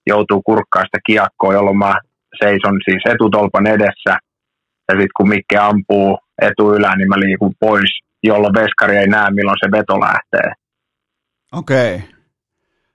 [0.06, 1.94] joutuu kurkkaa sitä kiekkoa, jolloin mä
[2.42, 4.18] seison siis etutolpan edessä.
[4.88, 7.90] Ja sitten kun Mikke ampuu etuylään, niin mä liikun pois,
[8.22, 10.52] jolloin veskari ei näe, milloin se veto lähtee.
[11.52, 11.94] Okei.
[11.96, 12.20] Okay.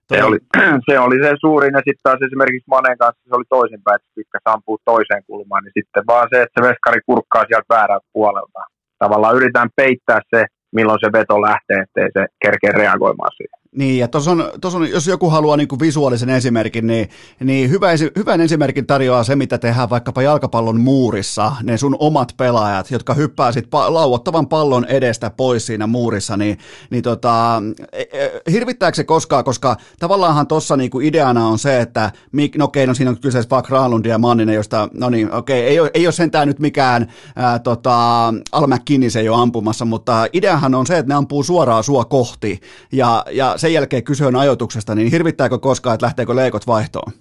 [0.10, 0.40] Se oli,
[0.88, 4.40] se oli se suurin, ja sitten taas esimerkiksi Manen kanssa se oli toisinpäin, että Pikka
[4.46, 8.60] ampuu toiseen kulmaan, niin sitten vaan se, että se veskari kurkkaa sieltä väärältä puolelta.
[9.00, 10.46] Tavallaan yritetään peittää se,
[10.76, 13.60] milloin se veto lähtee, ettei se kerkeä reagoimaan siihen.
[13.76, 17.70] Niin, ja tuossa on, tos on, jos joku haluaa niin kuin visuaalisen esimerkin, niin, niin
[17.70, 23.14] hyvä, hyvän esimerkin tarjoaa se, mitä tehdään vaikkapa jalkapallon muurissa, ne sun omat pelaajat, jotka
[23.14, 26.58] hyppää sit pa- lauottavan pallon edestä pois siinä muurissa, niin,
[26.90, 32.12] niin tota, e, e, hirvittääkö se koskaan, koska tavallaanhan tuossa niin ideana on se, että
[32.58, 35.80] no okei, no siinä on kyseessä vaikka Raalundi ja Manninen, josta, no niin, okei, ei
[35.80, 40.76] ole, ei ole sentään nyt mikään ää, tota, Al McKinney ei ole ampumassa, mutta ideahan
[40.76, 42.62] on se, että ne ampuu suoraan sua kohti,
[42.92, 47.12] ja, ja sen jälkeen kysyön ajoituksesta, niin hirvittääkö koskaan, että lähteekö leikot vaihtoon?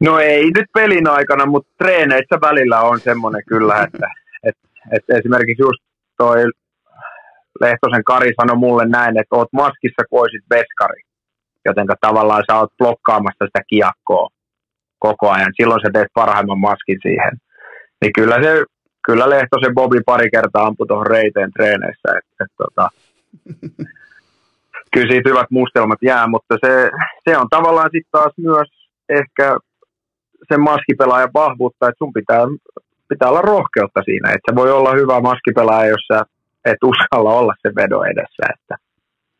[0.00, 4.08] No ei nyt pelin aikana, mutta treeneissä välillä on semmoinen kyllä, että,
[4.42, 5.82] että, että esimerkiksi just
[6.16, 6.44] toi
[7.60, 11.00] Lehtosen Kari sanoi mulle näin, että oot maskissa, kun oisit veskari.
[11.64, 14.28] Joten tavallaan sä oot blokkaamassa sitä kiekkoa
[14.98, 15.52] koko ajan.
[15.56, 17.32] Silloin sä teet parhaimman maskin siihen.
[18.00, 18.64] Niin kyllä se
[19.06, 22.08] kyllä Lehtosen Bobi pari kertaa ampui tuohon reiteen treeneissä.
[22.18, 22.88] Että, että, että, tota,
[24.96, 26.90] kyllä siitä hyvät mustelmat jää, mutta se,
[27.28, 28.68] se on tavallaan sitten taas myös
[29.08, 29.56] ehkä
[30.48, 32.42] sen maskipelaajan vahvuutta, että sun pitää,
[33.08, 36.22] pitää olla rohkeutta siinä, että se voi olla hyvä maskipelaaja, jos sä
[36.64, 38.74] et uskalla olla sen vedon edessä, että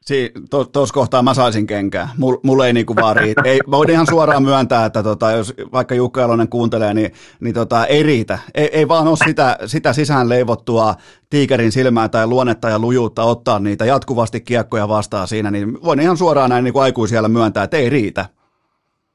[0.07, 2.09] Si, Tuossa to, kohtaa mä saisin kenkää.
[2.19, 3.43] Mulla mul ei niinku vaan riitä.
[3.45, 7.87] Ei, voin ihan suoraan myöntää, että tota, jos vaikka Jukka Jalonen kuuntelee, niin, niin tota,
[7.87, 8.39] ei riitä.
[8.55, 10.95] Ei, ei vaan ole sitä, sitä sisään leivottua
[11.31, 16.17] tiikerin silmää tai luonnetta ja lujuutta ottaa niitä jatkuvasti kiekkoja vastaan siinä, niin voin ihan
[16.17, 18.27] suoraan näin niin kuin aikuisella myöntää, että ei riitä.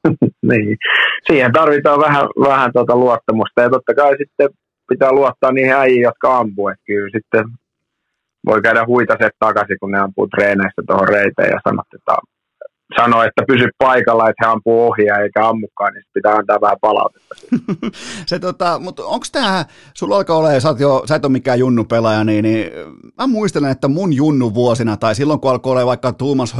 [0.52, 0.78] niin.
[1.28, 4.50] Siihen tarvitaan vähän, vähän tuota luottamusta ja totta kai sitten
[4.90, 6.72] pitää luottaa niihin äijiin, jotka ampuu.
[6.86, 7.44] Kyllä sitten
[8.46, 12.16] voi käydä huitaset takaisin, kun ne ampuu treeneissä tuohon reiteen ja sanoo, että,
[13.00, 17.36] sano, että pysy paikalla, että he ampuu ohjaa eikä ammukaan, niin pitää antaa vähän palautetta.
[18.30, 21.84] se, tota, mutta onko tämä, sulla alkaa olla, sä, jo, sä et ole mikään junnu
[21.84, 22.72] pelaaja, niin, niin
[23.18, 26.56] mä muistelen, että mun junnu vuosina, tai silloin kun alkoi olla vaikka Thomas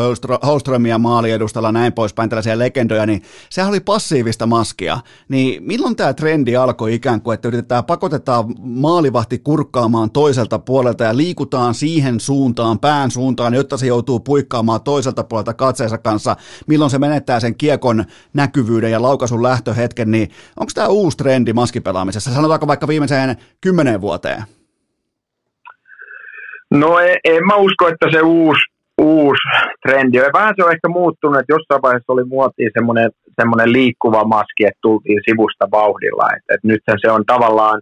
[0.46, 4.98] Holströmiä maaliedustalla näin poispäin, tällaisia legendoja, niin sehän oli passiivista maskia.
[5.30, 11.18] Niin milloin tämä trendi alkoi ikään kuin, että yritetään, pakotetaan maalivahti kurkkaamaan toiselta puolelta ja
[11.18, 16.21] liikutaan siihen suuntaan, pään suuntaan, jotta se joutuu puikkaamaan toiselta puolelta katseensa kanssa,
[16.68, 18.04] milloin se menettää sen kiekon
[18.34, 20.30] näkyvyyden ja laukaisun lähtöhetken, niin
[20.60, 24.44] onko tämä uusi trendi maskipelaamisessa, sanotaanko vaikka viimeiseen kymmenen vuoteen?
[26.72, 28.62] No en, en mä usko, että se uusi,
[28.98, 29.42] uusi
[29.82, 30.34] trendi on.
[30.34, 33.12] Vähän se on ehkä muuttunut, että jossain vaiheessa oli muotiin semmoinen,
[33.42, 36.28] semmoinen liikkuva maski, että tultiin sivusta vauhdilla.
[36.36, 37.82] että et nyt se on tavallaan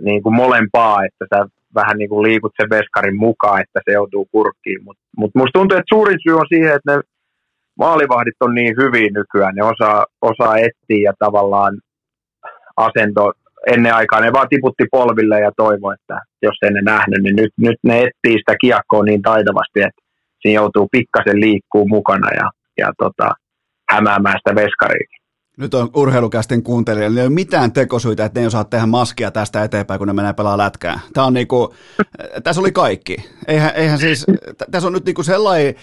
[0.00, 4.24] niin kuin molempaa, että sä vähän niin kuin liikut sen veskarin mukaan, että se joutuu
[4.32, 4.84] kurkkiin.
[4.84, 7.00] Mutta mut musta tuntuu, että suurin syy on siihen, että ne
[7.78, 9.54] maalivahdit on niin hyvin nykyään.
[9.54, 11.74] Ne osaa, osaa etsiä ja tavallaan
[12.76, 13.32] asento
[13.66, 17.52] ennen aikaa ne vaan tiputti polville ja toivo, että jos ei ne nähnyt, niin nyt,
[17.56, 20.02] nyt ne etsii sitä kiekkoa niin taitavasti, että
[20.42, 23.28] siinä joutuu pikkasen liikkuu mukana ja, ja tota,
[23.90, 25.19] hämäämään sitä veskariin.
[25.60, 29.64] Nyt on urheilukästin kuuntelijoilla, ei ole mitään tekosyitä, että ne ei osaa tehdä maskia tästä
[29.64, 31.00] eteenpäin, kun ne menee pelaa lätkää.
[31.12, 31.74] Tämä on niinku,
[32.44, 33.16] tässä oli kaikki.
[33.48, 34.26] Eihän, eihän siis,
[34.70, 35.74] tässä on nyt niinku sellainen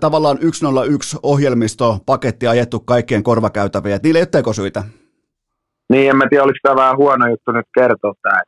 [0.00, 4.82] tavallaan 101 ohjelmistopaketti ajettu kaikkien korvakäytäviä, että niillä ei ole tekosyitä.
[5.92, 8.40] Niin, en mä tiedä, oliko tämä vähän huono juttu nyt kertoa tämä,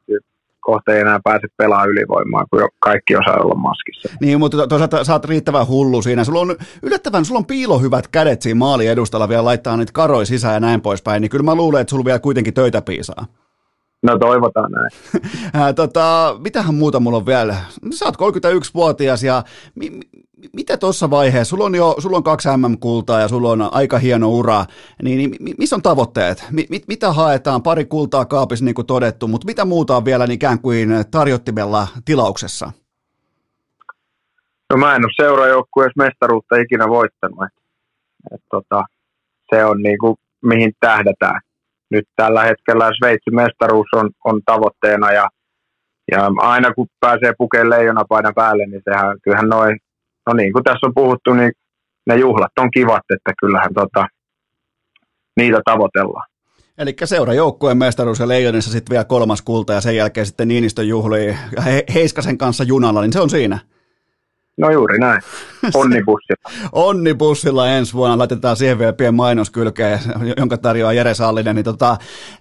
[0.62, 4.09] kohta ei enää pääse pelaamaan ylivoimaa, kun kaikki osaa olla maskissa.
[4.20, 6.24] Niin, mutta toisaalta sä oot riittävän hullu siinä.
[6.24, 10.55] Sulla on yllättävän, sulla on piilohyvät kädet siinä maali edustalla vielä laittaa niitä karoja sisään
[10.55, 13.26] ja näin poispäin, niin kyllä mä luulen, että sulla vielä kuitenkin töitä piisaa.
[14.02, 15.74] No toivotaan näin.
[15.80, 17.56] tota, mitähän muuta mulla on vielä?
[17.94, 19.43] Sä oot 31-vuotias ja
[19.74, 20.01] mi-
[20.52, 24.28] mitä tuossa vaiheessa, sulla on jo sulla on kaksi MM-kultaa ja sulla on aika hieno
[24.28, 24.64] ura,
[25.02, 26.44] niin, niin missä on tavoitteet?
[26.51, 27.62] Mi, mit, mitä haetaan?
[27.62, 32.73] Pari kultaa kaapissa niin kuin todettu, mutta mitä muuta on vielä ikään kuin tarjottimella tilauksessa?
[34.70, 37.44] No mä en ole seurajoukkueessa mestaruutta ikinä voittanut.
[37.44, 37.52] Et,
[38.35, 38.85] et tota,
[39.55, 41.40] se on niin kuin, mihin tähdätään.
[41.90, 45.28] Nyt tällä hetkellä Sveitsin mestaruus on, on tavoitteena ja
[46.10, 49.78] ja aina kun pääsee pukeen leijonapaidan päälle, niin sehän, kyllähän noin,
[50.27, 51.53] no niin kuin tässä on puhuttu, niin
[52.07, 54.07] ne juhlat on kivat, että kyllähän tota,
[55.36, 56.27] niitä tavoitellaan.
[56.78, 60.89] Eli seura joukkueen mestaruus ja Leijonissa sitten vielä kolmas kulta ja sen jälkeen sitten Niinistön
[60.89, 61.36] juhli
[61.94, 63.59] Heiskasen kanssa junalla, niin se on siinä.
[64.58, 65.22] No juuri näin.
[65.74, 66.50] Onnibussilla.
[66.72, 68.18] Onnibussilla ensi vuonna.
[68.18, 69.98] Laitetaan siihen vielä pieni mainoskylkeen,
[70.36, 71.56] jonka tarjoaa Jere Sallinen.
[71.56, 71.96] Niin tota,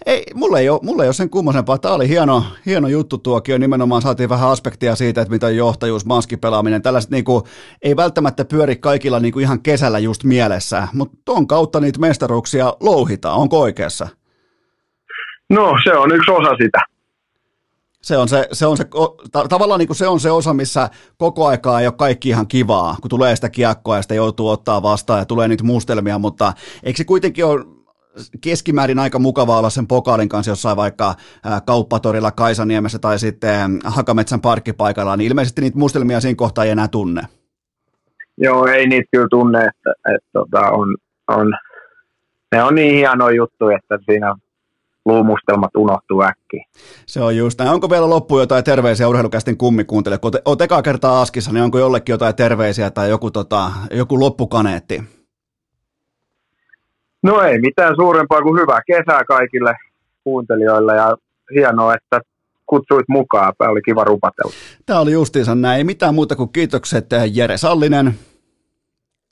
[0.06, 1.78] ei, mulle, ei ole, mulle ei ole sen kummosempaa.
[1.78, 3.58] Tämä oli hieno, hieno juttu tuokio.
[3.58, 6.82] Nimenomaan saatiin vähän aspektia siitä, että mitä on johtajuus, maskipelaaminen.
[6.82, 7.44] Tällaiset niin kuin,
[7.82, 12.74] ei välttämättä pyöri kaikilla niin kuin ihan kesällä just mielessä, mutta tuon kautta niitä mestaruuksia
[12.80, 13.38] louhitaan.
[13.38, 14.08] Onko oikeassa?
[15.50, 16.91] No se on yksi osa sitä.
[18.02, 18.86] Se on se, se, on se
[19.50, 22.96] tavallaan niin kuin se on se osa, missä koko aikaa ei ole kaikki ihan kivaa,
[23.02, 26.54] kun tulee sitä kiekkoa ja sitä joutuu ottaa vastaan ja tulee niitä mustelmia, mutta
[26.84, 27.66] eikö se kuitenkin ole
[28.42, 31.16] keskimäärin aika mukavaa olla sen pokaalin kanssa jossain vaikka
[31.66, 37.22] kauppatorilla Kaisaniemessä tai sitten Hakametsän parkkipaikalla, niin ilmeisesti niitä mustelmia siinä kohtaa ei enää tunne.
[38.38, 39.72] Joo, ei niitä kyllä tunne, että,
[40.08, 40.98] että, että tota, on,
[41.28, 41.54] on,
[42.52, 44.36] ne on niin hienoja juttuja, että siinä
[45.06, 46.66] luumustelmat unohtuu äkkiä.
[47.06, 47.72] Se on just näin.
[47.72, 50.18] Onko vielä loppu jotain terveisiä urheilukästin kummikuuntele?
[50.18, 55.04] Kun olet eka kertaa Askissa, niin onko jollekin jotain terveisiä tai joku, tota, joku loppukaneetti?
[57.24, 59.76] No ei mitään suurempaa kuin hyvää kesää kaikille
[60.24, 61.16] kuuntelijoille ja
[61.56, 62.22] hienoa, että
[62.66, 63.54] kutsuit mukaan.
[63.58, 64.52] Tämä oli kiva rupatella.
[64.86, 65.78] Tämä oli justiinsa näin.
[65.78, 68.14] Ei mitään muuta kuin kiitokset Jere Sallinen.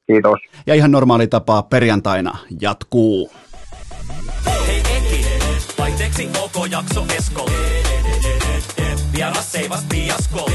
[0.07, 0.39] Kiitos.
[0.67, 3.31] Ja ihan normaali tapa perjantaina jatkuu.
[5.99, 7.45] Vaihteeksi OK jakso Esko.
[9.13, 10.49] Vieras seivas piasko.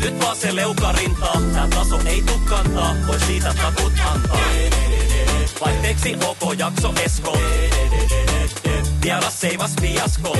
[0.00, 4.40] Nyt vaan se leukarintaa, tää taso ei tuu kantaa, voi siitä takut antaa.
[5.60, 7.38] Vaihteeksi OK jakso Esko.
[9.02, 10.36] Vieras seivas piasko.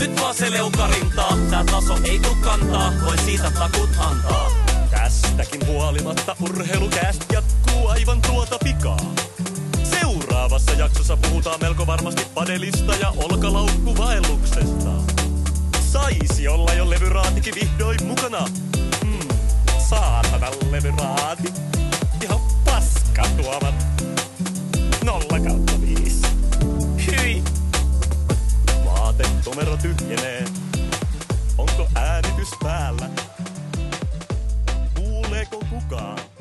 [0.00, 4.50] Nyt vaan se leukarintaa, tää taso ei tuu kantaa, voi siitä takut antaa.
[4.90, 9.31] Tästäkin huolimatta urheilukäst jatkuu aivan tuota pikaa.
[10.32, 14.90] Seuraavassa jaksossa puhutaan melko varmasti padelista ja olkalaukkuvaelluksesta.
[15.80, 18.48] Saisi olla jo levyraatikin vihdoin mukana.
[19.04, 19.28] Hmm,
[19.88, 21.52] saatana levyraati.
[22.22, 23.74] Ihan paska tuomat.
[25.04, 26.26] Nolla kautta viisi.
[27.06, 27.42] Hyi.
[28.84, 30.44] Vaatekomero tyhjenee.
[31.58, 33.10] Onko äänitys päällä?
[34.94, 36.31] Kuuleeko kukaan?